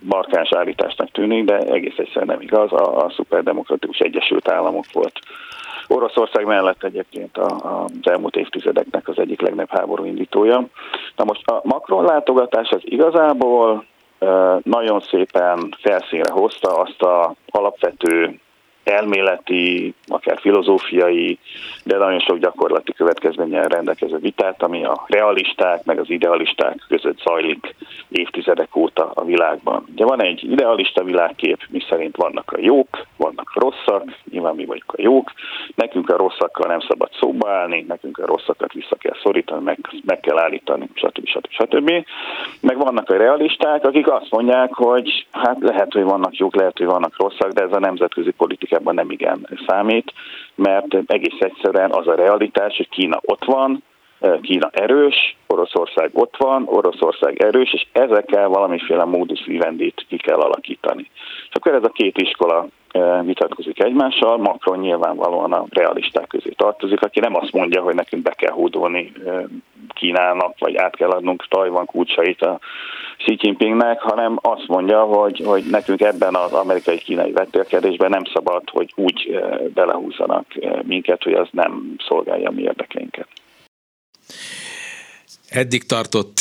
markáns 0.00 0.52
állításnak 0.52 1.10
tűnik, 1.10 1.44
de 1.44 1.58
egész 1.58 1.96
egyszerűen 1.96 2.26
nem 2.26 2.40
igaz. 2.40 2.72
A, 2.72 3.04
a 3.04 3.10
szuperdemokratikus 3.10 3.98
Egyesült 3.98 4.50
Államok 4.50 4.84
volt 4.92 5.20
Oroszország 5.88 6.46
mellett 6.46 6.84
egyébként 6.84 7.36
a, 7.36 7.84
az 7.84 8.10
elmúlt 8.10 8.36
évtizedeknek 8.36 9.08
az 9.08 9.18
egyik 9.18 9.40
legnagyobb 9.40 9.78
háború 9.78 10.04
indítója. 10.04 10.66
Na 11.16 11.24
most 11.24 11.50
a 11.50 11.60
Macron 11.64 12.04
látogatás 12.04 12.70
az 12.70 12.80
igazából 12.84 13.84
nagyon 14.62 15.00
szépen 15.00 15.74
felszínre 15.80 16.32
hozta 16.32 16.74
azt 16.74 17.02
a 17.02 17.34
alapvető 17.50 18.40
elméleti, 18.88 19.94
akár 20.06 20.38
filozófiai, 20.40 21.38
de 21.84 21.96
nagyon 21.96 22.20
sok 22.20 22.38
gyakorlati 22.38 22.92
következménnyel 22.92 23.68
rendelkező 23.68 24.16
vitát, 24.16 24.62
ami 24.62 24.84
a 24.84 25.04
realisták 25.06 25.84
meg 25.84 25.98
az 25.98 26.10
idealisták 26.10 26.84
között 26.88 27.18
zajlik 27.18 27.74
évtizedek 28.08 28.76
óta 28.76 29.10
a 29.14 29.24
világban. 29.24 29.84
Ugye 29.92 30.04
van 30.04 30.22
egy 30.22 30.44
idealista 30.50 31.04
világkép, 31.04 31.58
mi 31.70 31.80
szerint 31.88 32.16
vannak 32.16 32.52
a 32.52 32.60
jók, 32.60 33.06
vannak 33.16 33.50
a 33.54 33.60
rosszak, 33.60 34.04
nyilván 34.30 34.54
mi 34.54 34.64
vagyunk 34.64 34.92
a 34.92 35.02
jók, 35.02 35.32
nekünk 35.74 36.10
a 36.10 36.16
rosszakkal 36.16 36.68
nem 36.68 36.80
szabad 36.80 37.08
szóba 37.20 37.50
állni, 37.50 37.84
nekünk 37.88 38.18
a 38.18 38.26
rosszakat 38.26 38.72
vissza 38.72 38.96
kell 38.96 39.16
szorítani, 39.22 39.64
meg, 39.64 39.78
meg 40.04 40.20
kell 40.20 40.38
állítani, 40.38 40.88
stb. 40.94 41.26
stb. 41.26 41.50
stb. 41.50 41.90
Meg 42.60 42.76
vannak 42.76 43.10
a 43.10 43.16
realisták, 43.16 43.84
akik 43.84 44.10
azt 44.10 44.30
mondják, 44.30 44.74
hogy 44.74 45.26
hát 45.30 45.56
lehet, 45.60 45.92
hogy 45.92 46.02
vannak 46.02 46.36
jók, 46.36 46.54
lehet, 46.54 46.78
hogy 46.78 46.86
vannak 46.86 47.16
rosszak, 47.16 47.50
de 47.50 47.62
ez 47.62 47.72
a 47.72 47.78
nemzetközi 47.78 48.30
politika 48.30 48.77
politikában 48.78 48.94
nem 48.94 49.10
igen 49.10 49.58
számít, 49.66 50.12
mert 50.54 50.94
egész 51.06 51.40
egyszerűen 51.40 51.90
az 51.90 52.06
a 52.06 52.14
realitás, 52.14 52.76
hogy 52.76 52.88
Kína 52.88 53.18
ott 53.22 53.44
van, 53.44 53.82
Kína 54.42 54.70
erős, 54.72 55.36
Oroszország 55.46 56.10
ott 56.12 56.36
van, 56.36 56.62
Oroszország 56.66 57.42
erős, 57.42 57.72
és 57.72 57.86
ezekkel 57.92 58.48
valamiféle 58.48 59.04
módus 59.04 59.44
vivendit 59.46 60.04
ki 60.08 60.16
kell 60.16 60.38
alakítani. 60.38 61.10
És 61.48 61.54
akkor 61.54 61.74
ez 61.74 61.84
a 61.84 61.88
két 61.88 62.18
iskola 62.18 62.66
vitatkozik 63.22 63.82
egymással, 63.82 64.36
Macron 64.36 64.78
nyilvánvalóan 64.78 65.52
a 65.52 65.64
realisták 65.70 66.26
közé 66.26 66.50
tartozik, 66.50 67.02
aki 67.02 67.20
nem 67.20 67.36
azt 67.36 67.52
mondja, 67.52 67.82
hogy 67.82 67.94
nekünk 67.94 68.22
be 68.22 68.30
kell 68.30 68.52
hódolni 68.52 69.12
Kínának, 69.94 70.54
vagy 70.58 70.76
át 70.76 70.96
kell 70.96 71.10
adnunk 71.10 71.46
Tajvan 71.48 71.86
kulcsait 71.86 72.42
a 72.42 72.58
Xi 73.18 73.36
Jinpingnek, 73.40 74.00
hanem 74.00 74.38
azt 74.42 74.66
mondja, 74.66 75.02
hogy, 75.02 75.42
hogy 75.44 75.64
nekünk 75.70 76.00
ebben 76.00 76.34
az 76.34 76.52
amerikai-kínai 76.52 77.32
vetélkedésben 77.32 78.10
nem 78.10 78.24
szabad, 78.34 78.70
hogy 78.70 78.92
úgy 78.96 79.30
eh, 79.32 79.58
belehúzzanak 79.74 80.44
eh, 80.56 80.72
minket, 80.82 81.22
hogy 81.22 81.32
az 81.32 81.48
nem 81.50 81.94
szolgálja 82.08 82.50
mi 82.50 82.62
érdekeinket. 82.62 83.28
Eddig 85.48 85.86
tartott 85.86 86.40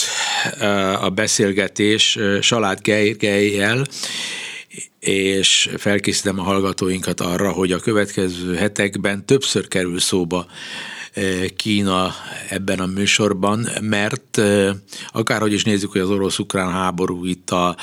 a 1.00 1.10
beszélgetés 1.10 2.18
Salát 2.42 2.82
Gergelyel, 2.82 3.88
és 5.00 5.70
felkészítem 5.78 6.40
a 6.40 6.44
hallgatóinkat 6.44 7.22
arra, 7.22 7.52
hogy 7.52 7.72
a 7.72 7.80
következő 7.80 8.56
hetekben 8.56 9.26
többször 9.26 9.68
kerül 9.68 10.00
szóba 10.00 10.48
Kína 11.56 12.16
ebben 12.50 12.80
a 12.80 12.86
műsorban, 12.86 13.68
mert 13.82 14.42
akárhogy 15.08 15.54
is 15.54 15.64
nézzük, 15.64 15.92
hogy 15.92 16.02
az 16.02 16.10
orosz-ukrán 16.10 16.72
háború 16.72 17.26
itt 17.26 17.50
a 17.50 17.76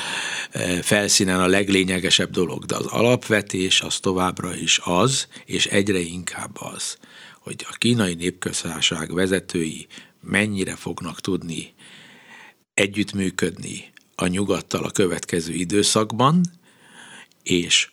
felszínen 0.81 1.39
a 1.39 1.47
leglényegesebb 1.47 2.29
dolog, 2.29 2.65
de 2.65 2.75
az 2.75 2.85
alapvetés 2.85 3.81
az 3.81 3.99
továbbra 3.99 4.55
is 4.55 4.79
az, 4.83 5.27
és 5.45 5.65
egyre 5.65 5.99
inkább 5.99 6.61
az, 6.61 6.97
hogy 7.45 7.65
a 7.69 7.75
kínai 7.77 8.13
népköztársaság 8.13 9.13
vezetői 9.13 9.87
mennyire 10.21 10.75
fognak 10.75 11.21
tudni 11.21 11.73
együttműködni 12.73 13.91
a 14.15 14.27
nyugattal 14.27 14.83
a 14.83 14.91
következő 14.91 15.53
időszakban, 15.53 16.45
és 17.43 17.89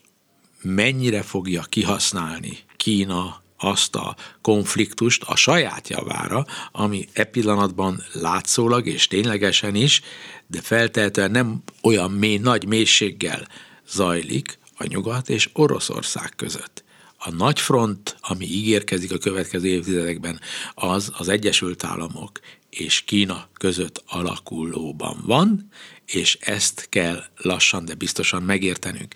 mennyire 0.62 1.22
fogja 1.22 1.62
kihasználni 1.62 2.58
Kína 2.76 3.42
azt 3.56 3.94
a 3.94 4.16
konfliktust 4.40 5.22
a 5.22 5.36
saját 5.36 5.88
javára, 5.88 6.46
ami 6.72 7.08
e 7.12 7.24
pillanatban 7.24 8.02
látszólag 8.12 8.86
és 8.86 9.06
ténylegesen 9.06 9.74
is, 9.74 10.02
de 10.46 10.60
feltétlenül 10.60 11.32
nem 11.32 11.62
olyan 11.82 12.10
mély, 12.10 12.38
nagy 12.38 12.66
mélységgel 12.66 13.48
zajlik 13.88 14.58
a 14.76 14.86
nyugat 14.86 15.28
és 15.28 15.50
Oroszország 15.52 16.32
között. 16.36 16.81
A 17.24 17.30
nagy 17.30 17.60
front, 17.60 18.16
ami 18.20 18.44
ígérkezik 18.44 19.12
a 19.12 19.18
következő 19.18 19.68
évtizedekben, 19.68 20.40
az 20.74 21.10
az 21.18 21.28
Egyesült 21.28 21.84
Államok 21.84 22.40
és 22.70 23.00
Kína 23.00 23.48
között 23.58 24.02
alakulóban 24.06 25.22
van, 25.26 25.68
és 26.06 26.38
ezt 26.40 26.86
kell 26.88 27.22
lassan, 27.36 27.84
de 27.84 27.94
biztosan 27.94 28.42
megértenünk. 28.42 29.14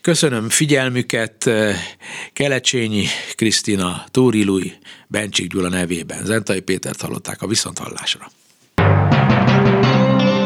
Köszönöm 0.00 0.48
figyelmüket, 0.48 1.46
eh, 1.46 1.78
Kelecsényi 2.32 3.06
Krisztina, 3.34 4.04
Tóri 4.10 4.44
Lui, 4.44 4.72
Bencsik 5.06 5.50
Gyula 5.50 5.68
nevében. 5.68 6.24
Zentai 6.24 6.60
Pétert 6.60 7.00
hallották 7.00 7.42
a 7.42 7.46
Viszonthallásra. 7.46 8.30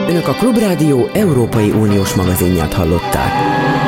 Önök 0.09 0.29
a 0.29 0.35
Klubrádió 0.35 1.09
Európai 1.13 1.71
Uniós 1.71 2.15
magazinját 2.15 2.73
hallották. 2.73 3.82